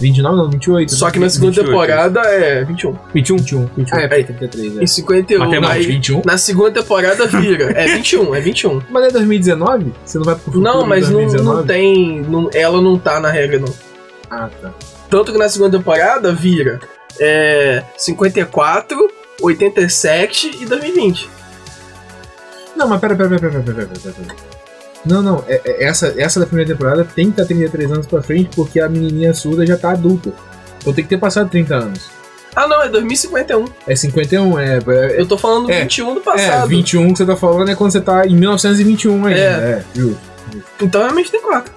29 0.00 0.36
não, 0.36 0.50
28. 0.50 0.94
Só 0.94 1.10
que 1.10 1.18
na 1.18 1.28
segunda 1.28 1.62
28. 1.62 1.66
temporada 1.70 2.20
é 2.20 2.64
21. 2.64 2.96
21? 3.14 3.36
21. 3.36 3.70
21. 3.76 3.96
Ah, 3.96 4.02
é, 4.02 4.08
porque 4.08 4.32
33, 4.32 4.78
é. 4.78 4.82
Em 4.82 4.86
51. 4.86 5.38
Matemática, 5.38 5.74
Aí, 5.78 5.86
21. 5.86 6.22
na 6.24 6.38
segunda 6.38 6.70
temporada 6.82 7.26
vira. 7.26 7.72
É 7.72 7.86
21, 7.96 8.34
é 8.34 8.40
21. 8.40 8.82
Mas 8.90 9.04
é 9.06 9.10
2019? 9.10 9.92
Você 10.04 10.18
não 10.18 10.24
vai 10.24 10.34
pro 10.34 10.44
futuro 10.44 10.62
Não, 10.64 10.86
mas 10.86 11.08
não, 11.08 11.20
2019? 11.20 11.56
não 11.58 11.66
tem. 11.66 12.20
não- 12.28 12.50
ela 12.52 12.80
não 12.80 12.98
tá 12.98 13.18
na 13.20 13.30
regra, 13.30 13.58
não. 13.58 13.72
Ah, 14.30 14.48
tá. 14.60 14.72
Tanto 15.10 15.32
que 15.32 15.38
na 15.38 15.48
segunda 15.48 15.76
temporada 15.78 16.32
vira 16.32 16.80
é, 17.20 17.82
54, 17.96 18.96
87 19.40 20.50
e 20.60 20.66
2020. 20.66 21.28
Não, 22.76 22.88
mas 22.88 23.00
pera, 23.00 23.14
pera, 23.16 23.28
pera, 23.28 23.40
pera, 23.40 23.62
pera, 23.62 23.74
pera, 23.86 23.86
pera, 24.00 24.14
pera. 24.14 24.36
Não, 25.04 25.22
não, 25.22 25.44
é- 25.46 25.60
é- 25.64 25.84
essa, 25.84 26.14
essa 26.16 26.40
da 26.40 26.46
primeira 26.46 26.72
temporada 26.72 27.04
tem 27.04 27.26
que 27.26 27.32
estar 27.32 27.44
33 27.44 27.92
anos 27.92 28.06
pra 28.06 28.22
frente 28.22 28.50
porque 28.56 28.80
a 28.80 28.88
menininha 28.88 29.34
surda 29.34 29.66
já 29.66 29.76
tá 29.76 29.90
adulta. 29.92 30.32
Então 30.80 30.92
tem 30.92 31.04
que 31.04 31.10
ter 31.10 31.18
passado 31.18 31.48
30 31.50 31.74
anos. 31.76 32.10
Ah, 32.56 32.66
não, 32.68 32.82
é 32.82 32.88
2051. 32.88 33.64
É 33.86 33.96
51, 33.96 34.58
é. 34.58 34.78
É, 34.78 35.20
Eu 35.20 35.26
tô 35.26 35.36
falando 35.36 35.70
É, 35.70 35.80
21 35.82 36.14
do 36.14 36.20
é 36.20 36.22
passado. 36.22 36.68
21 36.68 37.12
que 37.12 37.18
você 37.18 37.26
tá 37.26 37.36
falando 37.36 37.68
é 37.70 37.74
quando 37.74 37.90
você 37.90 38.00
tá 38.00 38.26
em 38.26 38.34
1921 38.36 39.26
ainda. 39.26 39.38
É. 39.40 39.42
É, 39.42 39.84
justo. 39.94 40.20
Então 40.80 41.02
realmente 41.02 41.30
tem 41.30 41.42
4. 41.42 41.72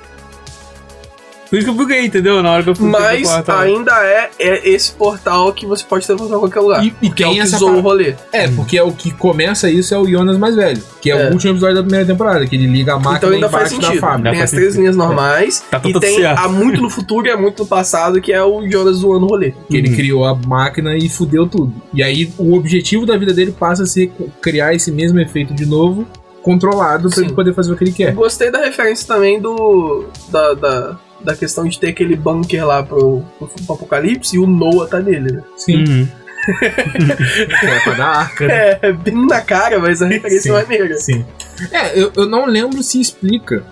Por 1.49 1.57
isso 1.57 1.65
que 1.65 1.71
eu 1.71 1.75
buguei, 1.75 2.05
entendeu? 2.05 2.41
Na 2.43 2.51
hora 2.51 2.63
que 2.63 2.69
eu 2.69 2.75
fui 2.75 2.89
Mas 2.89 3.27
ainda 3.49 3.91
é, 4.05 4.29
é 4.39 4.69
esse 4.69 4.91
portal 4.91 5.51
que 5.53 5.65
você 5.65 5.83
pode 5.83 6.05
teleportar 6.05 6.39
pra 6.39 6.49
qualquer 6.49 6.59
lugar. 6.59 6.85
E, 6.85 6.93
e 7.01 7.09
que 7.09 7.23
é 7.23 7.27
o 7.27 7.33
que 7.33 7.63
o 7.63 7.79
rolê. 7.79 8.15
É, 8.31 8.47
porque 8.49 8.77
é 8.77 8.83
o 8.83 8.91
que 8.91 9.11
começa 9.11 9.69
isso 9.69 9.93
é 9.93 9.97
o 9.97 10.07
Jonas 10.07 10.37
mais 10.37 10.55
velho, 10.55 10.81
que 11.01 11.11
é, 11.11 11.15
É. 11.17 11.29
o 11.29 11.33
último 11.33 11.53
episódio 11.53 11.75
da 11.75 11.81
primeira 11.81 12.05
temporada, 12.05 12.45
que 12.45 12.55
ele 12.55 12.67
liga 12.67 12.93
a 12.93 12.97
máquina 12.99 13.17
Então 13.17 13.29
ainda 13.31 13.49
faz 13.49 13.71
embaixo 13.71 13.81
da 13.81 13.87
sentido. 13.87 14.01
fábrica. 14.01 14.31
Tem 14.31 14.41
as 14.41 14.49
três 14.51 14.63
sentido. 14.65 14.79
linhas 14.81 14.95
normais. 14.97 15.63
Tá 15.71 15.81
e 15.83 15.99
tem 15.99 16.15
certo. 16.21 16.39
há 16.39 16.47
muito 16.49 16.81
no 16.81 16.89
futuro 16.89 17.27
e 17.27 17.31
há 17.31 17.37
muito 17.37 17.63
no 17.63 17.67
passado, 17.67 18.19
que 18.21 18.31
é 18.33 18.43
o 18.43 18.69
Jonas 18.69 18.97
zoando 18.97 19.25
o 19.25 19.29
rolê. 19.29 19.53
Que 19.69 19.77
ele 19.77 19.89
Uhum. 19.89 19.95
criou 19.95 20.25
a 20.25 20.35
máquina 20.35 20.95
e 20.97 21.07
fudeu 21.09 21.47
tudo. 21.47 21.73
E 21.93 22.03
aí 22.03 22.31
o 22.37 22.55
objetivo 22.55 23.05
da 23.05 23.17
vida 23.17 23.33
dele 23.33 23.51
passa 23.57 23.83
a 23.83 23.85
ser 23.85 24.11
criar 24.41 24.73
esse 24.73 24.91
mesmo 24.91 25.19
efeito 25.19 25.53
de 25.53 25.65
novo, 25.65 26.05
controlado, 26.43 27.09
pra 27.09 27.17
Sim. 27.19 27.25
ele 27.25 27.33
poder 27.33 27.53
fazer 27.53 27.73
o 27.73 27.77
que 27.77 27.83
ele 27.83 27.91
quer. 27.91 28.13
Gostei 28.13 28.49
da 28.51 28.59
referência 28.59 29.07
também 29.07 29.39
do. 29.39 30.05
Da, 30.29 30.53
da, 30.53 30.97
da 31.21 31.35
questão 31.35 31.65
de 31.67 31.79
ter 31.79 31.89
aquele 31.89 32.15
bunker 32.15 32.65
lá 32.65 32.83
pro, 32.83 33.23
pro, 33.37 33.47
pro 33.47 33.73
Apocalipse 33.75 34.35
e 34.35 34.39
o 34.39 34.47
Noah 34.47 34.87
tá 34.87 34.99
nele, 34.99 35.31
né? 35.33 35.43
Sim, 35.55 35.83
Uhum. 35.87 36.07
é 36.61 37.79
pra 37.83 37.93
dar 37.93 38.07
arca, 38.07 38.47
né? 38.47 38.79
É, 38.81 38.93
bem 38.93 39.25
na 39.25 39.41
cara, 39.41 39.79
mas 39.79 40.01
a 40.01 40.07
referência 40.07 40.53
Sim. 40.53 40.57
é 40.57 40.61
maneira. 40.61 40.95
Sim. 40.95 41.25
É, 41.71 41.99
eu, 41.99 42.11
eu 42.15 42.25
não 42.25 42.45
lembro 42.45 42.81
se 42.81 43.01
explica 43.01 43.63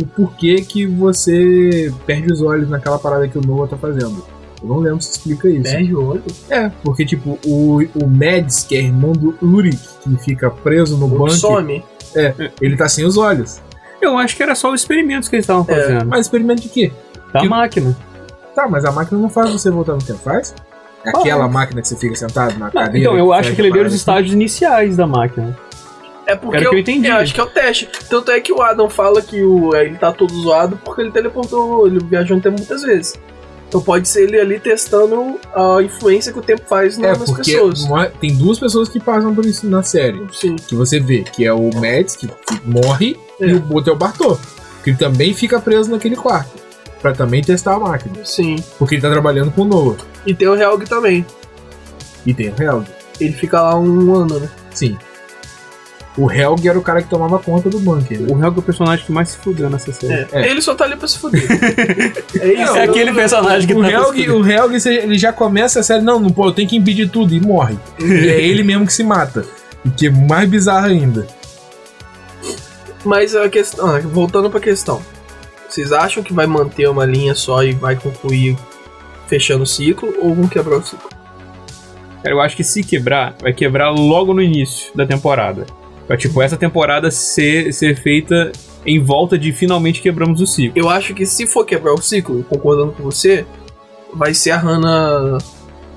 o 0.00 0.04
porquê 0.06 0.56
que 0.56 0.86
você 0.86 1.92
perde 2.04 2.30
os 2.32 2.42
olhos 2.42 2.68
naquela 2.68 2.98
parada 2.98 3.26
que 3.28 3.38
o 3.38 3.40
Noah 3.40 3.68
tá 3.68 3.76
fazendo. 3.78 4.22
Eu 4.60 4.68
não 4.68 4.78
lembro 4.80 5.00
se 5.00 5.12
explica 5.12 5.48
isso. 5.48 5.62
Perde 5.62 5.94
o 5.94 6.04
olho. 6.04 6.22
É, 6.50 6.70
porque, 6.82 7.04
tipo, 7.06 7.38
o, 7.46 7.78
o 7.94 8.06
Mads, 8.06 8.64
que 8.64 8.76
é 8.76 8.80
irmão 8.82 9.12
do 9.12 9.36
Uric, 9.40 9.78
que 10.02 10.16
fica 10.24 10.50
preso 10.50 10.96
no 10.96 11.06
O 11.06 11.08
bunker, 11.08 11.36
some. 11.36 11.82
ele 12.60 12.76
tá 12.76 12.88
sem 12.88 13.04
os 13.04 13.16
olhos. 13.16 13.60
Eu 14.04 14.18
acho 14.18 14.36
que 14.36 14.42
era 14.42 14.54
só 14.54 14.70
os 14.72 14.80
experimentos 14.80 15.28
que 15.28 15.36
eles 15.36 15.44
estavam 15.44 15.64
É, 15.68 15.74
fazendo. 15.80 16.06
Mas 16.06 16.20
experimento 16.26 16.62
de 16.62 16.68
quê? 16.68 16.92
da 17.32 17.40
que- 17.40 17.48
máquina. 17.48 17.96
Tá, 18.54 18.68
mas 18.68 18.84
a 18.84 18.92
máquina 18.92 19.20
não 19.20 19.28
faz 19.28 19.50
você 19.50 19.68
voltar 19.70 19.92
no 19.94 19.98
tempo, 20.02 20.20
faz? 20.20 20.54
É 21.04 21.10
Aquela 21.10 21.48
máquina 21.48 21.82
que 21.82 21.88
você 21.88 21.96
fica 21.96 22.14
sentado 22.14 22.56
na 22.58 22.66
Não, 22.66 22.72
cadeira. 22.72 22.98
então, 22.98 23.18
eu 23.18 23.26
que 23.28 23.32
acho 23.34 23.54
que 23.54 23.60
ele 23.60 23.72
deu 23.72 23.84
os 23.84 23.92
estágios 23.94 24.32
iniciais 24.32 24.96
da 24.96 25.06
máquina. 25.06 25.56
É 26.26 26.34
porque 26.34 26.56
Era 26.56 26.66
o 26.68 26.70
que 26.70 26.76
eu 26.76 26.80
entendi. 26.80 27.10
acho 27.10 27.34
que 27.34 27.40
é 27.40 27.42
o 27.42 27.46
teste. 27.46 27.86
Tanto 28.08 28.30
é 28.30 28.40
que 28.40 28.50
o 28.52 28.62
Adam 28.62 28.88
fala 28.88 29.20
que 29.20 29.42
o, 29.42 29.74
ele 29.76 29.96
tá 29.98 30.10
todo 30.12 30.32
zoado 30.40 30.78
porque 30.82 31.02
ele 31.02 31.10
teleportou, 31.10 31.86
ele 31.86 31.98
viajou 32.02 32.36
no 32.36 32.42
tempo 32.42 32.56
muitas 32.56 32.82
vezes. 32.82 33.20
Então 33.68 33.80
pode 33.82 34.08
ser 34.08 34.24
ele 34.24 34.38
ali 34.40 34.60
testando 34.60 35.38
a 35.54 35.82
influência 35.82 36.32
que 36.32 36.38
o 36.38 36.42
tempo 36.42 36.62
faz. 36.68 36.98
É, 36.98 37.08
nas 37.16 37.30
pessoas. 37.30 37.84
mo- 37.86 38.06
tem 38.20 38.34
duas 38.36 38.58
pessoas 38.58 38.88
que 38.88 39.00
passam 39.00 39.34
por 39.34 39.44
isso 39.44 39.66
na 39.68 39.82
série. 39.82 40.22
Sim. 40.32 40.54
Que 40.56 40.74
você 40.76 41.00
vê, 41.00 41.22
que 41.24 41.44
é 41.44 41.52
o 41.52 41.70
Mads, 41.74 42.14
que 42.16 42.28
morre, 42.64 43.16
É. 43.40 43.46
e 43.48 43.54
o 43.54 43.72
outro 43.74 43.90
é 43.92 43.94
o 43.94 43.98
Bartô. 43.98 44.38
Que 44.84 44.90
ele 44.90 44.96
também 44.96 45.34
fica 45.34 45.58
preso 45.60 45.90
naquele 45.90 46.14
quarto. 46.14 46.62
Pra 47.02 47.12
também 47.12 47.42
testar 47.42 47.74
a 47.74 47.78
máquina. 47.80 48.14
Sim. 48.24 48.56
Porque 48.78 48.94
ele 48.94 49.02
tá 49.02 49.10
trabalhando 49.10 49.50
com 49.50 49.62
o 49.62 49.64
Noah. 49.64 49.96
E 50.24 50.32
tem 50.34 50.46
o 50.48 50.54
Helg 50.54 50.84
também. 50.86 51.26
E 52.24 52.32
tem 52.32 52.50
o 52.50 52.62
Helg. 52.62 52.86
Ele 53.20 53.32
fica 53.32 53.60
lá 53.60 53.76
um 53.78 54.14
ano, 54.14 54.38
né? 54.40 54.48
Sim. 54.72 54.96
O 56.16 56.30
Helg 56.30 56.68
era 56.68 56.78
o 56.78 56.82
cara 56.82 57.02
que 57.02 57.08
tomava 57.08 57.40
conta 57.40 57.68
do 57.68 57.80
bunker. 57.80 58.20
né? 58.20 58.28
O 58.30 58.34
Helga 58.34 58.58
é 58.58 58.60
o 58.60 58.62
personagem 58.62 59.04
que 59.04 59.10
mais 59.10 59.30
se 59.30 59.38
fudeu 59.38 59.68
nessa 59.68 59.92
série. 59.92 60.12
É. 60.12 60.28
É. 60.32 60.48
Ele 60.48 60.62
só 60.62 60.74
tá 60.74 60.84
ali 60.84 60.96
pra 60.96 61.08
se 61.08 61.18
fuder. 61.18 61.42
é 62.40 62.62
isso. 62.62 62.76
É 62.76 62.84
aquele 62.84 63.12
personagem 63.12 63.66
que 63.66 63.74
O 63.74 63.82
tá 63.82 63.90
Helg, 63.90 64.30
o 64.30 64.48
Helg, 64.48 64.76
ele 64.88 65.18
já 65.18 65.32
começa 65.32 65.80
a 65.80 65.82
série, 65.82 66.02
não, 66.02 66.20
não, 66.20 66.30
pô, 66.30 66.46
eu 66.46 66.52
tenho 66.52 66.68
que 66.68 66.76
impedir 66.76 67.08
tudo, 67.10 67.34
e 67.34 67.40
morre. 67.40 67.76
e 67.98 68.28
é 68.28 68.40
ele 68.40 68.62
mesmo 68.62 68.86
que 68.86 68.92
se 68.92 69.02
mata. 69.02 69.44
O 69.84 69.90
que 69.90 70.06
é 70.06 70.10
mais 70.10 70.48
bizarro 70.48 70.86
ainda. 70.86 71.26
Mas 73.04 73.34
a 73.34 73.48
questão. 73.48 73.86
ah, 73.96 74.00
voltando 74.00 74.48
pra 74.48 74.60
questão. 74.60 75.02
Vocês 75.68 75.90
acham 75.92 76.22
que 76.22 76.32
vai 76.32 76.46
manter 76.46 76.88
uma 76.88 77.04
linha 77.04 77.34
só 77.34 77.62
e 77.64 77.72
vai 77.72 77.96
concluir 77.96 78.56
fechando 79.26 79.64
o 79.64 79.66
ciclo, 79.66 80.14
ou 80.20 80.32
vão 80.34 80.46
quebrar 80.46 80.76
o 80.76 80.82
ciclo. 80.82 81.08
Cara, 82.22 82.34
eu 82.34 82.40
acho 82.40 82.56
que 82.56 82.62
se 82.62 82.82
quebrar, 82.84 83.34
vai 83.40 83.52
quebrar 83.52 83.90
logo 83.90 84.32
no 84.32 84.40
início 84.40 84.94
da 84.96 85.04
temporada. 85.04 85.66
Pra, 86.06 86.16
tipo, 86.16 86.42
essa 86.42 86.56
temporada 86.56 87.10
ser, 87.10 87.72
ser 87.72 87.96
feita 87.96 88.52
em 88.84 89.00
volta 89.00 89.38
de 89.38 89.52
finalmente 89.52 90.02
quebramos 90.02 90.40
o 90.40 90.46
ciclo. 90.46 90.78
Eu 90.78 90.90
acho 90.90 91.14
que 91.14 91.24
se 91.24 91.46
for 91.46 91.64
quebrar 91.64 91.94
o 91.94 92.02
ciclo, 92.02 92.44
concordando 92.44 92.92
com 92.92 93.02
você, 93.02 93.46
vai 94.12 94.34
ser 94.34 94.50
a 94.50 94.58
Hannah 94.58 95.38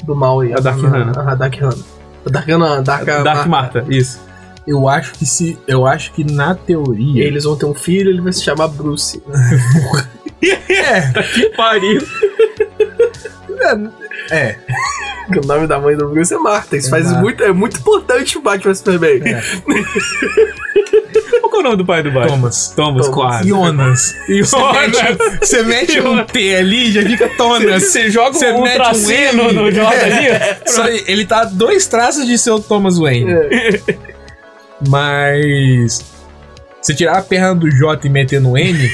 do 0.04 0.16
mal 0.16 0.40
aí. 0.40 0.54
A 0.54 0.58
Dark 0.58 0.80
Hannah. 0.80 1.32
A 1.32 1.36
Dark 1.36 1.56
Hannah. 1.56 1.84
A 2.26 2.30
Dark 2.30 2.48
Hannah, 2.48 2.82
Dark, 2.82 3.06
Dark 3.06 3.48
Marta, 3.48 3.86
isso. 3.90 4.26
Eu 4.66 4.90
acho 4.90 5.14
que 5.14 5.26
se. 5.26 5.58
Eu 5.66 5.86
acho 5.86 6.12
que 6.12 6.26
na 6.26 6.54
teoria. 6.54 7.24
Eles 7.24 7.46
vão 7.46 7.56
ter 7.56 7.66
um 7.66 7.74
filho, 7.74 8.10
ele 8.10 8.22
vai 8.22 8.34
se 8.34 8.44
chamar 8.44 8.68
Bruce. 8.68 9.22
É, 10.70 11.12
Que 11.24 11.50
pariu. 11.50 12.02
é. 14.32 14.58
O 15.30 15.46
nome 15.46 15.68
da 15.68 15.80
mãe 15.80 15.96
do 15.96 16.08
Bruce 16.10 16.34
é 16.34 16.38
Marta. 16.38 16.78
Isso 16.78 16.90
faz 16.90 17.06
Exato. 17.06 17.22
muito, 17.22 17.44
é 17.44 17.52
muito 17.52 17.80
importante 17.80 18.38
o 18.38 18.42
Batman 18.42 18.74
Superman. 18.74 19.22
É. 19.26 19.42
Qual 21.42 21.56
é 21.56 21.60
o 21.60 21.64
nome 21.64 21.78
do 21.78 21.86
pai 21.86 22.04
do 22.04 22.12
Batman? 22.12 22.36
Thomas. 22.36 22.74
Thomas, 22.76 23.08
Thomas. 23.08 23.10
quase. 23.10 23.50
Jonas. 23.50 24.16
Jonas. 24.28 25.18
Você 25.42 25.64
mete 25.64 26.00
um 26.00 26.24
T 26.26 26.56
ali 26.56 26.92
já 26.92 27.02
fica 27.04 27.30
Thomas. 27.30 27.84
Você 27.84 28.10
joga 28.10 28.34
Você 28.34 28.52
um 28.52 28.62
mete 28.64 28.80
um 28.80 29.34
no, 29.34 29.54
no 29.54 29.72
J 29.72 29.86
ali. 29.86 30.28
Só 30.66 30.88
ele 30.88 31.26
tá 31.26 31.42
a 31.42 31.46
dois 31.46 31.88
traços 31.88 32.26
de 32.26 32.38
ser 32.38 32.52
o 32.52 32.60
Thomas 32.60 32.98
Wayne. 32.98 33.32
É. 33.32 33.82
Mas. 34.88 36.06
Se 36.82 36.96
tirar 36.96 37.18
a 37.18 37.22
perna 37.22 37.56
do 37.56 37.70
J 37.70 38.08
e 38.08 38.10
meter 38.10 38.40
no 38.40 38.58
N, 38.58 38.90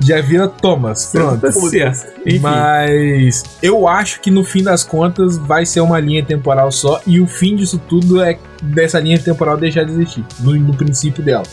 já 0.00 0.20
vira 0.20 0.46
Thomas. 0.48 1.06
Pronto. 1.12 1.40
Tá 1.40 1.50
certo. 1.52 2.06
Mas 2.40 3.44
eu 3.62 3.86
acho 3.88 4.20
que 4.20 4.30
no 4.30 4.44
fim 4.44 4.62
das 4.62 4.84
contas 4.84 5.36
vai 5.38 5.64
ser 5.66 5.80
uma 5.80 5.98
linha 6.00 6.24
temporal 6.24 6.70
só 6.70 7.00
e 7.06 7.20
o 7.20 7.26
fim 7.26 7.56
disso 7.56 7.80
tudo 7.88 8.20
é 8.22 8.38
dessa 8.62 8.98
linha 9.00 9.18
temporal 9.18 9.56
deixar 9.56 9.84
de 9.84 9.92
existir, 9.92 10.24
no, 10.40 10.54
no 10.54 10.74
princípio 10.74 11.22
dela. 11.22 11.44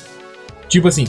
Tipo 0.68 0.88
assim, 0.88 1.06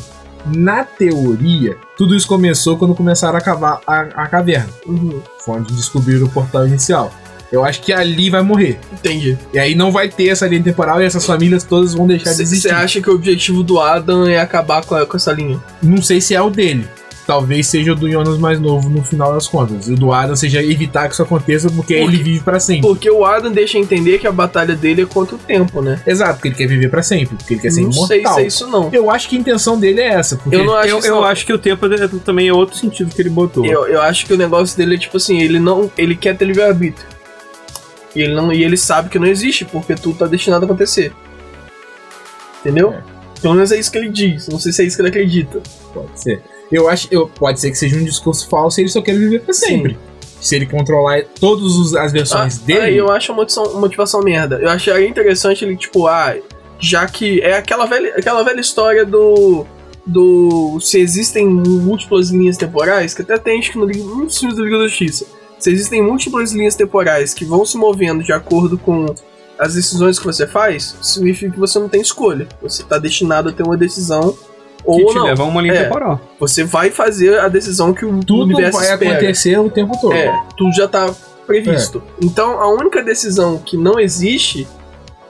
na 0.46 0.84
teoria, 0.84 1.76
tudo 1.96 2.14
isso 2.14 2.26
começou 2.28 2.76
quando 2.76 2.94
começaram 2.94 3.38
a 3.38 3.40
cavar 3.40 3.80
a, 3.86 4.00
a 4.00 4.26
caverna. 4.26 4.68
Uhum, 4.86 5.20
Foi 5.44 5.56
onde 5.58 5.72
descobriram 5.74 6.26
o 6.26 6.30
portal 6.30 6.66
inicial. 6.66 7.12
Eu 7.52 7.64
acho 7.64 7.80
que 7.82 7.92
ali 7.92 8.30
vai 8.30 8.42
morrer. 8.42 8.80
entendi. 8.92 9.38
E 9.52 9.58
aí 9.58 9.74
não 9.76 9.92
vai 9.92 10.08
ter 10.08 10.28
essa 10.28 10.46
linha 10.46 10.62
temporal 10.62 11.00
e 11.00 11.04
essas 11.04 11.24
famílias 11.24 11.62
todas 11.62 11.94
vão 11.94 12.06
deixar 12.06 12.30
de 12.30 12.36
Você 12.36 12.42
existir. 12.42 12.72
acha 12.74 13.00
que 13.00 13.08
o 13.08 13.14
objetivo 13.14 13.62
do 13.62 13.78
Adam 13.78 14.26
é 14.28 14.38
acabar 14.40 14.84
com, 14.84 14.94
a- 14.96 15.06
com 15.06 15.16
essa 15.16 15.32
linha? 15.32 15.62
Não 15.80 16.02
sei 16.02 16.20
se 16.20 16.34
é 16.34 16.42
o 16.42 16.50
dele. 16.50 16.84
Talvez 17.26 17.66
seja 17.68 17.92
o 17.92 17.94
do 17.94 18.10
Jonas 18.10 18.36
mais 18.38 18.60
novo 18.60 18.90
no 18.90 19.02
final 19.02 19.32
das 19.32 19.46
contas. 19.48 19.88
E 19.88 19.92
o 19.94 19.96
do 19.96 20.12
Adam 20.12 20.36
seja 20.36 20.62
evitar 20.62 21.08
que 21.08 21.14
isso 21.14 21.22
aconteça 21.22 21.70
porque 21.70 21.94
Por 21.96 22.02
ele 22.12 22.22
vive 22.22 22.40
pra 22.40 22.60
sempre. 22.60 22.82
Porque 22.82 23.10
o 23.10 23.24
Adam 23.24 23.50
deixa 23.50 23.78
entender 23.78 24.18
que 24.18 24.26
a 24.26 24.32
batalha 24.32 24.76
dele 24.76 25.02
é 25.02 25.06
contra 25.06 25.34
o 25.36 25.38
tempo, 25.38 25.80
né? 25.80 25.98
Exato, 26.06 26.34
porque 26.34 26.48
ele 26.48 26.54
quer 26.54 26.66
viver 26.66 26.90
pra 26.90 27.02
sempre, 27.02 27.34
porque 27.36 27.54
ele 27.54 27.60
quer 27.62 27.70
ser 27.70 27.80
não 27.80 27.92
sei 27.92 28.18
imortal. 28.20 28.34
se 28.34 28.40
é 28.42 28.46
isso 28.46 28.66
não. 28.66 28.90
Eu 28.92 29.10
acho 29.10 29.26
que 29.26 29.36
a 29.36 29.38
intenção 29.40 29.80
dele 29.80 30.02
é 30.02 30.08
essa, 30.08 30.36
porque 30.36 30.54
Eu 30.54 30.64
não 30.64 30.76
acho 30.76 30.88
Eu, 30.90 31.00
eu 31.00 31.14
não. 31.14 31.24
acho 31.24 31.46
que 31.46 31.52
o 31.54 31.58
tempo 31.58 31.86
é- 31.86 32.08
também 32.22 32.48
é 32.48 32.52
outro 32.52 32.76
sentido 32.76 33.14
que 33.14 33.22
ele 33.22 33.30
botou. 33.30 33.64
Eu, 33.64 33.86
eu 33.86 34.02
acho 34.02 34.26
que 34.26 34.34
o 34.34 34.36
negócio 34.36 34.76
dele 34.76 34.96
é 34.96 34.98
tipo 34.98 35.16
assim, 35.16 35.40
ele 35.40 35.58
não. 35.58 35.90
Ele 35.96 36.14
quer 36.14 36.36
ter 36.36 36.44
livre-arbítrio. 36.44 37.06
E 38.14 38.20
ele, 38.20 38.34
não, 38.34 38.52
e 38.52 38.62
ele 38.62 38.76
sabe 38.76 39.08
que 39.08 39.18
não 39.18 39.26
existe, 39.26 39.64
porque 39.64 39.94
tudo 39.94 40.18
tá 40.18 40.26
destinado 40.26 40.64
a 40.64 40.66
acontecer. 40.66 41.10
Entendeu? 42.60 42.92
É. 42.92 43.13
Pelo 43.44 43.54
menos 43.54 43.70
é 43.72 43.78
isso 43.78 43.92
que 43.92 43.98
ele 43.98 44.08
diz. 44.08 44.48
Não 44.48 44.58
sei 44.58 44.72
se 44.72 44.82
é 44.82 44.86
isso 44.86 44.96
que 44.96 45.02
ele 45.02 45.10
acredita. 45.10 45.60
pode 45.92 46.08
ser. 46.20 46.40
Eu 46.72 46.88
acho, 46.88 47.06
eu, 47.10 47.28
pode 47.28 47.60
ser 47.60 47.70
que 47.70 47.76
seja 47.76 47.94
um 47.96 48.02
discurso 48.04 48.48
falso 48.48 48.80
e 48.80 48.82
ele 48.82 48.88
só 48.88 49.02
quer 49.02 49.14
viver 49.16 49.40
pra 49.42 49.52
sempre. 49.52 49.98
Se 50.40 50.56
ele 50.56 50.64
controlar 50.66 51.22
todas 51.38 51.94
as 51.94 52.10
versões 52.10 52.58
Ah, 52.58 52.66
dele, 52.66 52.80
Aí 52.80 52.96
eu 52.96 53.10
acho 53.12 53.32
a 53.32 53.34
motivação, 53.34 53.78
motivação 53.80 54.20
merda. 54.22 54.58
Eu 54.60 54.68
acharia 54.70 55.06
interessante 55.06 55.62
ele, 55.64 55.76
tipo, 55.76 56.06
ah, 56.06 56.34
já 56.80 57.06
que. 57.06 57.40
É 57.42 57.54
aquela 57.58 57.84
velha, 57.86 58.14
aquela 58.16 58.42
velha 58.42 58.60
história 58.60 59.04
do. 59.04 59.66
Do. 60.06 60.78
Se 60.80 60.98
existem 60.98 61.46
múltiplas 61.46 62.30
linhas 62.30 62.56
temporais, 62.56 63.14
que 63.14 63.22
até 63.22 63.38
tem 63.38 63.58
acho 63.58 63.72
que 63.72 63.78
no, 63.78 63.84
Liga- 63.86 64.04
nos 64.04 64.38
filmes 64.38 64.56
da 64.56 64.64
Liga 64.64 64.78
da 64.78 64.88
Justiça. 64.88 65.26
Se 65.58 65.70
existem 65.70 66.02
múltiplas 66.02 66.52
linhas 66.52 66.74
temporais 66.74 67.32
que 67.32 67.44
vão 67.44 67.64
se 67.64 67.76
movendo 67.78 68.22
de 68.22 68.32
acordo 68.32 68.76
com 68.76 69.06
as 69.58 69.74
decisões 69.74 70.18
que 70.18 70.24
você 70.24 70.46
faz, 70.46 70.96
significa 71.02 71.52
que 71.52 71.58
você 71.58 71.78
não 71.78 71.88
tem 71.88 72.00
escolha. 72.00 72.46
Você 72.62 72.82
tá 72.82 72.98
destinado 72.98 73.48
a 73.48 73.52
ter 73.52 73.62
uma 73.62 73.76
decisão 73.76 74.32
que 74.32 74.38
ou 74.84 75.06
te 75.06 75.14
não. 75.14 75.24
leva 75.24 75.42
a 75.42 75.46
uma 75.46 75.62
linha 75.62 75.74
É. 75.74 75.84
temporal. 75.84 76.20
Você 76.38 76.64
vai 76.64 76.90
fazer 76.90 77.38
a 77.38 77.48
decisão 77.48 77.92
que 77.94 78.04
o 78.04 78.20
tudo 78.20 78.42
universo 78.44 78.78
vai 78.78 78.92
espera. 78.92 79.12
acontecer 79.12 79.58
o 79.58 79.70
tempo 79.70 79.98
todo. 80.00 80.12
É, 80.14 80.42
tudo 80.56 80.72
já 80.74 80.86
tá 80.88 81.12
previsto. 81.46 82.02
Então 82.22 82.60
a 82.60 82.68
única 82.68 83.02
decisão 83.02 83.58
que 83.58 83.76
não 83.76 83.98
existe 84.00 84.66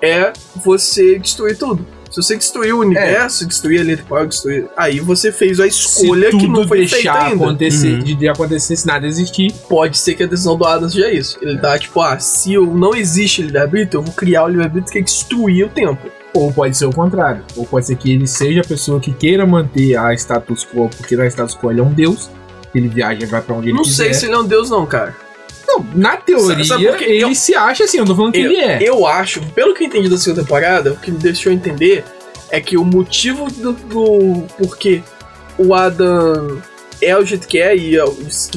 é 0.02 0.32
você 0.56 1.18
destruir 1.18 1.56
tudo. 1.56 1.86
Se 2.14 2.22
você 2.22 2.36
destruir 2.36 2.72
o 2.74 2.78
universo, 2.80 3.46
destruir 3.46 3.80
a 3.82 3.96
temporal, 3.96 4.26
destruir. 4.26 4.66
Aí 4.76 5.00
você 5.00 5.32
fez 5.32 5.58
a 5.58 5.66
escolha 5.66 6.30
Se 6.30 6.36
que 6.36 6.46
tudo 6.46 6.52
não 6.60 6.68
foi 6.68 6.78
feita 6.86 6.94
deixar 6.94 7.22
ainda. 7.26 7.44
acontecer, 7.44 7.94
Uhum. 7.94 7.98
de, 8.04 8.14
de 8.14 8.28
acontecer, 8.28 8.76
se 8.76 8.86
nada 8.86 9.06
existir, 9.06 9.52
Pode 9.68 9.98
ser 9.98 10.14
que 10.14 10.22
a 10.22 10.26
decisão 10.26 10.56
do 10.56 10.64
Adam 10.64 10.88
seja 10.88 11.10
isso. 11.10 11.38
Ele 11.42 11.58
tá 11.58 11.76
tipo, 11.78 12.00
ah, 12.00 12.18
se 12.18 12.54
eu 12.54 12.66
não 12.66 12.94
existe 12.94 13.42
livre-arbítrio, 13.42 13.98
eu 13.98 14.02
vou 14.04 14.14
criar 14.14 14.44
o 14.44 14.48
livre-arbítrio 14.48 14.92
que 14.92 14.98
é 14.98 15.02
destruir 15.02 15.66
o 15.66 15.68
tempo. 15.68 16.08
ou 16.32 16.52
pode 16.52 16.76
ser 16.76 16.86
o 16.86 16.92
contrário. 16.92 17.42
Ou 17.56 17.64
pode 17.66 17.86
ser 17.86 17.96
que 17.96 18.12
ele 18.12 18.26
seja 18.26 18.60
a 18.60 18.64
pessoa 18.64 18.98
que 19.00 19.12
queira 19.12 19.46
manter 19.46 19.96
a 19.96 20.12
status 20.14 20.64
quo, 20.66 20.88
porque 20.96 21.16
na 21.16 21.26
status 21.26 21.54
quo 21.56 21.70
ele 21.70 21.80
é 21.80 21.82
um 21.82 21.92
deus, 21.92 22.28
ele 22.74 22.88
viaja 22.88 23.22
e 23.22 23.26
vai 23.26 23.40
pra 23.40 23.54
onde 23.54 23.68
ele 23.68 23.76
não 23.76 23.84
quiser. 23.84 24.04
sei 24.06 24.14
se 24.14 24.26
ele 24.26 24.34
é 24.34 24.38
um 24.38 24.46
deus, 24.46 24.68
não, 24.70 24.84
cara. 24.84 25.14
Não, 25.78 25.86
na 25.94 26.16
teoria, 26.16 26.64
Sabe 26.64 26.86
quê? 26.98 27.04
ele 27.04 27.24
Eu- 27.24 27.34
se 27.34 27.54
acha 27.54 27.84
assim, 27.84 27.98
eu 27.98 28.04
não 28.04 28.12
tô 28.12 28.16
falando 28.16 28.32
que 28.32 28.40
eu, 28.40 28.44
ele 28.50 28.56
é. 28.60 28.78
eu 28.82 29.06
acho, 29.06 29.40
pelo 29.52 29.74
que 29.74 29.84
eu 29.84 29.86
entendi 29.88 30.08
da 30.08 30.16
segunda 30.18 30.42
temporada, 30.42 30.92
o 30.92 30.96
que 30.96 31.10
me 31.10 31.18
deixou 31.18 31.52
entender 31.52 32.04
é 32.50 32.60
que 32.60 32.76
o 32.76 32.84
motivo 32.84 33.50
do, 33.50 33.72
do 33.72 34.46
porquê 34.58 35.02
o 35.58 35.74
Adam 35.74 36.60
é 37.02 37.16
o 37.16 37.24
jeito 37.24 37.46
que 37.46 37.58
é, 37.58 37.74
e 37.76 37.96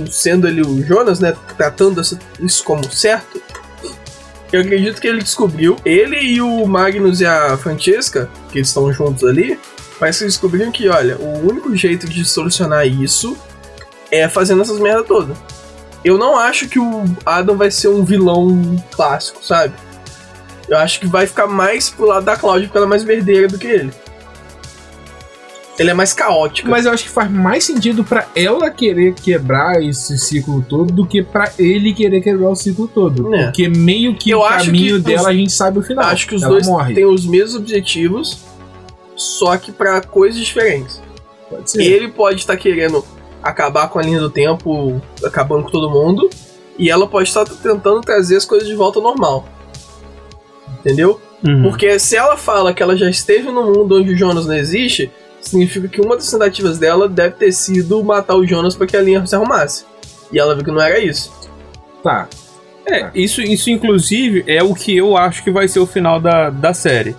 sendo 0.09 0.47
ele 0.47 0.61
o 0.61 0.83
Jonas, 0.85 1.19
né, 1.19 1.33
tratando 1.57 2.01
isso 2.39 2.63
como 2.63 2.89
certo, 2.91 3.41
eu 4.51 4.61
acredito 4.61 5.01
que 5.01 5.07
ele 5.07 5.19
descobriu, 5.19 5.75
ele 5.83 6.15
e 6.17 6.41
o 6.41 6.65
Magnus 6.65 7.19
e 7.19 7.25
a 7.25 7.57
Francesca, 7.57 8.29
que 8.51 8.59
eles 8.59 8.69
estão 8.69 8.91
juntos 8.93 9.23
ali, 9.23 9.59
parece 9.99 10.19
que 10.19 10.23
eles 10.25 10.33
descobriram 10.35 10.71
que, 10.71 10.87
olha, 10.87 11.17
o 11.17 11.49
único 11.49 11.75
jeito 11.75 12.07
de 12.07 12.23
solucionar 12.23 12.87
isso 12.87 13.37
é 14.09 14.29
fazendo 14.29 14.61
essas 14.61 14.79
merda 14.79 15.03
toda. 15.03 15.33
Eu 16.03 16.17
não 16.17 16.37
acho 16.37 16.67
que 16.69 16.79
o 16.79 17.03
Adam 17.25 17.57
vai 17.57 17.69
ser 17.71 17.87
um 17.89 18.03
vilão 18.03 18.75
clássico, 18.91 19.43
sabe? 19.45 19.73
Eu 20.69 20.77
acho 20.77 20.99
que 20.99 21.07
vai 21.07 21.25
ficar 21.25 21.47
mais 21.47 21.89
pro 21.89 22.05
lado 22.07 22.25
da 22.25 22.35
Cláudia, 22.35 22.67
porque 22.67 22.77
ela 22.77 22.85
é 22.87 22.89
mais 22.89 23.03
verdeira 23.03 23.47
do 23.47 23.57
que 23.57 23.67
ele. 23.67 23.91
Ele 25.79 25.91
é 25.91 25.93
mais 25.93 26.11
caótico. 26.11 26.69
Mas 26.69 26.85
eu 26.85 26.91
acho 26.91 27.03
que 27.03 27.09
faz 27.09 27.29
mais 27.29 27.63
sentido 27.63 28.03
pra 28.03 28.27
ela 28.35 28.69
querer 28.71 29.13
quebrar 29.13 29.81
esse 29.83 30.17
ciclo 30.17 30.65
todo 30.67 30.91
do 30.91 31.05
que 31.05 31.21
pra 31.21 31.51
ele 31.59 31.93
querer 31.93 32.19
quebrar 32.21 32.49
o 32.49 32.55
ciclo 32.55 32.87
todo. 32.87 33.33
É. 33.35 33.43
Porque 33.45 33.69
meio 33.69 34.15
que 34.15 34.31
Eu 34.31 34.39
o 34.39 34.43
acho 34.43 34.65
caminho 34.65 34.95
que 34.95 35.01
dela 35.03 35.21
os- 35.21 35.27
a 35.27 35.33
gente 35.33 35.51
sabe 35.51 35.77
o 35.79 35.83
final. 35.83 36.05
acho 36.05 36.27
que 36.27 36.33
os 36.35 36.41
ela 36.41 36.51
dois 36.53 36.65
morre. 36.67 36.95
têm 36.95 37.05
os 37.05 37.25
mesmos 37.27 37.55
objetivos, 37.55 38.39
só 39.15 39.55
que 39.55 39.71
pra 39.71 40.01
coisas 40.01 40.39
diferentes. 40.43 40.99
Pode 41.49 41.69
ser. 41.69 41.81
Ele 41.83 42.07
pode 42.07 42.39
estar 42.39 42.57
querendo 42.57 43.05
acabar 43.41 43.89
com 43.89 43.99
a 43.99 44.01
linha 44.01 44.19
do 44.19 44.29
tempo, 44.29 45.01
acabando 45.23 45.63
com 45.63 45.71
todo 45.71 45.89
mundo, 45.89 46.29
e 46.77 46.89
ela 46.89 47.07
pode 47.07 47.29
estar 47.29 47.45
tentando 47.45 48.01
trazer 48.01 48.37
as 48.37 48.45
coisas 48.45 48.67
de 48.67 48.75
volta 48.75 48.99
ao 48.99 49.03
normal. 49.03 49.45
Entendeu? 50.79 51.19
Uhum. 51.45 51.63
Porque 51.63 51.99
se 51.99 52.15
ela 52.15 52.37
fala 52.37 52.73
que 52.73 52.81
ela 52.81 52.95
já 52.95 53.09
esteve 53.09 53.51
no 53.51 53.63
mundo 53.63 53.99
onde 53.99 54.13
o 54.13 54.17
Jonas 54.17 54.45
não 54.45 54.55
existe, 54.55 55.11
significa 55.41 55.87
que 55.87 56.01
uma 56.01 56.15
das 56.15 56.29
tentativas 56.29 56.77
dela 56.77 57.07
deve 57.07 57.35
ter 57.35 57.51
sido 57.51 58.03
matar 58.03 58.35
o 58.35 58.45
Jonas 58.45 58.75
para 58.75 58.87
que 58.87 58.97
a 58.97 59.01
linha 59.01 59.25
se 59.25 59.35
arrumasse. 59.35 59.85
E 60.31 60.39
ela 60.39 60.55
viu 60.55 60.63
que 60.63 60.71
não 60.71 60.81
era 60.81 60.99
isso. 60.99 61.31
Tá. 62.03 62.27
É, 62.85 63.09
isso, 63.13 63.41
isso 63.41 63.69
inclusive 63.69 64.43
é 64.47 64.63
o 64.63 64.73
que 64.73 64.95
eu 64.95 65.17
acho 65.17 65.43
que 65.43 65.51
vai 65.51 65.67
ser 65.67 65.79
o 65.79 65.85
final 65.85 66.19
da, 66.19 66.49
da 66.49 66.73
série. 66.73 67.15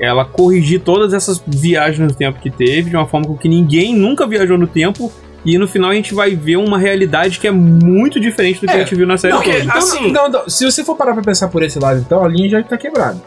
Ela 0.00 0.24
corrigir 0.24 0.80
todas 0.80 1.12
essas 1.12 1.40
viagens 1.46 2.08
no 2.08 2.14
tempo 2.14 2.40
que 2.40 2.50
teve, 2.50 2.90
de 2.90 2.96
uma 2.96 3.06
forma 3.06 3.26
com 3.26 3.36
que 3.36 3.48
ninguém 3.48 3.94
nunca 3.94 4.26
viajou 4.26 4.58
no 4.58 4.66
tempo, 4.66 5.12
e 5.44 5.58
no 5.58 5.66
final 5.66 5.90
a 5.90 5.94
gente 5.94 6.14
vai 6.14 6.34
ver 6.36 6.56
uma 6.56 6.78
realidade 6.78 7.38
que 7.40 7.46
é 7.48 7.50
muito 7.50 8.20
diferente 8.20 8.60
do 8.60 8.66
que 8.66 8.72
É, 8.72 8.76
a 8.76 8.78
gente 8.80 8.94
viu 8.94 9.06
na 9.06 9.16
série 9.18 9.34
não, 9.34 9.42
toda. 9.42 9.52
porque- 9.54 9.66
Então, 9.68 9.78
assim- 9.78 10.12
não, 10.12 10.28
não, 10.30 10.48
se 10.48 10.64
você 10.64 10.84
for 10.84 10.96
parar 10.96 11.14
pra 11.14 11.22
pensar 11.22 11.48
por 11.48 11.62
esse 11.62 11.78
lado, 11.78 11.98
então 12.00 12.24
a 12.24 12.28
linha 12.28 12.48
já 12.48 12.62
tá 12.62 12.76
quebrada. 12.78 13.20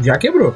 Já 0.00 0.16
quebrou. 0.16 0.54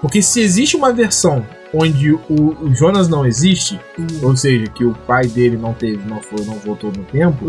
Porque 0.00 0.22
se 0.22 0.40
existe 0.40 0.76
uma 0.76 0.92
versão 0.92 1.46
onde 1.72 2.12
o, 2.12 2.20
o 2.62 2.74
Jonas 2.74 3.08
não 3.08 3.24
existe, 3.26 3.78
ou 4.22 4.36
seja, 4.36 4.64
que 4.70 4.84
o 4.84 4.92
pai 5.06 5.26
dele 5.26 5.56
não 5.56 5.72
teve, 5.72 6.00
não 6.08 6.20
foi, 6.20 6.44
não 6.44 6.54
voltou 6.54 6.90
no 6.90 7.04
tempo, 7.04 7.48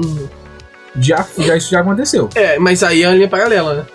já, 0.95 1.25
já 1.39 1.55
isso 1.55 1.71
já 1.71 1.79
aconteceu. 1.79 2.29
É, 2.35 2.59
mas 2.59 2.83
aí 2.83 3.01
é 3.03 3.05
a 3.07 3.15
linha 3.15 3.27
paralela, 3.27 3.73
né? 3.75 3.85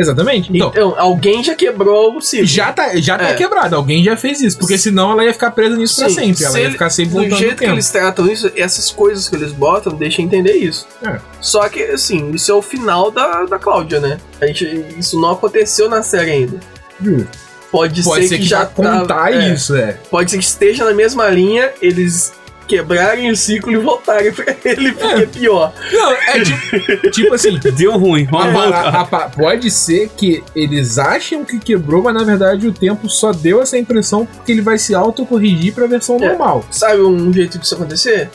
Exatamente. 0.00 0.50
Então, 0.54 0.68
Então, 0.70 0.94
alguém 0.98 1.42
já 1.44 1.54
quebrou 1.54 2.16
o 2.16 2.20
ciclo. 2.20 2.46
já 2.46 2.72
tá, 2.72 2.96
já 2.96 3.18
tá 3.18 3.28
É. 3.30 3.34
quebrado. 3.34 3.76
Alguém 3.76 4.02
já 4.02 4.16
fez 4.16 4.40
isso. 4.40 4.58
Porque 4.58 4.78
senão 4.78 5.12
ela 5.12 5.24
ia 5.24 5.32
ficar 5.32 5.50
presa 5.50 5.76
nisso 5.76 5.96
pra 5.96 6.08
Sim, 6.08 6.14
sempre. 6.14 6.44
Ela 6.44 6.52
se 6.52 6.58
ia 6.58 6.64
ele- 6.64 6.72
ficar 6.72 6.90
sempre 6.90 7.10
Do 7.10 7.14
voltando 7.14 7.32
no 7.32 7.36
jeito 7.38 7.54
que 7.54 7.60
tempo. 7.60 7.72
eles 7.74 7.90
tratam 7.90 8.26
isso, 8.26 8.50
essas 8.56 8.90
coisas 8.90 9.28
que 9.28 9.36
eles 9.36 9.52
botam, 9.52 9.92
deixa 9.94 10.22
entender 10.22 10.52
isso. 10.56 10.86
É. 11.06 11.18
Só 11.40 11.68
que, 11.68 11.82
assim, 11.82 12.30
isso 12.32 12.50
é 12.50 12.54
o 12.54 12.62
final 12.62 13.10
da, 13.10 13.44
da 13.44 13.58
Cláudia, 13.58 14.00
né? 14.00 14.18
A 14.40 14.46
gente, 14.46 14.64
isso 14.98 15.20
não 15.20 15.32
aconteceu 15.32 15.88
na 15.88 16.02
série 16.02 16.30
ainda. 16.30 16.58
Justo. 17.00 17.28
Pode, 17.70 18.02
Pode 18.02 18.26
ser, 18.26 18.38
que, 18.38 18.42
já 18.44 18.60
já 18.60 18.66
contar 18.66 19.06
tá, 19.06 19.30
isso, 19.30 19.76
é. 19.76 19.96
Pode 20.10 20.30
ser 20.32 20.38
que 20.38 20.44
esteja 20.44 20.84
na 20.84 20.92
mesma 20.92 21.28
linha, 21.28 21.70
eles 21.80 22.32
quebrarem 22.70 23.30
o 23.30 23.36
ciclo 23.36 23.72
e 23.72 23.76
voltarem 23.76 24.32
pra 24.32 24.54
ele, 24.64 24.92
porque 24.92 25.22
é 25.22 25.26
pior. 25.26 25.72
Não, 25.92 26.12
é 26.12 26.40
tipo, 26.42 27.10
tipo 27.10 27.34
assim. 27.34 27.58
Deu 27.76 27.98
ruim, 27.98 28.26
a 28.30 29.04
para- 29.04 29.20
a 29.24 29.28
pode 29.30 29.70
ser 29.70 30.08
que 30.16 30.42
eles 30.54 30.98
acham 30.98 31.44
que 31.44 31.58
quebrou, 31.58 32.02
mas 32.02 32.14
na 32.14 32.22
verdade 32.24 32.66
o 32.66 32.72
tempo 32.72 33.08
só 33.08 33.32
deu 33.32 33.60
essa 33.60 33.76
impressão 33.76 34.24
porque 34.26 34.52
ele 34.52 34.62
vai 34.62 34.78
se 34.78 34.94
autocorrigir 34.94 35.74
pra 35.74 35.86
versão 35.86 36.16
É. 36.16 36.28
normal. 36.28 36.64
Sabe 36.70 37.00
um 37.02 37.32
jeito 37.32 37.58
disso 37.58 37.74
acontecer? 37.74 38.30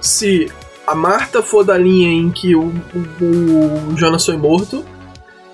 Se 0.00 0.50
a 0.86 0.94
Marta 0.94 1.42
for 1.42 1.62
da 1.64 1.78
linha 1.78 2.08
em 2.10 2.30
que 2.30 2.54
o, 2.56 2.72
o, 3.20 3.92
o 3.92 3.96
Jonas 3.96 4.24
foi 4.26 4.36
morto, 4.36 4.84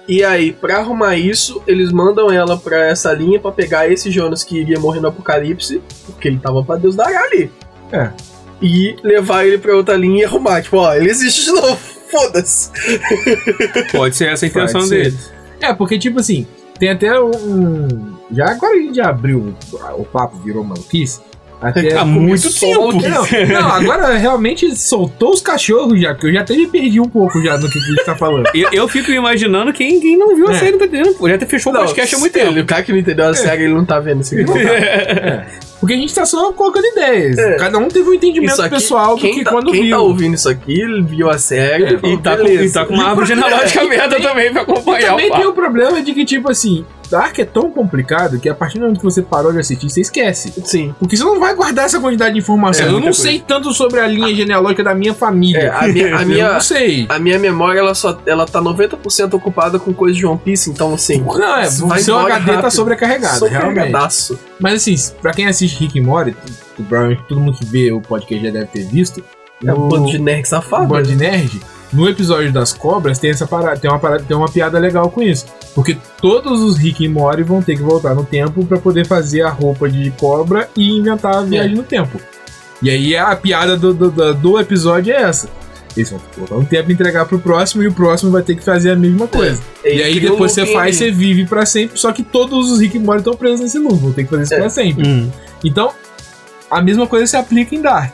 e 0.09 0.23
aí, 0.23 0.53
pra 0.53 0.79
arrumar 0.79 1.17
isso, 1.17 1.61
eles 1.67 1.91
mandam 1.91 2.31
ela 2.31 2.57
pra 2.57 2.87
essa 2.87 3.13
linha 3.13 3.41
pra 3.41 3.51
pegar 3.51 3.91
esse 3.91 4.09
Jonas 4.11 4.45
que 4.45 4.57
iria 4.61 4.79
morrer 4.79 5.01
no 5.01 5.09
apocalipse, 5.09 5.83
porque 6.07 6.29
ele 6.29 6.39
tava 6.39 6.63
pra 6.63 6.77
Deus 6.77 6.95
dará 6.95 7.21
ali. 7.25 7.51
É. 7.93 8.11
E 8.61 8.97
levar 9.03 9.47
ele 9.47 9.59
pra 9.59 9.77
outra 9.77 9.97
linha 9.97 10.23
e 10.23 10.25
arrumar. 10.25 10.63
Tipo, 10.63 10.79
ó, 10.79 10.95
ele 10.95 11.11
existe 11.11 11.45
de 11.45 11.53
novo. 11.53 11.77
Foda-se. 12.11 12.71
Pode 13.93 14.17
ser 14.17 14.29
essa 14.29 14.47
a 14.47 14.49
intenção 14.49 14.81
ser. 14.83 15.05
deles. 15.05 15.33
É, 15.61 15.75
porque 15.75 15.99
tipo 15.99 16.21
assim, 16.21 16.47
tem 16.79 16.91
até 16.91 17.19
um. 17.21 18.17
Já 18.31 18.51
agora 18.51 18.75
a 18.75 18.81
gente 18.81 18.97
já 18.97 19.09
abriu 19.09 19.55
o 19.97 20.05
papo, 20.05 20.39
virou 20.39 20.63
maluquice. 20.63 21.21
Até 21.61 21.97
Há 21.97 22.05
muito 22.05 22.53
tempo. 22.53 22.93
Não, 22.93 23.01
não, 23.61 23.69
agora 23.73 24.15
realmente 24.19 24.77
soltou 24.77 25.31
os 25.33 25.41
cachorros 25.41 25.99
já, 26.01 26.13
porque 26.13 26.27
eu 26.29 26.33
já 26.35 26.43
até 26.43 26.55
me 26.55 26.67
perdi 26.67 27.01
um 27.01 27.09
pouco 27.09 27.43
já 27.43 27.57
no 27.57 27.69
que 27.71 27.79
a 27.79 27.83
gente 27.83 28.05
tá 28.05 28.15
falando. 28.15 28.47
Eu, 28.55 28.69
eu 28.73 28.87
fico 28.89 29.11
imaginando 29.11 29.73
quem, 29.73 29.99
quem 30.01 30.19
não 30.19 30.37
viu 30.37 30.49
a 30.49 30.53
É. 30.53 30.59
série, 30.59 30.77
tá 30.77 30.85
entendendo? 30.85 31.17
Já 31.29 31.35
até 31.35 31.47
fechou 31.47 31.73
o 31.73 31.77
podcast 31.77 32.15
há 32.15 32.19
muito 32.19 32.33
tempo. 32.33 32.51
ele- 32.51 32.61
O 32.61 32.67
cara 32.67 32.83
que 32.83 32.93
não 32.93 32.99
entendeu 32.99 33.27
a 33.27 33.35
série, 33.35 33.65
ele 33.65 33.75
não 33.75 33.85
tá 33.85 33.99
vendo 33.99 34.21
aqui. 34.21 34.37
não 34.37 34.53
tá. 34.55 35.47
Porque 35.81 35.93
a 35.93 35.97
gente 35.97 36.15
tá 36.15 36.25
só 36.25 36.53
colocando 36.53 36.85
ideias. 36.87 37.37
É. 37.39 37.57
Cada 37.57 37.77
um 37.79 37.89
teve 37.89 38.09
um 38.09 38.15
entendimento 38.15 38.61
aqui, 38.61 38.71
pessoal 38.71 39.15
do 39.15 39.21
quem 39.21 39.35
que 39.35 39.45
tá, 39.45 39.51
quando 39.51 39.71
quem 39.73 39.83
viu. 39.83 39.97
tá 39.97 40.03
ouvindo 40.03 40.35
isso 40.35 40.49
aqui, 40.49 40.81
ele 40.81 41.03
viu 41.03 41.29
a 41.29 41.37
série 41.39 41.85
É, 41.85 41.99
falou, 41.99 42.17
E 42.17 42.19
tá, 42.23 42.37
com, 42.37 42.47
e 42.49 42.71
tá 42.71 42.85
com 42.87 42.95
uma 42.95 43.09
árvore 43.09 43.27
genealógica 43.27 43.81
aberta 43.85 44.21
também 44.21 44.51
pra 44.53 44.61
E 44.61 44.65
acompanhar 44.65 45.11
também 45.11 45.31
o 45.31 45.35
tem 45.35 45.47
o 45.47 45.53
problema 45.53 46.01
de 46.03 46.15
que, 46.15 46.25
tipo 46.25 46.51
assim, 46.51 46.85
Dark 47.11 47.39
é 47.39 47.45
tão 47.45 47.71
complicado 47.71 48.39
que 48.39 48.49
a 48.49 48.55
partir 48.55 48.79
do 48.79 48.83
momento 48.83 48.99
que 48.99 49.05
você 49.05 49.23
parou 49.23 49.53
de 49.53 49.59
assistir, 49.59 49.89
você 49.89 50.01
esquece. 50.01 50.53
Sim. 50.65 50.95
Porque 50.99 51.17
você 51.17 51.25
não 51.25 51.39
vai 51.41 51.55
guardar 51.55 51.87
essa 51.87 52.01
quantidade 52.01 52.35
de 52.35 52.41
informação. 52.41 52.85
É, 52.85 52.89
eu 52.89 52.93
não 52.93 53.01
muita 53.01 53.15
sei 53.15 53.39
tanto 53.47 53.73
sobre 53.73 54.01
a 54.01 54.07
linha 54.07 54.35
genealógica 54.35 54.83
da 54.85 54.95
minha 54.95 55.15
família. 55.15 55.59
É, 55.59 55.69
a 55.71 55.89
minha, 55.89 56.07
a 56.19 56.23
eu 56.23 56.27
minha, 56.29 56.53
não 56.55 56.61
sei. 56.61 57.07
a 57.09 57.19
minha 57.19 57.39
memória, 57.39 57.79
ela 57.79 57.95
só 57.95 58.19
ela 58.27 58.47
tá 58.47 58.61
90% 58.61 59.35
ocupada 59.35 59.79
com 59.79 59.93
coisas 59.93 60.17
de 60.17 60.27
One 60.27 60.39
Piece, 60.39 60.71
então 60.71 60.95
assim. 60.95 61.21
Não, 61.21 61.57
é, 61.57 61.67
o 61.67 61.99
seu 61.99 62.19
HD 62.19 62.47
tá 62.47 62.53
rápido. 62.55 62.71
sobrecarregado, 62.73 63.45
realmente. 63.47 63.65
Sobrecarregadaço. 63.67 64.39
Mas 64.61 64.75
assim, 64.75 64.95
pra 65.21 65.33
quem 65.33 65.47
assiste 65.47 65.79
Rick 65.81 65.99
e 65.99 66.01
Morty, 66.01 66.35
que 66.77 66.83
provavelmente 66.83 67.23
todo 67.29 67.41
mundo 67.41 67.57
que 67.59 67.65
vê 67.65 67.93
o 67.93 68.01
podcast 68.01 68.45
já 68.45 68.51
deve 68.51 68.67
ter 68.67 68.85
visto. 68.87 69.23
É 69.65 69.73
um 69.73 69.77
no- 69.79 69.89
bando 69.89 70.11
de 70.11 70.19
nerd 70.19 70.45
o 70.45 70.49
safado. 70.49 70.87
Band 70.87 71.03
Nerd, 71.03 71.61
no 71.97 72.09
episódio 72.09 72.53
das 72.53 72.73
cobras 72.73 73.19
tem 73.19 73.31
essa 73.31 73.47
parada, 73.47 73.79
tem 73.79 73.91
uma 73.91 73.99
parada, 73.99 74.23
tem 74.23 74.37
uma 74.37 74.49
piada 74.49 74.79
legal 74.79 75.11
com 75.11 75.23
isso. 75.23 75.47
Porque 75.75 75.97
todos 76.21 76.61
os 76.63 76.77
Rick 76.77 77.05
e 77.05 77.09
Morty 77.09 77.43
vão 77.43 77.63
ter 77.63 77.77
que 77.77 77.83
voltar 77.83 78.15
no 78.15 78.25
tempo 78.25 78.65
pra 78.67 78.79
poder 78.79 79.07
fazer 79.07 79.43
a 79.43 79.51
roupa 79.51 79.89
de 79.89 80.11
cobra 80.13 80.69
e 80.77 80.91
inventar 80.99 81.37
a 81.37 81.43
viagem 81.43 81.75
no 81.75 81.83
tempo. 81.83 82.21
E 82.83 82.91
aí 82.91 83.17
a 83.17 83.35
piada 83.35 83.77
do, 83.77 83.95
do, 83.95 84.35
do- 84.35 84.61
episódio 84.61 85.13
é 85.13 85.23
essa. 85.23 85.49
Eles 85.97 86.11
vão 86.11 86.19
ter 86.19 86.27
que 86.31 86.39
voltar 86.41 86.55
no 86.57 86.65
tempo 86.67 86.91
e 86.91 86.93
entregar 86.93 87.25
pro 87.25 87.39
próximo 87.39 87.83
e 87.83 87.89
o 87.89 87.93
próximo 87.93 88.31
vai 88.31 88.43
ter 88.43 88.55
que 88.55 88.63
fazer 88.63 88.91
a 88.91 88.97
mesma 88.97 89.27
coisa. 89.27 89.63
Ele 89.83 90.01
E 90.01 90.03
aí 90.05 90.19
um 90.19 90.21
depois 90.31 90.53
você 90.53 90.67
faz, 90.67 90.77
ali. 90.89 90.93
você 90.95 91.11
vive 91.11 91.47
pra 91.47 91.65
sempre, 91.65 91.99
só 91.99 92.13
que 92.13 92.23
todos 92.23 92.71
os 92.71 92.81
Rick 92.81 92.97
e 92.99 93.01
Morty 93.01 93.21
estão 93.21 93.35
presos 93.35 93.61
nesse 93.61 93.79
loop, 93.79 93.97
vão 93.97 94.13
ter 94.13 94.25
que 94.25 94.31
fazer 94.31 94.43
isso 94.43 94.55
É. 94.55 94.59
pra 94.59 94.69
sempre. 94.69 95.09
Hum. 95.09 95.31
Então, 95.65 95.91
a 96.71 96.83
mesma 96.83 97.07
coisa 97.07 97.27
se 97.27 97.37
aplica 97.37 97.75
em 97.75 97.81
Dark. 97.81 98.13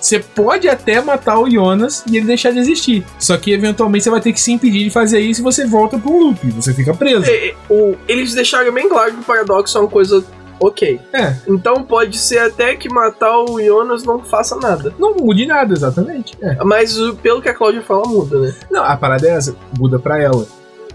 Você 0.00 0.18
pode 0.20 0.68
até 0.68 1.00
matar 1.00 1.38
o 1.38 1.50
Jonas 1.50 2.04
e 2.10 2.16
ele 2.16 2.26
deixar 2.26 2.50
de 2.52 2.58
existir. 2.58 3.04
Só 3.18 3.36
que 3.36 3.52
eventualmente 3.52 4.04
você 4.04 4.10
vai 4.10 4.20
ter 4.20 4.32
que 4.32 4.40
se 4.40 4.52
impedir 4.52 4.84
de 4.84 4.90
fazer 4.90 5.20
isso 5.20 5.40
e 5.40 5.44
você 5.44 5.66
volta 5.66 5.98
pro 5.98 6.16
loop. 6.18 6.50
Você 6.52 6.72
fica 6.72 6.94
preso. 6.94 7.24
É, 7.28 7.48
é, 7.48 7.54
o- 7.68 7.96
eles 8.06 8.34
deixaram 8.34 8.72
bem 8.72 8.88
claro 8.88 9.12
que 9.12 9.20
o 9.20 9.24
paradoxo 9.24 9.76
é 9.76 9.80
uma 9.80 9.88
coisa 9.90 10.24
ok. 10.60 11.00
É, 11.12 11.34
Então 11.48 11.82
pode 11.84 12.18
ser 12.18 12.38
até 12.38 12.74
que 12.76 12.88
matar 12.88 13.38
o 13.44 13.60
Jonas 13.62 14.02
não 14.04 14.20
faça 14.24 14.56
nada. 14.56 14.92
não 14.98 15.14
mude 15.14 15.46
nada, 15.46 15.72
exatamente. 15.74 16.36
É. 16.42 16.56
Mas 16.64 16.96
pelo 17.22 17.40
que 17.42 17.48
a 17.48 17.54
Claudia 17.54 17.82
fala, 17.82 18.06
muda, 18.08 18.38
né? 18.40 18.54
Não, 18.70 18.82
a 18.82 18.96
parada 18.96 19.26
é 19.28 19.30
essa, 19.30 19.54
muda 19.78 19.98
pra 19.98 20.20
ela. 20.20 20.46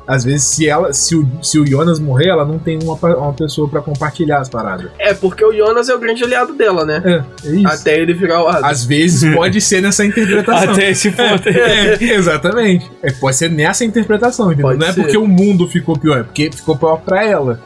Às 0.05 0.25
vezes, 0.25 0.43
se 0.43 0.67
ela, 0.67 0.91
se 0.91 1.15
o, 1.15 1.25
se 1.41 1.57
o 1.57 1.65
Jonas 1.65 1.97
morrer, 1.97 2.27
ela 2.27 2.45
não 2.45 2.59
tem 2.59 2.77
uma, 2.83 2.95
uma 2.95 3.33
pessoa 3.33 3.69
pra 3.69 3.81
compartilhar 3.81 4.39
as 4.39 4.49
paradas. 4.49 4.91
É, 4.99 5.13
porque 5.13 5.43
o 5.45 5.53
Jonas 5.53 5.87
é 5.87 5.95
o 5.95 5.99
grande 5.99 6.23
aliado 6.23 6.53
dela, 6.53 6.85
né? 6.85 7.01
É, 7.05 7.47
é 7.47 7.55
isso. 7.55 7.67
Até 7.67 7.99
ele 7.99 8.13
virar 8.13 8.43
o 8.43 8.47
Adam. 8.47 8.65
Às 8.65 8.83
vezes 8.83 9.23
pode 9.33 9.61
ser 9.61 9.81
nessa 9.81 10.05
interpretação. 10.05 10.73
Até 10.73 10.91
esse 10.91 11.09
ponto 11.11 11.47
aí. 11.47 11.55
É, 11.55 12.03
exatamente. 12.15 12.91
É, 13.01 13.11
pode 13.13 13.37
ser 13.37 13.49
nessa 13.49 13.85
interpretação, 13.85 14.47
entendeu? 14.47 14.67
Pode 14.67 14.79
não 14.79 14.87
é 14.87 14.91
ser. 14.91 15.01
porque 15.01 15.17
o 15.17 15.25
mundo 15.25 15.67
ficou 15.67 15.97
pior, 15.97 16.19
é 16.19 16.23
porque 16.23 16.51
ficou 16.51 16.77
pior 16.77 16.97
pra 16.97 17.25
ela. 17.25 17.61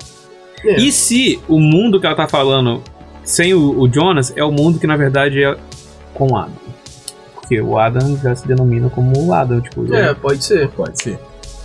É. 0.64 0.78
E 0.78 0.92
se 0.92 1.40
o 1.48 1.60
mundo 1.60 2.00
que 2.00 2.06
ela 2.06 2.16
tá 2.16 2.28
falando 2.28 2.84
sem 3.24 3.54
o, 3.54 3.80
o 3.80 3.92
Jonas 3.92 4.32
é 4.36 4.44
o 4.44 4.52
mundo 4.52 4.80
que 4.80 4.88
na 4.88 4.96
verdade 4.96 5.44
é 5.44 5.56
com 6.14 6.34
o 6.34 6.38
Adam? 6.38 6.68
Porque 7.34 7.62
o 7.62 7.78
Adam 7.80 8.18
já 8.22 8.36
se 8.36 8.48
denomina 8.48 8.90
como 8.90 9.26
o 9.26 9.34
Adam, 9.34 9.62
tipo. 9.62 9.94
É, 9.94 10.14
pode 10.14 10.44
ser. 10.44 10.68
Pode 10.70 11.02
ser. 11.02 11.18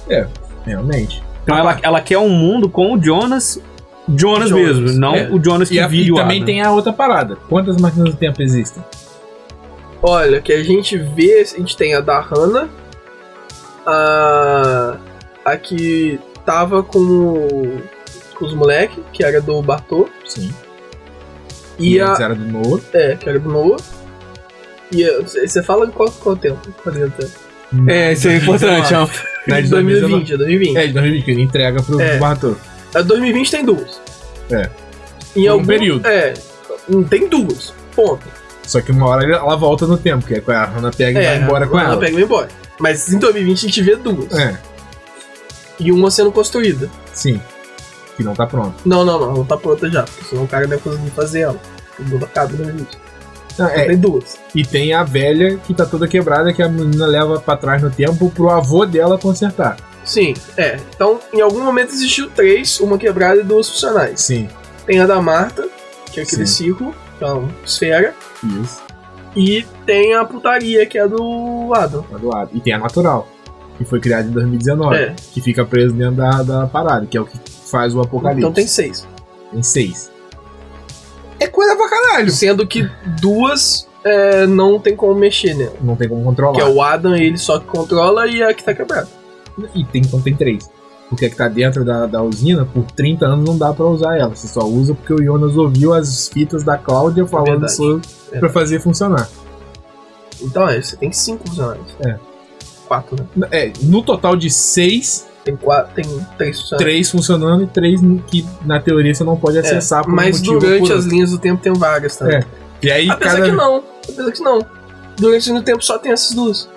É, 0.08 0.26
realmente. 0.64 1.22
Então 1.42 1.56
ela, 1.58 1.78
ela 1.82 2.00
quer 2.00 2.18
um 2.18 2.28
mundo 2.28 2.68
com 2.68 2.94
o 2.94 3.02
Jonas, 3.02 3.60
Jonas, 4.16 4.48
Jonas, 4.50 4.78
mesmo, 4.78 4.98
não 5.00 5.14
é. 5.14 5.28
o 5.30 5.42
Jonas 5.42 5.68
que 5.68 5.74
E, 5.76 5.80
a- 5.80 5.86
vive 5.88 6.08
e 6.08 6.12
o 6.12 6.16
também 6.16 6.36
Adam. 6.38 6.46
tem 6.46 6.62
a 6.62 6.70
outra 6.72 6.92
parada. 6.92 7.36
Quantas 7.48 7.76
máquinas 7.78 8.10
do 8.10 8.16
tempo 8.16 8.40
existem? 8.42 8.82
Olha, 10.02 10.40
que 10.40 10.52
a 10.52 10.62
gente 10.62 10.96
vê, 10.96 11.40
a 11.40 11.44
gente 11.58 11.76
tem 11.76 11.94
a 11.94 12.00
da 12.00 12.20
Hannah, 12.20 12.68
a, 13.86 14.96
a 15.44 15.56
que 15.56 16.18
tava 16.44 16.82
com, 16.82 16.98
o- 16.98 17.82
com 18.36 18.44
os 18.44 18.54
moleques, 18.54 18.98
que 19.12 19.24
era 19.24 19.40
do 19.40 19.60
Bartô, 19.62 20.08
Sim. 20.26 20.52
e 21.78 22.00
a. 22.00 22.08
antes 22.10 22.20
era 22.20 22.34
do 22.34 22.44
Noah. 22.44 22.82
É, 22.92 23.16
que 23.16 23.28
era 23.28 23.38
do 23.38 23.48
Noah. 23.48 23.76
E 24.90 25.04
a- 25.04 25.20
você 25.22 25.62
fala 25.62 25.86
qual, 25.88 26.10
qual 26.10 26.36
tempo? 26.36 26.58
Qual 26.82 26.94
tempo? 26.94 27.22
É, 27.88 28.12
isso 28.12 28.28
é 28.28 28.36
importante. 28.38 28.94
ó. 28.94 29.06
É 29.48 29.60
de 29.62 29.68
2020, 29.68 30.32
é 30.32 30.36
2020. 30.36 30.76
É, 30.76 30.86
de 30.86 30.92
2020, 30.92 31.24
que 31.24 31.30
ele 31.30 31.42
entrega 31.42 31.82
pro 31.82 32.00
É. 32.00 32.16
Bartô. 32.18 32.54
A 32.94 33.00
2020 33.02 33.50
tem 33.50 33.64
duas. 33.64 34.00
É. 34.50 34.68
Em 35.34 35.48
um 35.48 35.52
algum 35.52 35.66
período. 35.66 36.06
É. 36.06 36.34
Tem 37.08 37.28
duas. 37.28 37.72
Ponto. 37.96 38.26
Só 38.66 38.80
que 38.80 38.92
uma 38.92 39.06
hora 39.08 39.24
ela 39.24 39.56
volta 39.56 39.86
no 39.86 39.96
tempo, 39.98 40.24
que 40.26 40.34
é 40.34 40.54
a 40.54 40.64
Hannah 40.66 40.90
pega 40.92 41.20
e 41.20 41.24
é, 41.24 41.28
vai 41.38 41.42
embora 41.42 41.66
com 41.66 41.78
ela 41.78 41.90
ela. 41.92 41.98
pega 41.98 42.12
e 42.12 42.14
vai 42.14 42.22
embora. 42.24 42.48
Mas 42.78 43.12
em 43.12 43.18
2020 43.18 43.58
a 43.58 43.68
gente 43.68 43.82
vê 43.82 43.96
duas. 43.96 44.32
É, 44.38 44.56
E 45.80 45.90
uma 45.90 46.10
sendo 46.10 46.30
construída. 46.32 46.88
sim. 47.12 47.40
Que 48.16 48.22
não 48.22 48.34
tá 48.34 48.46
pronto. 48.46 48.74
Não, 48.84 49.04
não, 49.06 49.18
não. 49.18 49.32
Não 49.38 49.44
tá 49.44 49.56
pronta 49.56 49.88
já. 49.90 50.02
Porque 50.02 50.24
senão 50.28 50.44
o 50.44 50.48
cara 50.48 50.66
ia 50.68 50.76
conseguir 50.78 51.10
fazer 51.10 51.40
ela. 51.40 51.58
O 51.98 52.02
mundo 52.02 52.24
acaba 52.26 52.52
em 52.52 52.56
2020. 52.56 52.98
Não, 53.58 53.66
é, 53.66 53.84
Tem 53.86 53.98
duas. 53.98 54.38
e 54.54 54.64
tem 54.64 54.92
a 54.94 55.02
velha 55.04 55.56
que 55.58 55.72
tá 55.74 55.84
toda 55.86 56.06
quebrada, 56.08 56.52
que 56.52 56.62
a 56.62 56.68
menina 56.68 57.06
leva 57.06 57.40
pra 57.40 57.56
trás 57.56 57.82
no 57.82 57.90
tempo 57.90 58.30
pro 58.30 58.50
avô 58.50 58.84
dela 58.86 59.18
consertar. 59.18 59.76
Sim, 60.04 60.34
é. 60.56 60.78
Então, 60.94 61.20
em 61.32 61.40
algum 61.40 61.62
momento 61.64 61.90
existiu 61.92 62.28
três, 62.30 62.80
uma 62.80 62.98
quebrada 62.98 63.40
e 63.40 63.44
duas 63.44 63.68
funcionais. 63.68 64.20
Sim, 64.20 64.48
Tem 64.86 64.98
a 65.00 65.06
da 65.06 65.20
Marta, 65.22 65.68
que 66.10 66.18
é 66.20 66.22
aquele 66.24 66.46
Sim. 66.46 66.64
círculo, 66.64 66.94
uma 67.20 67.48
esfera. 67.64 68.14
isso. 68.62 68.82
E 69.36 69.64
tem 69.86 70.14
a 70.14 70.24
putaria, 70.24 70.84
que 70.84 70.98
é 70.98 71.02
a 71.02 71.06
do 71.06 71.72
Adam. 71.74 72.02
Tá 72.02 72.18
do 72.18 72.28
lado. 72.28 72.50
E 72.52 72.60
tem 72.60 72.72
a 72.74 72.78
natural, 72.78 73.26
que 73.78 73.84
foi 73.84 73.98
criada 74.00 74.28
em 74.28 74.32
2019, 74.32 74.94
É. 74.96 75.14
que 75.32 75.40
fica 75.40 75.64
preso 75.64 75.94
dentro 75.94 76.16
da, 76.16 76.42
da 76.42 76.66
parada, 76.66 77.06
que 77.06 77.16
é 77.16 77.20
o 77.20 77.24
que 77.24 77.38
faz 77.70 77.94
o 77.94 78.00
apocalipse. 78.00 78.40
Então 78.40 78.52
tem 78.52 78.66
seis. 78.66 79.06
Tem 79.50 79.62
seis. 79.62 80.10
É 82.12 82.16
caralho. 82.16 82.30
Sendo 82.30 82.66
que 82.66 82.88
duas 83.20 83.88
é, 84.04 84.46
não 84.46 84.78
tem 84.78 84.94
como 84.96 85.14
mexer 85.14 85.54
nela. 85.54 85.76
Não 85.80 85.96
tem 85.96 86.08
como 86.08 86.22
controlar. 86.22 86.54
Que 86.54 86.60
é 86.60 86.66
o 86.66 86.82
Adam, 86.82 87.14
ele 87.16 87.38
só 87.38 87.58
que 87.58 87.66
controla 87.66 88.26
e 88.26 88.42
a 88.42 88.52
que 88.52 88.62
tá 88.62 88.74
quebrada. 88.74 89.08
E 89.74 89.84
tem, 89.84 90.02
então 90.02 90.20
tem 90.20 90.34
três. 90.34 90.68
Porque 91.08 91.26
a 91.26 91.30
que 91.30 91.36
tá 91.36 91.46
dentro 91.46 91.84
da, 91.84 92.06
da 92.06 92.22
usina, 92.22 92.64
por 92.64 92.84
30 92.84 93.26
anos 93.26 93.44
não 93.44 93.58
dá 93.58 93.72
pra 93.72 93.84
usar 93.84 94.16
ela. 94.16 94.34
Você 94.34 94.48
só 94.48 94.60
usa 94.60 94.94
porque 94.94 95.12
o 95.12 95.22
Jonas 95.22 95.56
ouviu 95.56 95.92
as 95.92 96.28
fitas 96.28 96.64
da 96.64 96.78
Cláudia 96.78 97.26
falando 97.26 97.50
verdade. 97.50 97.74
sobre 97.74 98.02
É. 98.32 98.38
pra 98.38 98.48
fazer 98.48 98.80
funcionar. 98.80 99.28
Então 100.40 100.66
é, 100.68 100.80
você 100.80 100.96
tem 100.96 101.12
cinco 101.12 101.46
funcionários. 101.46 101.86
É. 102.04 102.16
Quatro, 102.88 103.16
né? 103.36 103.48
É, 103.50 103.72
no 103.82 104.02
total 104.02 104.36
de 104.36 104.50
seis, 104.50 105.26
Tem 105.44 105.56
quatro, 105.56 105.94
tem 105.94 106.04
três 106.38 106.60
funcionando. 106.60 106.84
Três 106.84 107.10
funcionando 107.10 107.62
e 107.64 107.66
três 107.66 108.00
que 108.28 108.46
na 108.64 108.80
teoria 108.80 109.14
você 109.14 109.24
não 109.24 109.36
pode 109.36 109.58
acessar 109.58 110.04
por 110.04 110.10
um 110.10 110.12
É, 110.12 110.16
Mas 110.16 110.38
motivo 110.38 110.54
ou 110.54 110.60
durante 110.60 110.88
por 110.88 110.96
as 110.96 111.04
linhas 111.04 111.30
do 111.30 111.38
tempo 111.38 111.60
tem 111.60 111.72
vagas 111.72 112.16
também. 112.16 112.36
É. 112.36 112.44
E 112.82 112.90
aí 112.90 113.10
Apesar 113.10 113.36
cada 113.36 113.44
que 113.44 113.52
não. 113.52 113.84
Apesar 114.08 114.32
que 114.32 114.42
não. 114.42 114.66
Durante 115.16 115.52
do 115.52 115.62
tempo 115.62 115.84
só 115.84 115.98
tem 115.98 116.12
essas 116.12 116.34
duas. 116.34 116.68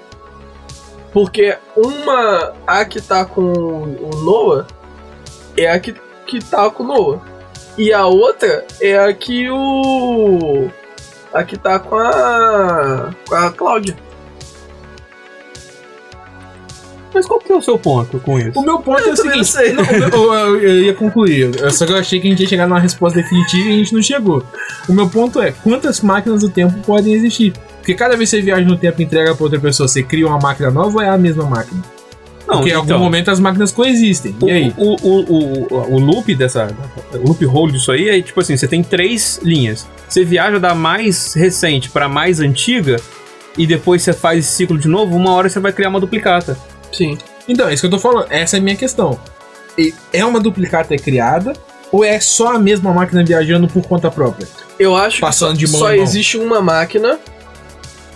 Porque 1.14 1.58
uma, 1.78 2.54
a 2.68 2.84
que 2.84 3.02
tá 3.02 3.24
com 3.24 3.42
o 3.42 4.10
Noah, 4.24 4.68
é 5.56 5.72
a 5.72 5.80
que, 5.80 5.96
que 6.28 6.44
tá 6.44 6.70
com 6.70 6.84
o 6.84 6.88
Noah. 6.88 7.22
E 7.78 7.94
a 7.94 8.06
outra 8.06 8.66
é 8.82 8.98
a 8.98 9.14
que 9.14 9.50
o. 9.50 10.70
A 11.34 11.44
que 11.44 11.58
tá 11.58 11.80
com 11.80 11.96
a. 11.96 13.14
com 13.28 13.36
a 13.36 13.52
Cláudia. 13.52 13.96
Mas 17.16 17.26
qual 17.26 17.40
que 17.40 17.52
é 17.52 17.56
o 17.56 17.62
seu 17.62 17.78
ponto 17.80 18.20
com 18.20 18.38
isso? 18.38 18.60
O 18.60 18.62
meu 18.62 18.78
ponto 18.80 19.00
é 19.02 19.12
o 19.14 19.16
seguinte. 19.16 19.52
não, 19.74 20.34
eu, 20.34 20.34
eu- 20.34 20.60
eu 20.60 20.82
ia 20.84 20.94
concluir. 20.94 21.50
eu- 21.56 21.72
Só 21.72 21.86
que 21.86 21.94
eu 21.94 21.98
achei 21.98 22.20
que 22.20 22.28
a 22.28 22.30
gente 22.30 22.44
ia 22.44 22.48
chegar 22.50 22.68
numa 22.68 22.80
resposta 22.80 23.20
definitiva 23.22 23.70
e 23.70 23.72
a 23.72 23.76
gente 23.78 23.94
não 23.94 24.02
chegou. 24.02 24.44
O 24.90 24.94
meu 24.94 25.10
ponto 25.10 25.42
é: 25.42 25.52
quantas 25.64 26.02
máquinas 26.02 26.42
do 26.42 26.50
tempo 26.50 26.78
podem 26.86 27.14
existir? 27.14 27.54
Porque 27.80 27.94
cada 27.94 28.18
vez 28.18 28.30
que 28.30 28.36
você 28.36 28.42
viaja 28.42 28.66
no 28.66 28.76
tempo 28.78 29.02
e 29.02 29.06
entrega 29.06 29.34
pra 29.34 29.44
outra 29.46 29.60
pessoa, 29.60 29.88
você 29.88 30.04
cria 30.04 30.28
uma 30.28 30.40
máquina 30.40 30.70
nova 30.70 30.96
ou 30.98 31.02
é 31.02 31.08
a 31.10 31.18
mesma 31.18 31.46
máquina? 31.46 31.82
Não, 32.48 32.58
Porque 32.58 32.70
em 32.70 32.74
algum 32.74 32.86
então, 32.86 33.00
momento 33.00 33.32
as 33.32 33.40
máquinas 33.40 33.72
coexistem. 33.72 34.36
O, 34.40 34.48
E 34.48 34.52
aí? 34.52 34.74
o, 34.78 34.96
o, 35.02 35.66
o, 35.72 35.96
o 35.96 36.00
loop 36.00 36.36
dessa. 36.36 36.68
O 37.14 37.28
loop 37.30 37.44
hole 37.46 37.72
disso 37.72 37.92
aí 37.92 38.10
é 38.10 38.22
tipo 38.22 38.40
assim: 38.42 38.58
você 38.58 38.68
tem 38.68 38.84
três 38.84 39.40
linhas. 39.42 39.88
Você 40.08 40.24
viaja 40.26 40.60
da 40.60 40.76
mais 40.76 41.34
recente 41.34 41.90
pra 41.90 42.08
mais 42.10 42.40
antiga 42.40 42.98
e 43.58 43.66
depois 43.66 44.02
você 44.04 44.12
faz 44.14 44.40
esse 44.40 44.54
ciclo 44.54 44.78
de 44.78 44.88
novo, 44.88 45.16
uma 45.16 45.32
hora 45.32 45.48
você 45.50 45.60
vai 45.60 45.72
criar 45.72 45.90
uma 45.90 46.00
duplicata. 46.00 46.58
Sim. 46.96 47.18
Então, 47.48 47.68
é 47.68 47.74
isso 47.74 47.82
que 47.82 47.88
eu 47.88 47.92
tô 47.92 48.00
falando. 48.00 48.28
Essa 48.30 48.58
é 48.58 48.60
a 48.60 48.64
minha 48.64 48.76
questão. 48.76 49.20
É 50.14 50.24
uma 50.26 50.40
duplicata 50.40 50.96
criada 50.96 51.54
ou 51.92 52.04
é 52.04 52.20
só 52.20 52.56
a 52.56 52.60
mesma 52.60 52.94
máquina 52.94 53.24
viajando 53.24 53.68
por 53.68 53.86
conta 53.86 54.10
própria? 54.10 54.48
Eu 54.80 54.96
acho 54.96 55.20
Passando 55.22 55.54
que 55.58 55.66
de 55.66 55.72
mão 55.72 55.80
só 55.80 55.86
mão. 55.88 55.96
existe 55.96 56.38
uma 56.38 56.62
máquina, 56.62 57.20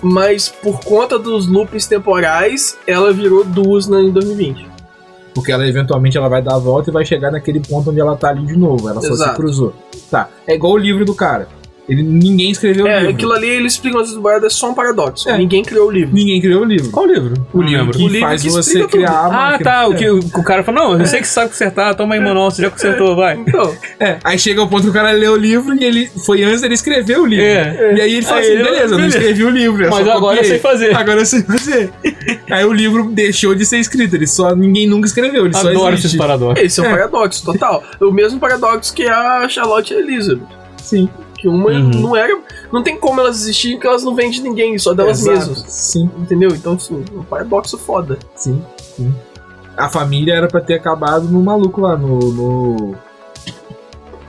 mas 0.01 0.49
por 0.49 0.79
conta 0.81 1.19
dos 1.19 1.47
loops 1.47 1.85
temporais, 1.87 2.77
ela 2.87 3.13
virou 3.13 3.43
duas 3.43 3.87
na, 3.87 4.01
em 4.01 4.11
2020. 4.11 4.67
Porque 5.33 5.51
ela 5.51 5.67
eventualmente 5.67 6.17
ela 6.17 6.27
vai 6.27 6.41
dar 6.41 6.55
a 6.55 6.59
volta 6.59 6.89
e 6.89 6.93
vai 6.93 7.05
chegar 7.05 7.31
naquele 7.31 7.59
ponto 7.59 7.91
onde 7.91 7.99
ela 7.99 8.15
tá 8.17 8.29
ali 8.29 8.45
de 8.45 8.57
novo. 8.57 8.89
Ela 8.89 8.99
só 9.01 9.07
se 9.07 9.13
Exato. 9.13 9.35
cruzou. 9.35 9.73
Tá. 10.09 10.27
É 10.47 10.55
igual 10.55 10.73
o 10.73 10.77
livro 10.77 11.05
do 11.05 11.13
cara. 11.13 11.47
Ele, 11.89 12.03
ninguém 12.03 12.51
escreveu 12.51 12.85
o 12.85 12.87
É, 12.87 12.99
livro. 12.99 13.09
aquilo 13.15 13.33
ali 13.33 13.49
eles 13.49 13.73
explicam 13.73 13.99
as 13.99 14.13
temporadas 14.13 14.53
é 14.53 14.55
só 14.55 14.69
um 14.69 14.73
paradoxo. 14.75 15.27
É. 15.29 15.37
Ninguém 15.37 15.63
criou 15.63 15.87
o 15.87 15.91
livro. 15.91 16.13
Ninguém 16.13 16.39
criou 16.39 16.61
o 16.61 16.65
livro. 16.65 16.91
Qual 16.91 17.05
livro? 17.07 17.33
O 17.51 17.57
Não 17.61 17.67
livro 17.67 17.79
lembro. 17.83 17.97
que 17.97 18.03
O 18.03 18.07
livro 18.07 18.27
faz 18.27 18.41
que 18.43 18.49
você 18.49 18.69
explica 18.79 18.87
criar 18.89 19.11
a 19.11 19.55
Ah, 19.55 19.59
tá. 19.59 19.87
O 19.87 19.93
É. 19.93 19.95
que 19.95 20.09
o, 20.09 20.19
o 20.19 20.43
cara 20.43 20.63
falou: 20.63 20.83
Não, 20.83 20.99
eu 20.99 21.05
sei 21.07 21.19
que 21.19 21.27
você 21.27 21.33
sabe 21.33 21.49
consertar, 21.49 21.95
toma 21.95 22.13
aí, 22.15 22.21
mano. 22.21 22.43
Você 22.45 22.61
já 22.61 22.69
consertou, 22.69 23.15
vai. 23.15 23.35
Então, 23.37 23.75
É, 23.99 24.17
aí 24.23 24.37
chega 24.37 24.61
o 24.61 24.67
ponto 24.67 24.83
que 24.83 24.89
o 24.89 24.93
cara 24.93 25.11
lê 25.11 25.27
o 25.27 25.35
livro 25.35 25.75
e 25.75 25.83
ele 25.83 26.09
foi 26.25 26.43
antes 26.43 26.61
dele 26.61 26.75
escrever 26.75 27.17
o 27.19 27.25
livro. 27.25 27.43
É. 27.45 27.95
E 27.97 28.01
aí 28.01 28.13
ele 28.13 28.21
fala 28.25 28.39
Aí 28.39 28.43
assim: 28.45 28.53
ele- 28.53 28.63
beleza, 28.63 28.93
eu 28.93 28.99
não 28.99 29.07
escrevi 29.07 29.43
o 29.43 29.49
livro. 29.49 29.83
eu 29.83 29.89
Mas 29.89 30.05
só 30.05 30.11
agora 30.13 30.35
eu 30.35 30.41
copiei. 30.41 30.43
sei 30.51 30.59
fazer. 30.59 30.95
Agora 30.95 31.19
eu 31.21 31.25
sei 31.25 31.41
fazer. 31.43 31.89
aí 32.51 32.65
o 32.65 32.71
livro 32.73 33.09
deixou 33.11 33.55
de 33.55 33.65
ser 33.65 33.79
escrito, 33.79 34.15
ele 34.15 34.27
só 34.27 34.55
ninguém 34.55 34.87
nunca 34.87 35.07
escreveu, 35.07 35.45
ele 35.45 35.53
só 35.55 35.67
Adoro 35.69 35.89
existe. 35.93 36.05
esses 36.07 36.17
paradoxos. 36.17 36.63
esse 36.63 36.79
é 36.79 36.83
um 36.83 36.89
paradoxo 36.91 37.43
total. 37.43 37.83
O 37.99 38.11
mesmo 38.11 38.39
paradoxo 38.39 38.93
que 38.93 39.07
a 39.07 39.47
Charlotte 39.49 39.93
e 39.93 39.97
a 39.97 39.99
Elizabeth. 39.99 40.45
Sim. 40.77 41.09
Que 41.39 41.47
uma 41.47 41.69
Uhum. 41.71 41.89
não 42.01 42.15
era. 42.15 42.37
Não 42.71 42.83
tem 42.83 42.97
como 42.97 43.21
elas 43.21 43.37
existirem 43.41 43.77
porque 43.77 43.87
elas 43.87 44.03
não 44.03 44.13
vêm 44.15 44.29
de 44.29 44.41
ninguém, 44.41 44.77
só 44.77 44.93
delas 44.93 45.19
Exato. 45.21 45.37
mesmas. 45.37 45.65
Sim, 45.67 46.09
Entendeu? 46.17 46.49
Então, 46.49 46.73
assim, 46.73 47.03
um 47.13 47.23
paradoxo 47.23 47.77
foda. 47.77 48.17
sim, 48.35 48.61
sim. 48.77 49.13
A 49.77 49.87
família 49.87 50.33
era 50.35 50.47
pra 50.49 50.59
ter 50.59 50.73
acabado 50.73 51.23
no 51.29 51.41
maluco 51.41 51.79
lá, 51.81 51.95
no. 51.95 52.19
no... 52.19 52.95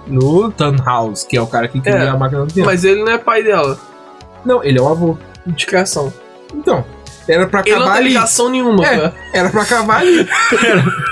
No 0.06 0.50
Tannhaus, 0.50 1.22
que 1.24 1.36
é 1.36 1.42
o 1.42 1.46
cara 1.46 1.68
que 1.68 1.80
cria 1.80 1.94
É, 1.94 2.08
a 2.08 2.16
máquina 2.16 2.44
do 2.44 2.52
tempo. 2.52 2.66
Mas 2.66 2.84
ele 2.84 3.02
não 3.04 3.12
é 3.12 3.18
pai 3.18 3.42
dela, 3.44 3.78
Não, 4.44 4.62
ele 4.64 4.78
é 4.78 4.82
o 4.82 4.88
avô. 4.88 5.16
de 5.46 5.66
criação. 5.66 6.12
Então, 6.54 6.84
era 7.28 7.46
pra 7.46 7.60
Ele 7.60 7.70
não 7.70 7.76
acabar 7.82 7.92
tem 7.94 8.00
ali. 8.00 8.08
ligação 8.08 8.48
nenhuma, 8.48 8.84
É. 8.84 8.96
cara. 8.96 9.14
Era 9.32 9.50
pra 9.50 9.62
acabar 9.62 10.00
ali. 10.00 10.28
era 10.64 10.84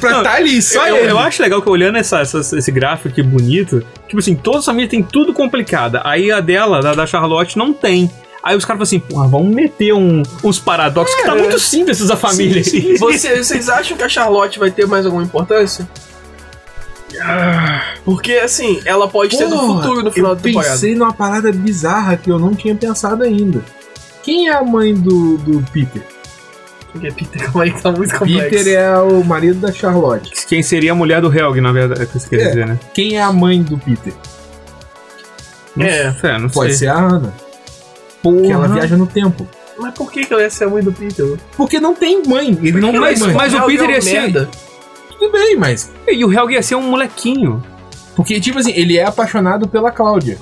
pra 0.00 0.18
estar 0.18 0.34
ali, 0.34 0.60
só 0.62 0.86
eu, 0.86 0.96
ele. 0.96 1.10
eu 1.12 1.18
acho 1.18 1.42
legal 1.42 1.60
que 1.62 1.68
olhando 1.68 1.98
essa, 1.98 2.20
essa- 2.20 2.56
esse 2.58 2.70
gráfico 2.70 3.08
aqui 3.08 3.22
bonito, 3.22 3.84
tipo 4.06 4.18
assim, 4.18 4.34
toda 4.34 4.58
a 4.58 4.62
família 4.62 4.88
tem 4.88 5.02
tudo 5.02 5.32
complicada. 5.32 6.00
Aí 6.04 6.30
a 6.30 6.40
dela, 6.40 6.80
da, 6.80 6.94
da 6.94 7.06
Charlotte, 7.06 7.56
não 7.58 7.72
tem. 7.72 8.10
Aí 8.42 8.56
os 8.56 8.64
caras 8.64 8.78
falam 8.78 8.82
assim, 8.82 8.98
porra, 8.98 9.28
vamos 9.28 9.54
meter 9.54 9.92
um- 9.94 10.22
uns 10.42 10.58
paradoxos 10.58 11.14
que 11.16 11.24
tá 11.24 11.34
muito 11.34 11.58
simples 11.60 12.00
essa 12.00 12.16
família. 12.16 12.60
aí. 12.64 12.96
Você- 12.98 13.42
vocês 13.42 13.68
acham 13.68 13.96
que 13.96 14.02
a 14.02 14.08
Charlotte 14.08 14.58
vai 14.58 14.70
ter 14.70 14.86
mais 14.86 15.06
alguma 15.06 15.22
importância? 15.22 15.88
Porque, 18.04 18.32
assim, 18.34 18.80
ela 18.84 19.06
pode 19.06 19.36
ter 19.36 19.44
no 19.46 19.56
Porra, 19.58 19.82
futuro 19.82 20.02
no 20.02 20.10
final 20.10 20.30
eu 20.32 20.36
da 20.36 20.42
temporada. 20.42 20.72
pensei 20.72 20.94
numa 20.94 21.12
parada 21.12 21.52
bizarra 21.52 22.16
que 22.16 22.30
eu 22.30 22.38
não 22.38 22.54
tinha 22.54 22.74
pensado 22.74 23.22
ainda. 23.22 23.62
Quem 24.22 24.48
é 24.48 24.54
a 24.54 24.62
mãe 24.62 24.94
do, 24.94 25.36
do 25.38 25.62
Peter? 25.72 26.02
Porque 26.92 27.10
Peter, 27.10 27.42
é 27.42 27.70
que 27.70 27.82
tá 27.82 27.90
muito 27.90 28.18
complexo. 28.18 28.50
Peter 28.50 28.74
é 28.78 28.98
o 28.98 29.24
marido 29.24 29.60
da 29.60 29.72
Charlotte. 29.72 30.30
Quem 30.46 30.62
seria 30.62 30.92
a 30.92 30.94
mulher 30.94 31.20
do 31.22 31.32
Helg, 31.34 31.58
na 31.60 31.72
verdade, 31.72 32.02
é 32.02 32.04
o 32.04 32.06
que 32.06 32.18
você 32.18 32.28
quer 32.28 32.42
É. 32.42 32.48
dizer, 32.48 32.66
né? 32.66 32.78
Quem 32.92 33.16
é 33.16 33.22
a 33.22 33.32
mãe 33.32 33.62
do 33.62 33.78
Peter? 33.78 34.12
Não 35.74 35.86
É. 35.86 36.12
sei, 36.12 36.38
não 36.38 36.50
Pode 36.50 36.70
sei. 36.74 36.78
ser 36.80 36.88
a 36.88 36.98
Ana. 36.98 37.32
Porra. 38.22 38.42
Que 38.42 38.52
ela 38.52 38.68
viaja 38.68 38.96
no 38.96 39.06
tempo. 39.06 39.48
Mas 39.78 39.94
por 39.94 40.12
que, 40.12 40.26
que 40.26 40.32
ela 40.32 40.42
ia 40.42 40.50
ser 40.50 40.64
a 40.64 40.68
mãe 40.68 40.82
do 40.82 40.92
Peter? 40.92 41.38
Porque 41.56 41.80
não 41.80 41.94
tem 41.94 42.22
mãe. 42.26 42.50
Ele 42.62 42.78
não 42.78 42.92
Mas- 42.92 43.18
tem 43.18 43.28
mãe. 43.28 43.36
mas 43.36 43.52
o 43.54 43.56
Helga 43.56 43.66
Peter 43.68 43.88
é 43.90 43.92
ia 43.94 44.02
ser- 44.02 44.20
merda. 44.20 44.48
Tudo 45.18 45.32
bem, 45.32 45.56
mas. 45.56 45.90
E 46.06 46.24
o 46.24 46.30
Helg 46.32 46.52
ia 46.52 46.62
ser 46.62 46.74
um 46.74 46.82
molequinho. 46.82 47.62
Porque, 48.14 48.38
tipo 48.38 48.58
assim, 48.58 48.72
ele 48.72 48.98
é 48.98 49.04
apaixonado 49.06 49.66
pela 49.66 49.90
Cláudia. 49.90 50.36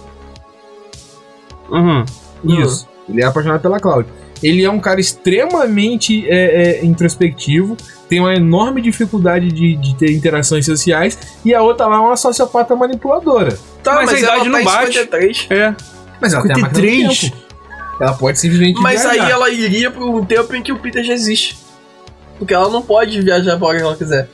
Uhum. 1.70 2.04
Isso. 2.44 2.88
Ele 3.08 3.22
é 3.22 3.26
apaixonado 3.26 3.60
pela 3.60 3.78
Cláudia. 3.78 4.12
Ele 4.42 4.64
é 4.64 4.70
um 4.70 4.80
cara 4.80 5.00
extremamente 5.00 6.26
é, 6.28 6.80
é, 6.80 6.84
introspectivo, 6.84 7.76
tem 8.08 8.20
uma 8.20 8.34
enorme 8.34 8.80
dificuldade 8.80 9.48
de, 9.48 9.76
de 9.76 9.94
ter 9.96 10.10
interações 10.12 10.64
sociais, 10.64 11.18
e 11.44 11.54
a 11.54 11.62
outra 11.62 11.86
lá 11.86 11.96
é 11.96 12.00
uma 12.00 12.16
sociopata 12.16 12.74
manipuladora. 12.74 13.58
Tá, 13.82 13.94
Mas 13.94 14.06
mas, 14.06 14.14
a 14.14 14.18
idade 14.18 14.40
ela 14.40 14.44
não 14.44 14.64
tá 14.64 14.64
bate. 14.64 14.98
53. 14.98 15.46
É. 15.50 15.74
Mas 16.20 16.32
ela 16.32 16.42
tem 16.42 16.52
a 16.52 16.58
máquina 16.58 16.80
do 16.80 16.88
53? 16.88 17.20
tempo. 17.20 17.36
Ela 18.00 18.14
pode 18.14 18.38
simplesmente 18.38 18.80
Mas 18.80 19.02
viajar. 19.02 19.24
aí 19.24 19.30
ela 19.30 19.50
iria 19.50 19.90
pra 19.90 20.04
um 20.04 20.24
tempo 20.24 20.54
em 20.56 20.62
que 20.62 20.72
o 20.72 20.78
Peter 20.78 21.04
já 21.04 21.12
existe. 21.12 21.58
Porque 22.38 22.54
ela 22.54 22.70
não 22.70 22.80
pode 22.80 23.20
viajar 23.20 23.58
pra 23.58 23.68
hora 23.68 23.76
que 23.78 23.84
ela 23.84 23.96
quiser. 23.96 24.28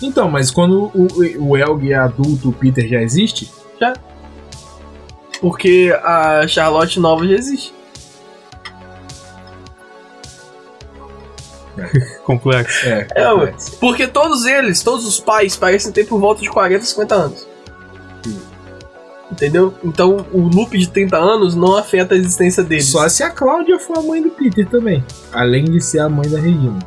Então, 0.00 0.30
mas 0.30 0.50
quando 0.50 0.90
o, 0.94 1.08
o 1.38 1.56
Elg 1.56 1.92
é 1.92 1.96
adulto, 1.96 2.50
o 2.50 2.52
Peter 2.52 2.86
já 2.86 3.02
existe? 3.02 3.50
Porque 5.40 5.92
a 6.04 6.46
Charlotte 6.46 7.00
nova 7.00 7.26
já 7.26 7.34
existe. 7.34 7.74
Complexo. 12.24 12.86
É, 12.88 13.06
É, 13.14 13.30
complexo. 13.30 13.76
Porque 13.78 14.06
todos 14.06 14.44
eles, 14.44 14.82
todos 14.82 15.06
os 15.06 15.18
pais, 15.20 15.56
parecem 15.56 15.92
ter 15.92 16.04
por 16.06 16.18
volta 16.20 16.40
de 16.42 16.48
40, 16.48 16.84
50 16.84 17.14
anos. 17.14 17.46
Entendeu? 19.30 19.72
Então 19.82 20.26
o 20.30 20.40
loop 20.42 20.76
de 20.76 20.88
30 20.88 21.16
anos 21.16 21.54
não 21.54 21.76
afeta 21.76 22.14
a 22.14 22.18
existência 22.18 22.62
deles. 22.62 22.90
Só 22.90 23.08
se 23.08 23.22
a 23.22 23.30
Cláudia 23.30 23.78
for 23.78 23.98
a 23.98 24.02
mãe 24.02 24.20
do 24.22 24.28
Peter 24.30 24.68
também. 24.68 25.02
Além 25.32 25.64
de 25.64 25.80
ser 25.80 26.00
a 26.00 26.08
mãe 26.08 26.28
da 26.28 26.38
Regina. 26.38 26.78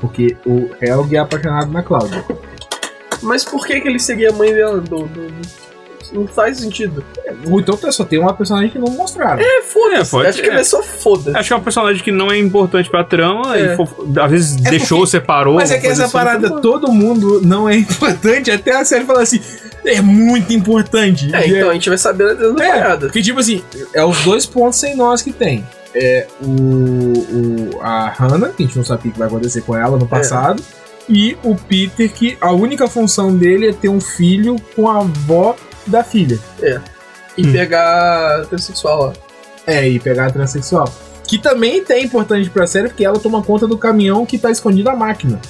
Porque 0.00 0.36
o 0.46 0.70
Helg 0.80 1.16
é 1.16 1.18
apaixonado 1.18 1.72
na 1.72 1.82
Cláudia. 1.82 2.24
Mas 3.20 3.44
por 3.44 3.66
que, 3.66 3.80
que 3.80 3.88
ele 3.88 3.98
seria 3.98 4.30
a 4.30 4.32
mãe 4.32 4.52
dela? 4.52 4.80
Do, 4.80 4.98
do- 5.06 5.06
do- 5.08 5.65
Não 6.12 6.26
faz 6.26 6.58
sentido. 6.58 7.04
Ou 7.50 7.60
então 7.60 7.76
só 7.92 8.04
tem 8.04 8.18
uma 8.18 8.32
personagem 8.34 8.70
que 8.70 8.78
não 8.78 8.88
mostraram. 8.92 9.40
É, 9.40 9.62
foda-se. 9.62 10.16
É, 10.16 10.28
Acho 10.28 10.42
que 10.42 10.50
é 10.50 10.64
só 10.64 10.82
foda. 10.82 11.38
Acho 11.38 11.48
que 11.48 11.52
é 11.52 11.56
um 11.56 11.60
personagem 11.62 12.02
que 12.02 12.10
não 12.12 12.30
é 12.30 12.38
importante 12.38 12.88
pra 12.90 13.02
trama 13.04 13.56
É. 13.56 13.72
e 13.72 13.76
fo- 13.76 13.88
às 14.20 14.30
vezes 14.30 14.56
deixou, 14.56 14.98
porque- 14.98 15.10
separou. 15.12 15.54
Mas 15.54 15.70
é 15.70 15.78
que 15.78 15.86
essa 15.86 16.04
assim. 16.04 16.12
parada, 16.12 16.60
todo 16.60 16.92
mundo 16.92 17.40
não 17.44 17.68
é 17.68 17.76
importante, 17.78 18.50
até 18.50 18.72
a 18.76 18.84
série 18.84 19.04
fala 19.04 19.22
assim, 19.22 19.40
é 19.84 20.00
muito 20.00 20.52
importante. 20.52 21.34
É, 21.34 21.46
E 21.48 21.56
então 21.56 21.70
a 21.70 21.74
gente 21.74 21.88
vai 21.88 21.98
saber 21.98 22.34
da 22.34 22.64
É, 22.64 22.68
parada. 22.72 23.06
porque 23.06 23.22
tipo 23.22 23.38
assim, 23.40 23.62
é 23.94 24.04
os 24.04 24.18
dois 24.24 24.46
pontos 24.46 24.78
sem 24.78 24.96
nós 24.96 25.22
que 25.22 25.32
tem. 25.32 25.66
É 25.94 26.26
o, 26.42 26.50
o 26.50 27.80
a 27.80 28.08
Hannah, 28.10 28.48
que 28.50 28.62
a 28.62 28.66
gente 28.66 28.76
não 28.76 28.84
sabia 28.84 29.10
o 29.10 29.12
que 29.12 29.18
vai 29.18 29.28
acontecer 29.28 29.62
com 29.62 29.74
ela 29.76 29.96
no 29.96 30.06
passado, 30.06 30.62
e 31.08 31.36
o 31.44 31.54
Peter, 31.54 32.10
que 32.12 32.36
a 32.40 32.50
única 32.52 32.86
função 32.88 33.34
dele 33.36 33.68
é 33.68 33.72
ter 33.72 33.88
um 33.88 34.00
filho 34.00 34.56
com 34.74 34.88
a 34.90 34.98
avó 34.98 35.54
da 35.86 36.02
filha. 36.04 36.38
E 37.36 37.46
Hum. 37.46 37.52
pegar 37.52 38.46
transexual 38.46 39.06
lá. 39.06 39.12
É, 39.66 39.88
e 39.88 39.98
pegar 39.98 40.26
a 40.26 40.30
transexual. 40.30 40.92
Que 41.24 41.38
também 41.38 41.82
é 41.88 42.00
importante 42.00 42.48
pra 42.50 42.66
série, 42.66 42.88
porque 42.88 43.04
ela 43.04 43.18
toma 43.18 43.42
conta 43.42 43.66
do 43.66 43.76
caminhão 43.76 44.24
que 44.24 44.38
tá 44.38 44.50
escondido 44.50 44.88
na 44.88 44.96
máquina. 44.96 45.40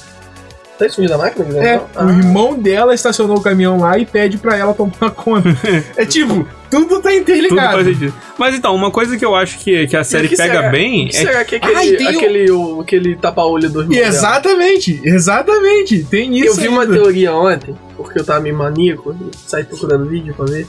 Tá 0.78 0.86
escondido 0.86 1.14
a 1.14 1.18
máquina? 1.18 1.46
É, 1.58 1.74
Então? 1.76 2.06
o 2.06 2.10
irmão 2.10 2.58
dela 2.58 2.94
estacionou 2.94 3.38
o 3.38 3.40
caminhão 3.42 3.78
lá 3.80 3.98
e 3.98 4.04
pede 4.06 4.36
pra 4.38 4.56
ela 4.56 4.72
tomar 4.74 5.10
conta. 5.14 5.48
é 5.96 6.04
tipo, 6.06 6.46
Tudo 6.70 7.00
tá 7.00 7.10
Tudo 7.10 7.12
interligado. 7.12 7.72
faz 7.74 7.86
sentido. 7.86 8.14
Mas 8.38 8.54
então, 8.54 8.74
uma 8.74 8.90
coisa 8.90 9.16
que 9.16 9.24
eu 9.24 9.34
acho 9.34 9.58
que, 9.58 9.86
que 9.86 9.96
a 9.96 10.04
série 10.04 10.28
que 10.28 10.36
pega 10.36 10.54
será- 10.54 10.68
bem 10.70 11.08
que 11.08 11.16
é 11.16 11.20
será 11.20 11.44
que 11.44 11.54
é 11.54 11.58
aquele, 11.58 11.74
Ah, 11.76 11.84
e 11.84 12.08
aquele, 12.08 12.50
o- 12.50 12.80
aquele 12.80 13.16
tapa-olho 13.16 13.68
do 13.70 13.80
irmão 13.80 13.94
dela? 13.96 14.06
Exatamente, 14.08 15.00
exatamente. 15.04 16.04
Tem 16.04 16.36
isso 16.38 16.46
Eu 16.48 16.54
vi 16.54 16.68
uma 16.68 16.82
ainda. 16.82 16.94
teoria 16.94 17.34
ontem, 17.34 17.74
porque 17.96 18.18
eu 18.20 18.24
tava 18.24 18.40
meio 18.40 18.56
maníaco, 18.56 19.14
saí 19.46 19.64
procurando 19.64 20.06
vídeo 20.06 20.34
pra 20.34 20.44
ver, 20.46 20.66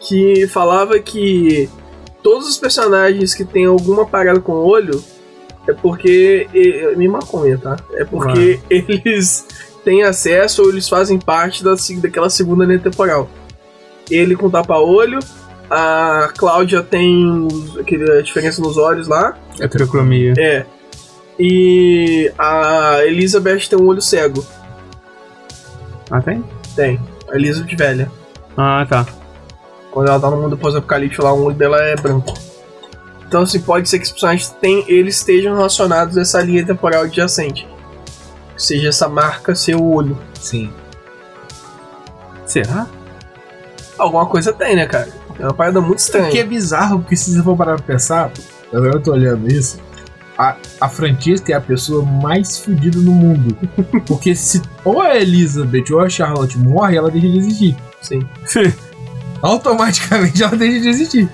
que 0.00 0.46
falava 0.48 0.98
que 0.98 1.68
todos 2.22 2.48
os 2.48 2.56
personagens 2.58 3.34
que 3.34 3.44
tem 3.44 3.64
alguma 3.66 4.06
parada 4.06 4.40
com 4.40 4.52
o 4.52 4.64
olho 4.66 5.02
é 5.68 5.72
porque. 5.72 6.46
Me 6.96 7.06
maconha, 7.08 7.58
tá? 7.58 7.76
É 7.94 8.04
porque 8.04 8.60
eles 8.70 9.46
têm 9.84 10.02
acesso 10.02 10.62
ou 10.62 10.70
eles 10.70 10.88
fazem 10.88 11.18
parte 11.18 11.62
da, 11.64 11.74
daquela 12.02 12.28
segunda 12.30 12.64
linha 12.64 12.78
temporal. 12.78 13.28
Ele 14.10 14.34
com 14.36 14.50
tapa-olho, 14.50 15.18
a 15.70 16.30
Cláudia 16.36 16.82
tem 16.82 17.46
os- 17.46 17.78
aquele, 17.78 18.10
a 18.18 18.22
diferença 18.22 18.60
nos 18.60 18.76
olhos 18.76 19.06
lá. 19.08 19.36
heterocromia. 19.60 20.34
É. 20.38 20.64
E 21.38 22.30
a 22.38 23.04
Elizabeth 23.04 23.68
tem 23.68 23.78
um 23.78 23.86
olho 23.86 24.02
cego. 24.02 24.44
Ah, 26.10 26.20
tem? 26.20 26.44
Tem. 26.74 27.00
A 27.30 27.36
Elizabeth 27.36 27.76
velha. 27.76 28.10
Ah, 28.56 28.84
tá. 28.88 29.06
Quando 29.90 30.08
ela 30.08 30.20
tá 30.20 30.30
no 30.30 30.36
mundo 30.36 30.56
pós-apocalíptico 30.58 31.22
lá, 31.24 31.32
o 31.32 31.44
olho 31.44 31.56
dela 31.56 31.78
é 31.82 31.96
branco. 31.96 32.34
Então, 33.26 33.42
assim, 33.42 33.60
pode 33.60 33.88
ser 33.88 33.98
que 33.98 34.04
os 34.04 34.10
personagens 34.10 34.50
tem, 34.60 34.84
eles 34.88 35.16
estejam 35.16 35.54
relacionados 35.54 36.18
a 36.18 36.22
essa 36.22 36.40
linha 36.42 36.66
temporal 36.66 37.02
adjacente. 37.04 37.66
Seja 38.56 38.88
essa 38.88 39.08
marca 39.08 39.54
seu 39.54 39.82
olho. 39.84 40.18
Sim. 40.34 40.70
Será? 42.44 42.86
Alguma 44.00 44.26
coisa 44.26 44.52
tem, 44.52 44.74
né, 44.74 44.86
cara? 44.86 45.08
É 45.38 45.44
uma 45.44 45.54
parada 45.54 45.80
muito 45.80 46.00
O 46.00 46.10
que 46.10 46.16
é 46.16 46.20
estranha. 46.22 46.46
bizarro, 46.46 47.00
porque 47.00 47.16
se 47.16 47.32
você 47.32 47.42
for 47.42 47.56
parar 47.56 47.76
pra 47.76 47.84
pensar, 47.84 48.32
agora 48.72 48.94
eu 48.94 49.02
tô 49.02 49.12
olhando 49.12 49.46
isso, 49.50 49.78
a, 50.40 50.56
a 50.80 50.88
Francesca 50.88 51.52
é 51.52 51.54
a 51.54 51.60
pessoa 51.60 52.02
mais 52.02 52.58
fodida 52.58 52.98
no 52.98 53.12
mundo. 53.12 53.54
Porque 54.08 54.34
se 54.34 54.62
ou 54.82 55.02
a 55.02 55.14
Elizabeth 55.16 55.84
ou 55.92 56.00
a 56.00 56.08
Charlotte 56.08 56.56
morre, 56.56 56.96
ela 56.96 57.10
deixa 57.10 57.28
de 57.28 57.36
existir. 57.36 57.76
Sim. 58.00 58.26
Automaticamente 59.42 60.42
ela 60.42 60.56
deixa 60.56 60.80
de 60.80 60.88
existir. 60.88 61.28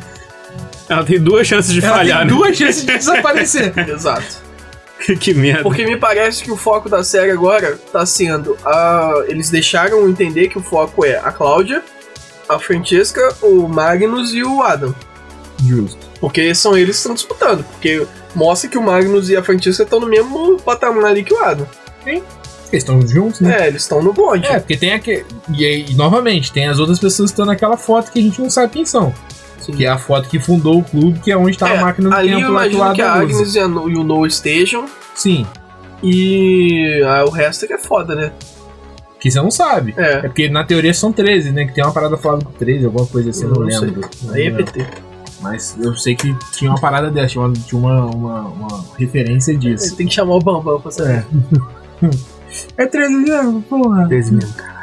Ela 0.89 1.05
tem 1.05 1.21
duas 1.21 1.47
chances 1.47 1.73
de 1.73 1.85
ela 1.85 1.99
falhar, 1.99 2.27
tem 2.27 2.29
duas 2.29 2.57
chances 2.57 2.85
de 2.85 2.99
desaparecer. 2.99 3.73
Exato. 3.89 4.23
né? 5.09 5.15
que 5.15 5.35
merda. 5.35 5.63
Porque 5.63 5.85
me 5.85 5.97
parece 5.97 6.43
que 6.43 6.51
o 6.51 6.57
foco 6.57 6.89
da 6.89 7.05
série 7.05 7.31
agora 7.31 7.79
tá 7.93 8.05
sendo. 8.05 8.57
A... 8.65 9.25
Eles 9.29 9.51
deixaram 9.51 10.09
entender 10.09 10.49
que 10.49 10.59
o 10.59 10.63
foco 10.63 11.05
é 11.05 11.17
a 11.17 11.31
Cláudia, 11.31 11.81
a 12.49 12.59
Francesca, 12.59 13.35
o 13.43 13.69
Magnus 13.69 14.33
e 14.33 14.43
o 14.43 14.63
Adam. 14.63 14.95
Justo. 15.65 15.99
Porque 16.21 16.55
são 16.55 16.77
eles 16.77 16.97
que 16.97 17.01
estão 17.01 17.15
disputando. 17.15 17.65
Porque 17.65 18.07
mostra 18.35 18.69
que 18.71 18.79
o 18.79 18.83
Magnus 18.83 19.29
e 19.29 19.37
a 19.37 19.43
Francesca 19.43 19.83
estão 19.83 20.01
no 20.01 20.07
mesmo 20.07 20.57
patamar 20.59 21.07
ali 21.07 21.23
que 21.25 21.33
o 21.35 21.43
Adam. 21.43 21.67
Eles 22.05 22.23
estão 22.73 23.01
juntos, 23.07 23.41
né? 23.41 23.63
É, 23.63 23.69
eles 23.69 23.83
estão 23.83 24.03
no 24.03 24.13
bonde. 24.13 24.47
É, 24.47 24.59
porque 24.59 24.77
tem 24.77 24.93
aquele. 24.93 25.25
E, 25.55 25.65
aí, 25.65 25.95
novamente, 25.95 26.53
tem 26.53 26.67
as 26.69 26.79
outras 26.79 26.99
pessoas 26.99 27.31
que 27.31 27.35
estão 27.35 27.47
naquela 27.47 27.77
foto 27.77 28.11
que 28.13 28.19
a 28.19 28.23
gente 28.23 28.41
não 28.41 28.51
sabe 28.51 28.73
quem 28.73 28.85
são. 28.85 29.15
Sim. 29.61 29.73
Que 29.73 29.85
é 29.87 29.89
a 29.89 29.99
foto 29.99 30.29
que 30.29 30.39
fundou 30.39 30.79
o 30.79 30.85
clube, 30.85 31.19
que 31.21 31.31
é 31.33 31.37
onde 31.37 31.53
está 31.53 31.69
É, 31.69 31.79
a 31.79 31.81
máquina 31.81 32.11
do 32.11 32.15
ali 32.15 32.31
eu 32.33 32.39
tempo 32.39 32.53
lá 32.53 32.63
do 32.63 32.69
imagino 32.69 32.81
lado 32.81 32.95
que 32.95 33.03
a. 33.03 33.13
Agnes 33.15 33.55
e, 33.55 33.59
a 33.59 33.69
No- 33.69 33.91
e 33.91 33.97
o 33.97 34.05
Noah 34.05 34.29
estejam. 34.29 34.87
Sim, 35.15 35.47
E 36.03 37.03
ah, 37.07 37.25
o 37.27 37.31
resto 37.31 37.65
é 37.65 37.69
que 37.69 37.75
é 37.75 37.79
foda, 37.79 38.15
né? 38.15 38.33
Que 39.21 39.31
você 39.31 39.39
não 39.41 39.51
sabe. 39.51 39.95
É 39.97 40.13
É. 40.13 40.21
porque 40.23 40.49
na 40.49 40.65
teoria 40.65 40.93
são 40.95 41.13
13, 41.13 41.51
né? 41.53 41.65
Que 41.67 41.73
tem 41.75 41.85
uma 41.85 41.93
parada 41.93 42.17
falada 42.17 42.45
com 42.45 42.53
13, 42.53 42.85
alguma 42.87 43.07
coisa 43.07 43.31
assim, 43.31 43.45
eu 43.45 43.51
não, 43.51 43.63
Não 43.63 43.71
sei. 43.71 43.81
lembro. 43.81 44.09
Não 44.23 44.35
Aí 44.35 44.47
é. 44.47 44.51
PT. 44.51 44.87
Mas 45.43 45.77
eu 45.81 45.95
sei 45.95 46.15
que 46.17 46.35
tinha 46.53 46.71
uma 46.71 46.81
parada 46.81 47.11
dessa, 47.11 47.29
tinha 47.29 47.45
uma, 47.45 47.53
tinha 47.53 47.79
uma, 47.79 48.07
uma, 48.07 48.41
uma 48.49 48.85
referência 48.99 49.57
disso. 49.57 49.95
Tem 49.97 50.07
que 50.07 50.15
chamar 50.15 50.35
o 50.35 50.41
Bambam 50.41 50.81
pra 50.81 50.91
saber. 50.91 51.27
É. 52.03 52.11
É 52.79 52.87
13 52.87 53.13
mesmo, 53.17 53.61
porra. 53.63 54.07
13 54.09 54.33
mesmo, 54.33 54.55
cara. 54.55 54.77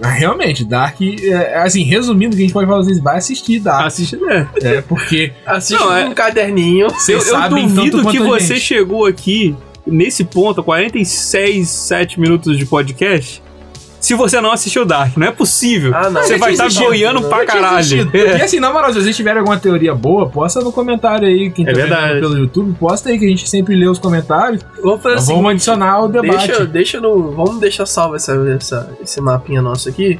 Mas 0.00 0.12
realmente, 0.18 0.64
Dark, 0.64 1.00
é, 1.02 1.58
assim, 1.58 1.82
resumindo, 1.82 2.34
o 2.34 2.36
que 2.36 2.42
a 2.42 2.46
gente 2.46 2.52
pode 2.54 2.66
falar 2.66 2.82
vocês, 2.84 3.00
vai 3.00 3.18
assistir 3.18 3.60
Dark. 3.60 3.86
Assiste, 3.86 4.16
né? 4.16 4.48
É, 4.62 4.80
porque 4.80 5.32
Assiste 5.44 5.78
Não, 5.78 5.88
com 5.88 5.94
é- 5.94 6.04
um 6.08 6.14
caderninho. 6.14 6.86
Eu, 6.86 6.90
vocês 6.90 7.26
eu 7.26 7.32
sabem 7.34 7.66
duvido 7.66 7.98
tanto 7.98 8.10
que 8.10 8.18
você 8.18 8.54
gente. 8.54 8.60
chegou 8.60 9.04
aqui 9.04 9.54
nesse 9.86 10.24
ponto, 10.24 10.62
46, 10.62 11.68
7 11.68 12.20
minutos 12.20 12.56
de 12.58 12.64
podcast, 12.66 13.42
se 14.00 14.14
você 14.14 14.40
não 14.40 14.50
assistiu 14.50 14.86
Dark. 14.86 15.14
Não 15.18 15.26
é 15.26 15.30
possível. 15.30 15.92
Ah, 15.94 16.08
não. 16.08 16.22
Você 16.22 16.38
vai 16.38 16.52
estar 16.52 16.72
boiando 16.72 17.20
pra 17.28 17.44
caralho. 17.44 18.10
É. 18.14 18.38
E 18.38 18.42
assim, 18.42 18.58
na 18.58 18.72
moral, 18.72 18.92
se 18.94 19.02
vocês 19.02 19.14
tiverem 19.14 19.40
alguma 19.40 19.58
teoria 19.58 19.94
boa, 19.94 20.26
posta 20.28 20.60
no 20.60 20.72
comentário 20.72 21.28
aí. 21.28 21.50
Quem 21.50 21.66
É 21.68 21.72
tá 21.72 21.76
verdade. 21.76 22.20
pelo 22.20 22.38
YouTube, 22.38 22.74
posta 22.78 23.10
aí 23.10 23.18
que 23.18 23.26
a 23.26 23.28
gente 23.28 23.46
sempre 23.48 23.74
lê 23.76 23.86
os 23.86 23.98
comentários. 23.98 24.62
Vamos 24.82 25.02
fazer 25.02 25.16
assim. 25.16 25.34
Vamos 25.34 25.50
adicionar 25.50 26.00
o 26.04 26.08
debate. 26.08 26.46
Deixa, 26.46 26.64
deixa 26.66 27.00
no. 27.00 27.30
Vamos 27.32 27.60
deixar 27.60 27.84
salvo 27.84 28.16
essa, 28.16 28.32
essa, 28.56 28.90
esse 29.02 29.20
mapinha 29.20 29.60
nosso 29.60 29.88
aqui. 29.90 30.18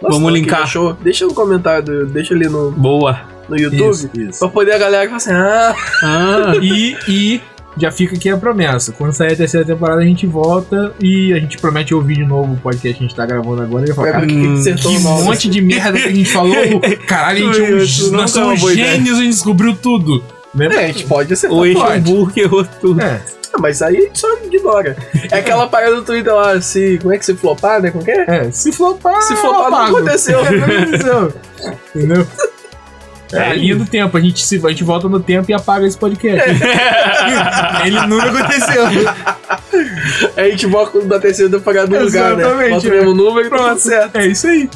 Vamos 0.00 0.22
que 0.32 0.38
linkar. 0.38 0.60
Deixou, 0.60 0.92
deixa 0.92 1.26
no 1.26 1.34
comentário, 1.34 1.82
do- 1.82 2.06
deixa 2.06 2.32
ali 2.32 2.48
no, 2.48 2.70
Boa. 2.70 3.22
no 3.48 3.58
YouTube. 3.58 3.90
Isso, 3.90 4.10
isso. 4.14 4.38
Pra 4.38 4.48
poder 4.48 4.72
a 4.74 4.78
galera 4.78 5.04
falar 5.06 5.16
assim, 5.16 5.32
ah, 5.32 5.74
Ah, 6.04 6.52
E, 6.62 6.96
e 7.08 7.40
já 7.76 7.90
fica 7.90 8.16
aqui 8.16 8.28
a 8.28 8.36
promessa. 8.36 8.92
Quando 8.92 9.12
sair 9.12 9.32
a 9.32 9.36
terceira 9.36 9.66
temporada, 9.66 10.00
a 10.00 10.04
gente 10.04 10.26
volta 10.26 10.94
e 11.00 11.32
a 11.32 11.38
gente 11.38 11.58
promete 11.58 11.94
ouvir 11.94 12.16
de 12.16 12.24
novo 12.24 12.54
o 12.54 12.56
podcast 12.56 12.98
que 12.98 13.04
a 13.04 13.06
gente 13.06 13.16
tá 13.16 13.26
gravando 13.26 13.62
agora. 13.62 13.88
E 13.88 13.92
vai 13.92 14.12
cara, 14.12 14.24
o 14.24 14.28
que, 14.28 14.34
que 14.34 14.46
hum, 14.46 14.62
que 14.62 14.98
nosso. 15.00 15.24
monte 15.24 15.48
de 15.48 15.60
merda 15.60 15.98
que 15.98 16.08
a 16.08 16.12
gente 16.12 16.30
falou. 16.30 16.54
Caralho, 17.06 17.50
a 17.50 17.52
gente 17.52 18.02
é 18.02 18.04
não 18.06 18.12
nós 18.12 18.30
é 18.30 18.34
somos 18.34 18.60
gênios, 18.74 19.18
a 19.18 19.22
gente 19.22 19.32
descobriu 19.32 19.76
tudo. 19.76 20.24
Né? 20.54 20.68
É, 20.72 20.84
a 20.84 20.86
gente 20.86 21.04
pode 21.04 21.32
acertar. 21.32 21.58
o. 21.58 21.82
Hambúrguer 21.82 22.44
errou 22.44 22.64
tudo. 22.80 23.00
É, 23.02 23.20
Ah, 23.52 23.58
mas 23.60 23.82
aí 23.82 23.96
a 23.96 24.00
gente 24.00 24.18
só 24.18 24.28
ignora. 24.44 24.96
É 25.30 25.38
aquela 25.38 25.66
parada 25.66 25.96
do 25.96 26.02
Twitter 26.02 26.32
lá, 26.32 26.52
assim, 26.52 26.98
como 26.98 27.12
é 27.12 27.18
que 27.18 27.26
se 27.26 27.34
flopar, 27.34 27.82
né? 27.82 27.90
Como 27.90 28.04
que 28.04 28.10
é? 28.10 28.24
é, 28.28 28.50
se 28.50 28.70
flopar. 28.72 29.20
Se 29.22 29.34
flopar, 29.36 29.70
não 29.70 29.96
aconteceu. 29.96 30.38
É, 30.44 30.50
não 30.52 30.64
aconteceu. 30.76 31.32
Entendeu? 31.94 32.26
É 33.32 33.50
a 33.50 33.54
linha 33.54 33.76
do 33.76 33.84
tempo, 33.84 34.16
a 34.16 34.20
gente, 34.20 34.44
se, 34.44 34.64
a 34.64 34.68
gente 34.68 34.84
volta 34.84 35.08
no 35.08 35.18
tempo 35.18 35.50
e 35.50 35.54
apaga 35.54 35.86
esse 35.86 35.98
podcast. 35.98 36.48
Ele 37.84 38.06
nunca 38.06 38.26
aconteceu. 38.26 38.84
A 40.36 40.48
gente 40.48 40.66
bota 40.68 41.00
da 41.02 41.18
terceira 41.18 41.50
temporada 41.50 41.86
no 41.88 42.04
lugar, 42.04 42.36
né? 42.36 42.44
Exatamente, 42.44 42.70
Bota 42.70 42.86
o 42.86 42.92
é. 42.92 42.96
mesmo 42.96 43.14
número 43.14 43.46
e 43.46 43.50
tá 43.50 43.76
certo. 43.76 44.16
É 44.16 44.26
isso 44.26 44.46
aí. 44.46 44.70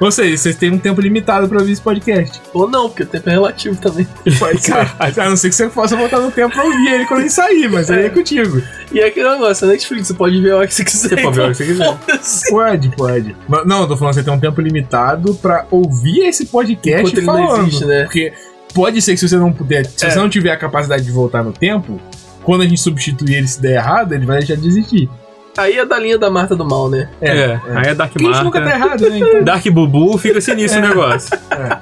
Ou 0.00 0.10
seja, 0.10 0.36
vocês 0.36 0.56
têm 0.56 0.70
um 0.70 0.78
tempo 0.78 1.00
limitado 1.00 1.48
pra 1.48 1.58
ouvir 1.58 1.72
esse 1.72 1.80
podcast. 1.80 2.40
Ou 2.52 2.68
não, 2.68 2.88
porque 2.88 3.04
o 3.04 3.06
tempo 3.06 3.28
é 3.28 3.32
relativo 3.32 3.76
também. 3.76 4.06
Pode 4.38 4.60
ser. 4.60 4.74
A 4.98 5.28
não 5.28 5.36
ser 5.36 5.48
que 5.50 5.54
você 5.54 5.68
possa 5.68 5.96
voltar 5.96 6.18
no 6.18 6.30
tempo 6.30 6.52
pra 6.52 6.64
ouvir 6.64 6.92
ele 6.92 7.06
quando 7.06 7.20
ele 7.20 7.30
sair, 7.30 7.70
mas 7.70 7.90
aí 7.90 8.06
é 8.06 8.10
contigo. 8.10 8.60
E 8.92 9.00
é 9.00 9.06
aquele 9.06 9.28
negócio, 9.28 9.66
a 9.66 9.70
Netflix, 9.70 10.06
você 10.08 10.14
pode 10.14 10.40
ver 10.40 10.52
a 10.52 10.56
hora 10.58 10.66
que 10.66 10.74
você 10.74 10.84
quiser. 10.84 11.08
Você 11.08 11.16
pode 11.22 11.34
ver 11.36 11.40
a 11.40 11.44
hora 11.44 11.54
que 11.54 11.64
você 11.64 11.66
quiser. 11.66 12.50
Pode, 12.50 12.88
pode. 12.96 13.36
Mas, 13.48 13.66
não, 13.66 13.82
eu 13.82 13.88
tô 13.88 13.96
falando 13.96 14.14
que 14.14 14.20
você 14.20 14.24
tem 14.24 14.34
um 14.34 14.40
tempo 14.40 14.60
limitado 14.60 15.34
pra 15.36 15.66
ouvir 15.70 16.20
esse 16.26 16.46
podcast 16.46 17.00
Enquanto 17.00 17.16
ele 17.18 17.26
não 17.26 17.46
falando. 17.48 17.66
existe, 17.68 17.84
né? 17.86 18.02
Porque 18.04 18.32
pode 18.74 19.00
ser 19.02 19.12
que 19.12 19.18
se 19.18 19.28
você 19.28 19.36
não 19.36 19.52
puder, 19.52 19.84
se 19.86 20.06
É. 20.06 20.10
você 20.10 20.18
não 20.18 20.28
tiver 20.28 20.50
a 20.52 20.56
capacidade 20.56 21.04
de 21.04 21.10
voltar 21.10 21.42
no 21.42 21.52
tempo, 21.52 22.00
quando 22.42 22.62
a 22.62 22.66
gente 22.66 22.80
substituir 22.80 23.36
ele 23.36 23.48
se 23.48 23.60
der 23.60 23.76
errado, 23.76 24.12
ele 24.12 24.26
vai 24.26 24.38
deixar 24.38 24.56
de 24.56 24.66
existir. 24.68 25.08
Aí 25.56 25.78
é 25.78 25.86
da 25.86 25.98
linha 26.00 26.18
da 26.18 26.28
Marta 26.28 26.56
do 26.56 26.64
Mal, 26.64 26.90
né? 26.90 27.08
É, 27.20 27.58
aí 27.76 27.86
é 27.90 27.94
Dark 27.94 28.12
Porque 28.12 28.26
a 28.26 28.32
gente 28.32 28.42
nunca 28.44 28.60
tá 28.60 28.66
Marta. 28.76 28.84
errado, 28.86 29.08
né? 29.08 29.18
Então, 29.22 29.44
Dark 29.44 29.64
Bubu 29.70 30.18
fica 30.18 30.40
sinistro 30.40 30.80
o 30.80 30.88
negócio. 30.88 31.30
é, 31.52 31.78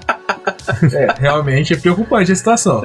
realmente 1.19 1.73
é 1.73 1.77
preocupante 1.77 2.33
a 2.33 2.37
situação. 2.37 2.83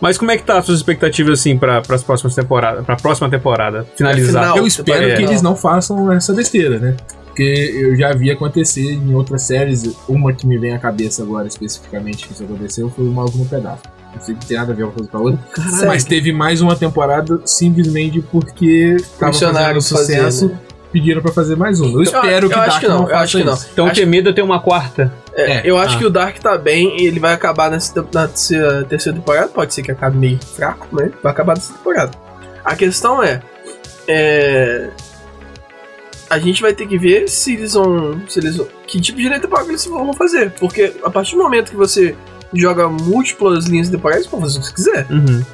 Mas 0.00 0.18
como 0.18 0.30
é 0.30 0.36
que 0.36 0.44
tá 0.44 0.58
as 0.58 0.66
suas 0.66 0.78
expectativas, 0.78 1.40
assim, 1.40 1.56
pra, 1.56 1.80
pras 1.80 2.02
próximas 2.02 2.34
temporadas? 2.34 2.84
Pra 2.84 2.96
próxima 2.96 3.28
temporada? 3.28 3.86
Finalizar. 3.96 4.42
Final. 4.42 4.56
Eu 4.58 4.66
espero 4.66 5.10
é. 5.10 5.16
que 5.16 5.22
eles 5.22 5.42
não 5.42 5.56
façam 5.56 6.12
essa 6.12 6.32
besteira, 6.32 6.78
né? 6.78 6.96
Porque 7.26 7.42
eu 7.42 7.96
já 7.96 8.12
vi 8.12 8.30
acontecer 8.30 8.92
em 8.92 9.14
outras 9.14 9.42
séries, 9.42 9.96
uma 10.08 10.32
que 10.32 10.46
me 10.46 10.58
vem 10.58 10.74
à 10.74 10.78
cabeça 10.78 11.22
agora 11.22 11.46
especificamente 11.46 12.26
que 12.26 12.32
isso 12.32 12.42
aconteceu 12.42 12.90
foi 12.90 13.06
o 13.06 13.12
Maluco 13.12 13.38
no 13.38 13.46
Pedaço. 13.46 13.82
Não 14.14 14.20
sei 14.20 14.34
se 14.38 14.46
tem 14.48 14.56
nada 14.56 14.72
a 14.72 14.74
ver 14.74 14.82
uma 14.82 14.92
coisa 14.92 15.08
com 15.08 15.16
a 15.16 15.20
outra. 15.20 15.40
Caralho. 15.52 15.86
Mas 15.86 16.04
teve 16.04 16.32
mais 16.32 16.60
uma 16.60 16.74
temporada 16.76 17.40
simplesmente 17.44 18.20
porque 18.20 18.96
tava 19.18 19.32
fazendo 19.32 19.80
sucesso, 19.80 20.48
fazendo. 20.48 20.69
Pediram 20.92 21.22
pra 21.22 21.32
fazer 21.32 21.56
mais 21.56 21.80
uma. 21.80 21.90
Eu 21.98 22.02
espero 22.02 22.46
eu 22.46 22.50
que 22.50 22.54
acho 22.58 22.66
Dark 22.68 22.80
que 22.80 22.88
não, 22.88 23.02
eu 23.02 23.08
faça 23.08 23.22
acho 23.22 23.38
que 23.38 23.44
não. 23.44 23.58
Então 23.72 23.86
Acho- 23.86 23.94
Temido 24.00 24.34
tem 24.34 24.42
uma 24.44 24.60
quarta. 24.60 25.12
É, 25.34 25.52
É, 25.52 25.62
eu 25.64 25.78
acho 25.78 25.96
ah. 25.96 25.98
que 25.98 26.04
o 26.06 26.10
Dark 26.10 26.38
tá 26.38 26.56
bem 26.58 27.00
e 27.00 27.06
ele 27.06 27.20
vai 27.20 27.32
acabar 27.32 27.70
nessa, 27.70 27.94
na 28.12 28.26
terceira, 28.28 28.84
temporada. 29.14 29.48
Pode 29.48 29.72
ser 29.72 29.82
que 29.82 29.90
acabe 29.90 30.16
meio 30.16 30.38
fraco, 30.56 30.86
mas 30.90 31.10
vai 31.22 31.32
acabar 31.32 31.54
nessa 31.54 31.72
temporada. 31.72 32.10
A 32.64 32.74
questão 32.76 33.22
é, 33.22 33.40
é, 34.08 34.90
A 36.28 36.38
gente 36.38 36.60
vai 36.62 36.72
ter 36.72 36.86
que 36.86 36.98
ver 36.98 37.28
se 37.28 37.54
eles 37.54 37.74
vão. 37.74 38.20
Se 38.28 38.38
eles 38.40 38.56
vão 38.56 38.66
que 38.86 39.00
tipo 39.00 39.18
de 39.18 39.24
linha 39.24 39.40
temporal 39.40 39.66
eles 39.68 39.84
vão 39.86 40.12
fazer. 40.12 40.50
Porque 40.52 40.92
a 41.04 41.10
partir 41.10 41.36
do 41.36 41.42
momento 41.42 41.70
que 41.70 41.76
você 41.76 42.14
joga 42.52 42.88
múltiplas 42.88 43.66
linhas 43.66 43.88
temporais, 43.88 44.24
você 44.24 44.30
pode 44.30 44.42
fazer 44.42 44.58
o 44.58 44.60
que 44.62 44.66
você 44.68 44.74
quiser. 44.74 45.06
Uhum. 45.10 45.44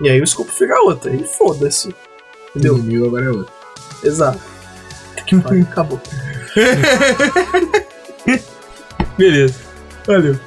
E 0.00 0.08
aí 0.10 0.20
o 0.20 0.24
escopo 0.24 0.50
fica 0.50 0.80
outra. 0.82 1.14
E 1.14 1.24
foda-se. 1.24 1.88
O 1.88 1.94
Entendeu? 2.58 2.76
inimigo 2.78 3.06
agora 3.06 3.24
é 3.26 3.30
outro. 3.30 3.52
Exato. 4.02 4.51
Acabou. 5.38 6.00
Beleza. 9.18 9.54
Valeu. 10.06 10.38